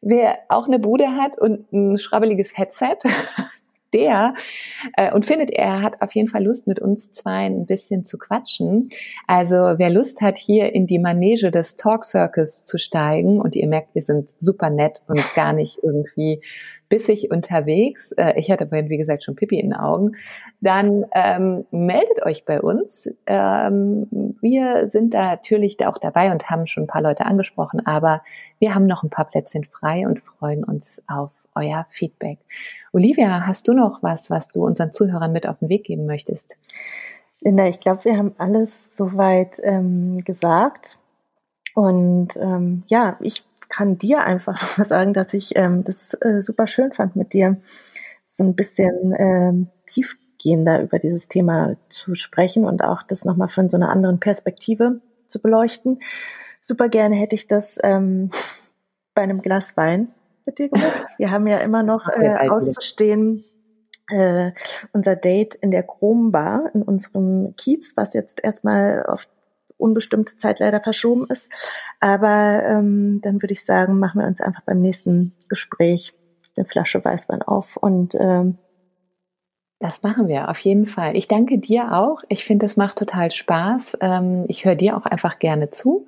Wer 0.00 0.38
auch 0.48 0.66
eine 0.66 0.78
Bude 0.78 1.16
hat 1.16 1.38
und 1.38 1.72
ein 1.72 1.98
schrabbeliges 1.98 2.56
Headset, 2.56 2.98
der 3.92 4.34
äh, 4.96 5.12
und 5.12 5.26
findet, 5.26 5.50
er 5.50 5.82
hat 5.82 6.02
auf 6.02 6.14
jeden 6.14 6.28
Fall 6.28 6.44
Lust, 6.44 6.66
mit 6.66 6.78
uns 6.78 7.10
zwei 7.10 7.46
ein 7.46 7.66
bisschen 7.66 8.04
zu 8.04 8.18
quatschen. 8.18 8.90
Also 9.26 9.56
wer 9.56 9.90
Lust 9.90 10.20
hat, 10.20 10.38
hier 10.38 10.74
in 10.74 10.86
die 10.86 10.98
Manege 10.98 11.50
des 11.50 11.76
Talk 11.76 12.04
Circus 12.04 12.64
zu 12.64 12.78
steigen, 12.78 13.40
und 13.40 13.56
ihr 13.56 13.66
merkt, 13.66 13.94
wir 13.94 14.02
sind 14.02 14.34
super 14.38 14.70
nett 14.70 15.02
und 15.08 15.22
gar 15.34 15.52
nicht 15.52 15.78
irgendwie 15.82 16.42
bissig 16.88 17.30
unterwegs. 17.30 18.12
Äh, 18.12 18.38
ich 18.38 18.50
hatte 18.50 18.66
vorhin, 18.66 18.88
wie 18.88 18.96
gesagt, 18.96 19.24
schon 19.24 19.36
Pipi 19.36 19.58
in 19.58 19.70
den 19.70 19.78
Augen. 19.78 20.12
Dann 20.60 21.04
ähm, 21.12 21.66
meldet 21.70 22.24
euch 22.24 22.44
bei 22.44 22.60
uns. 22.60 23.10
Ähm, 23.26 24.36
wir 24.40 24.88
sind 24.88 25.14
da 25.14 25.26
natürlich 25.26 25.84
auch 25.86 25.98
dabei 25.98 26.32
und 26.32 26.50
haben 26.50 26.66
schon 26.66 26.84
ein 26.84 26.88
paar 26.88 27.02
Leute 27.02 27.26
angesprochen, 27.26 27.84
aber 27.86 28.22
wir 28.58 28.74
haben 28.74 28.86
noch 28.86 29.02
ein 29.02 29.10
paar 29.10 29.26
Plätzchen 29.26 29.64
frei 29.64 30.06
und 30.06 30.20
freuen 30.20 30.64
uns 30.64 31.02
auf 31.06 31.30
euer 31.54 31.86
Feedback. 31.90 32.38
Olivia, 32.92 33.46
hast 33.46 33.68
du 33.68 33.74
noch 33.74 34.02
was, 34.02 34.30
was 34.30 34.48
du 34.48 34.64
unseren 34.64 34.92
Zuhörern 34.92 35.32
mit 35.32 35.46
auf 35.48 35.58
den 35.58 35.68
Weg 35.68 35.84
geben 35.84 36.06
möchtest? 36.06 36.56
Linda, 37.40 37.66
ich 37.66 37.80
glaube, 37.80 38.04
wir 38.04 38.16
haben 38.16 38.34
alles 38.38 38.90
soweit 38.92 39.60
ähm, 39.62 40.18
gesagt. 40.24 40.98
Und 41.74 42.36
ähm, 42.36 42.82
ja, 42.88 43.16
ich 43.20 43.44
kann 43.68 43.98
dir 43.98 44.20
einfach 44.20 44.60
noch 44.62 44.78
mal 44.78 44.88
sagen, 44.88 45.12
dass 45.12 45.34
ich 45.34 45.56
ähm, 45.56 45.84
das 45.84 46.14
äh, 46.14 46.42
super 46.42 46.66
schön 46.66 46.92
fand, 46.92 47.16
mit 47.16 47.32
dir 47.32 47.56
so 48.24 48.44
ein 48.44 48.54
bisschen 48.54 49.14
ähm, 49.18 49.68
tiefgehender 49.86 50.82
über 50.82 50.98
dieses 50.98 51.28
Thema 51.28 51.76
zu 51.88 52.14
sprechen 52.14 52.64
und 52.64 52.82
auch 52.82 53.02
das 53.02 53.24
nochmal 53.24 53.48
von 53.48 53.68
so 53.68 53.76
einer 53.76 53.90
anderen 53.90 54.20
Perspektive 54.20 55.00
zu 55.26 55.40
beleuchten. 55.40 56.00
Super 56.60 56.88
gerne 56.88 57.16
hätte 57.16 57.34
ich 57.34 57.46
das 57.46 57.78
ähm, 57.82 58.28
bei 59.14 59.22
einem 59.22 59.42
Glas 59.42 59.76
Wein 59.76 60.08
mit 60.46 60.58
dir 60.58 60.68
gemacht. 60.68 61.06
Wir 61.18 61.30
haben 61.30 61.46
ja 61.46 61.58
immer 61.58 61.82
noch 61.82 62.08
äh, 62.08 62.48
auszustehen 62.48 63.44
äh, 64.10 64.52
unser 64.92 65.16
Date 65.16 65.54
in 65.56 65.70
der 65.70 65.82
Chrome 65.82 66.30
Bar 66.30 66.70
in 66.74 66.82
unserem 66.82 67.54
Kiez, 67.56 67.96
was 67.96 68.14
jetzt 68.14 68.42
erstmal 68.42 69.04
auf 69.06 69.26
unbestimmte 69.78 70.36
Zeit 70.36 70.58
leider 70.60 70.80
verschoben 70.80 71.26
ist. 71.28 71.48
Aber 72.00 72.62
ähm, 72.64 73.20
dann 73.22 73.42
würde 73.42 73.52
ich 73.52 73.64
sagen, 73.64 73.98
machen 73.98 74.20
wir 74.20 74.28
uns 74.28 74.40
einfach 74.40 74.62
beim 74.62 74.80
nächsten 74.80 75.34
Gespräch 75.48 76.14
eine 76.56 76.66
Flasche 76.66 77.04
Weißwein 77.04 77.42
auf 77.42 77.76
und 77.76 78.14
ähm, 78.16 78.58
Das 79.80 80.02
machen 80.02 80.26
wir 80.26 80.48
auf 80.48 80.58
jeden 80.60 80.86
Fall. 80.86 81.16
Ich 81.16 81.28
danke 81.28 81.58
dir 81.58 81.92
auch. 81.92 82.24
Ich 82.28 82.44
finde, 82.44 82.66
es 82.66 82.76
macht 82.76 82.98
total 82.98 83.30
Spaß. 83.30 83.98
Ähm, 84.00 84.44
Ich 84.48 84.64
höre 84.64 84.74
dir 84.74 84.96
auch 84.96 85.06
einfach 85.06 85.38
gerne 85.38 85.70
zu. 85.70 86.06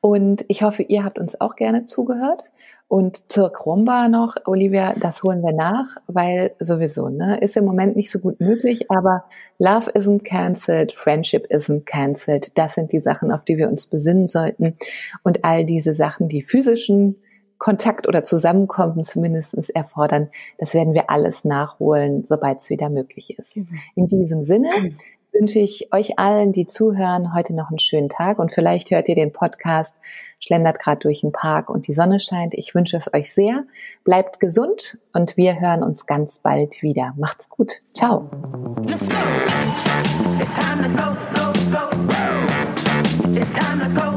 Und 0.00 0.44
ich 0.48 0.62
hoffe, 0.62 0.82
ihr 0.82 1.04
habt 1.04 1.18
uns 1.18 1.38
auch 1.38 1.56
gerne 1.56 1.84
zugehört. 1.84 2.50
Und 2.92 3.32
zur 3.32 3.50
Krombar 3.50 4.10
noch, 4.10 4.36
Olivia, 4.44 4.92
das 5.00 5.22
holen 5.22 5.42
wir 5.42 5.54
nach, 5.54 5.96
weil 6.08 6.54
sowieso, 6.60 7.08
ne, 7.08 7.38
ist 7.38 7.56
im 7.56 7.64
Moment 7.64 7.96
nicht 7.96 8.10
so 8.10 8.18
gut 8.18 8.38
möglich, 8.38 8.90
aber 8.90 9.24
Love 9.58 9.90
isn't 9.92 10.24
cancelled, 10.24 10.92
Friendship 10.92 11.46
isn't 11.50 11.86
cancelled. 11.86 12.58
Das 12.58 12.74
sind 12.74 12.92
die 12.92 13.00
Sachen, 13.00 13.32
auf 13.32 13.44
die 13.44 13.56
wir 13.56 13.70
uns 13.70 13.86
besinnen 13.86 14.26
sollten. 14.26 14.76
Und 15.22 15.42
all 15.42 15.64
diese 15.64 15.94
Sachen, 15.94 16.28
die 16.28 16.42
physischen 16.42 17.16
Kontakt 17.56 18.08
oder 18.08 18.24
Zusammenkommen 18.24 19.04
zumindestens 19.04 19.70
erfordern, 19.70 20.28
das 20.58 20.74
werden 20.74 20.92
wir 20.92 21.08
alles 21.08 21.46
nachholen, 21.46 22.26
sobald 22.26 22.60
es 22.60 22.68
wieder 22.68 22.90
möglich 22.90 23.38
ist. 23.38 23.56
In 23.94 24.06
diesem 24.06 24.42
Sinne 24.42 24.68
wünsche 25.32 25.58
ich 25.58 25.92
euch 25.92 26.18
allen, 26.18 26.52
die 26.52 26.66
zuhören, 26.66 27.34
heute 27.34 27.54
noch 27.54 27.70
einen 27.70 27.78
schönen 27.78 28.08
Tag 28.08 28.38
und 28.38 28.52
vielleicht 28.52 28.90
hört 28.90 29.08
ihr 29.08 29.14
den 29.14 29.32
Podcast, 29.32 29.96
schlendert 30.38 30.78
gerade 30.78 31.00
durch 31.00 31.22
den 31.22 31.32
Park 31.32 31.70
und 31.70 31.86
die 31.86 31.92
Sonne 31.92 32.20
scheint. 32.20 32.54
Ich 32.54 32.74
wünsche 32.74 32.96
es 32.96 33.12
euch 33.12 33.32
sehr. 33.32 33.64
Bleibt 34.04 34.40
gesund 34.40 34.98
und 35.12 35.36
wir 35.36 35.60
hören 35.60 35.82
uns 35.82 36.06
ganz 36.06 36.38
bald 36.38 36.82
wieder. 36.82 37.14
Macht's 37.16 37.48
gut. 37.48 37.80
Ciao. 37.94 38.28
It's 43.34 43.48
time 43.54 43.80
to 43.80 44.00
go, 44.00 44.11